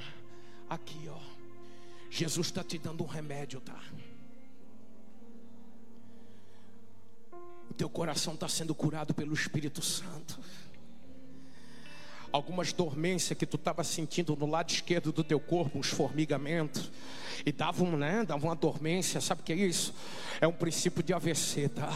aqui, 0.70 1.09
ó. 1.09 1.18
Jesus 2.09 2.47
está 2.47 2.63
te 2.63 2.78
dando 2.78 3.03
um 3.03 3.07
remédio, 3.07 3.59
tá? 3.59 3.80
Teu 7.78 7.89
coração 7.89 8.34
está 8.34 8.49
sendo 8.49 8.73
curado 8.73 9.13
pelo 9.13 9.34
Espírito 9.34 9.82
Santo. 9.82 10.39
Algumas 12.32 12.73
dormências 12.73 13.38
que 13.38 13.45
tu 13.45 13.55
estava 13.55 13.84
sentindo 13.84 14.36
no 14.36 14.47
lado 14.47 14.71
esquerdo 14.71 15.11
do 15.11 15.23
teu 15.23 15.39
corpo, 15.39 15.80
uns 15.80 15.88
formigamentos, 15.88 16.91
e 17.45 17.51
dava, 17.51 17.84
um, 17.84 17.95
né, 17.95 18.25
dava 18.25 18.45
uma 18.45 18.55
dormência, 18.55 19.21
sabe 19.21 19.41
o 19.41 19.43
que 19.43 19.53
é 19.53 19.55
isso? 19.55 19.93
É 20.41 20.47
um 20.47 20.51
princípio 20.51 21.01
de 21.03 21.13
AVC, 21.13 21.69
tá? 21.69 21.89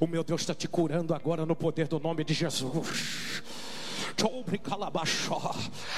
O 0.00 0.06
meu 0.06 0.24
Deus 0.24 0.42
está 0.42 0.54
te 0.54 0.66
curando 0.66 1.14
agora 1.14 1.46
no 1.46 1.54
poder 1.54 1.86
do 1.86 2.00
nome 2.00 2.24
de 2.24 2.34
Jesus. 2.34 3.42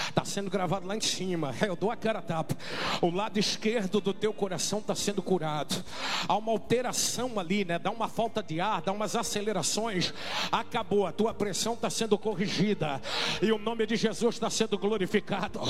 Está 0.08 0.24
sendo 0.24 0.50
gravado 0.50 0.86
lá 0.86 0.96
em 0.96 1.00
cima. 1.00 1.54
Eu 1.66 1.76
dou 1.76 1.90
a 1.90 1.96
cara 1.96 2.22
tapa. 2.22 2.56
O 3.00 3.10
lado 3.10 3.38
esquerdo 3.38 4.00
do 4.00 4.14
teu 4.14 4.32
coração 4.32 4.78
está 4.78 4.94
sendo 4.94 5.22
curado. 5.22 5.84
Há 6.28 6.36
uma 6.36 6.52
alteração 6.52 7.38
ali, 7.38 7.64
né? 7.64 7.78
Dá 7.78 7.90
uma 7.90 8.08
falta 8.08 8.42
de 8.42 8.60
ar, 8.60 8.82
dá 8.82 8.92
umas 8.92 9.16
acelerações. 9.16 10.14
Acabou. 10.50 11.06
A 11.06 11.12
tua 11.12 11.34
pressão 11.34 11.74
está 11.74 11.90
sendo 11.90 12.16
corrigida. 12.16 13.00
E 13.42 13.50
o 13.50 13.58
nome 13.58 13.86
de 13.86 13.96
Jesus 13.96 14.36
está 14.36 14.48
sendo 14.48 14.78
glorificado. 14.78 15.60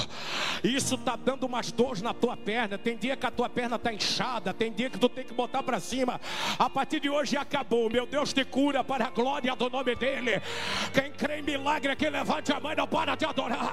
Isso 0.63 0.95
está 0.97 1.17
dando 1.17 1.47
umas 1.47 1.73
dores 1.73 2.03
na 2.03 2.13
tua 2.13 2.37
perna. 2.37 2.77
Tem 2.77 2.97
dia 2.97 3.17
que 3.17 3.27
a 3.27 3.31
tua 3.31 3.49
perna 3.49 3.77
está 3.77 3.93
inchada. 3.93 4.53
Tem 4.53 4.73
dia 4.73 4.91
que 4.91 4.99
tu 4.99 5.09
tem 5.09 5.25
que 5.25 5.35
botar 5.35 5.63
para 5.63 5.81
cima. 5.81 6.21
A 6.59 6.69
partir 6.69 7.01
de 7.01 7.09
hoje 7.09 7.37
acabou. 7.37 7.91
Meu 7.91 8.07
Deus 8.07 8.33
te 8.33 8.45
cura 8.45 8.85
para 8.85 9.07
a 9.07 9.11
glória 9.11 9.55
do 9.57 9.71
nome 9.71 9.95
dele. 9.95 10.43
Quem 10.93 11.11
crê 11.11 11.39
em 11.39 11.43
milagre 11.43 11.93
é 11.93 11.97
que 11.97 12.09
levante 12.09 12.34
levante 12.35 12.53
a 12.53 12.61
mãe, 12.61 12.75
não 12.77 12.87
para 12.87 13.15
de 13.15 13.25
adorar. 13.25 13.73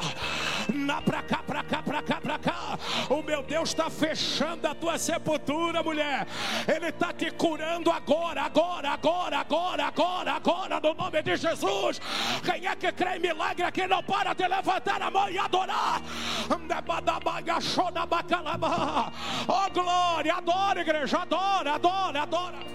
Na 0.73 1.01
pra 1.01 1.21
cá, 1.23 1.41
pra 1.45 1.63
cá, 1.63 1.81
pra 1.81 2.01
cá, 2.01 2.21
pra 2.21 2.37
cá. 2.39 2.79
O 3.09 3.21
meu 3.23 3.41
Deus 3.43 3.69
está 3.69 3.89
fechando 3.89 4.67
a 4.67 4.75
tua 4.75 4.97
sepultura, 4.97 5.81
mulher. 5.81 6.27
Ele 6.67 6.87
está 6.87 7.11
te 7.11 7.31
curando 7.31 7.89
agora, 7.89 8.43
agora, 8.43 8.91
agora, 8.91 9.39
agora, 9.39 9.85
agora, 9.85 10.33
agora, 10.33 10.79
no 10.79 10.93
nome 10.93 11.21
de 11.23 11.35
Jesus. 11.35 11.99
Quem 12.43 12.67
é 12.67 12.75
que 12.75 12.91
crê 12.91 13.17
em 13.17 13.19
milagre 13.19 13.63
aqui 13.63 13.87
não 13.87 14.03
para 14.03 14.33
de 14.33 14.47
levantar 14.47 15.01
a 15.01 15.09
mão 15.09 15.29
e 15.29 15.37
adorar. 15.37 16.01
Oh 19.47 19.69
glória, 19.71 20.35
adora, 20.35 20.81
igreja, 20.81 21.17
adora, 21.19 21.73
adora, 21.73 22.21
adora. 22.21 22.71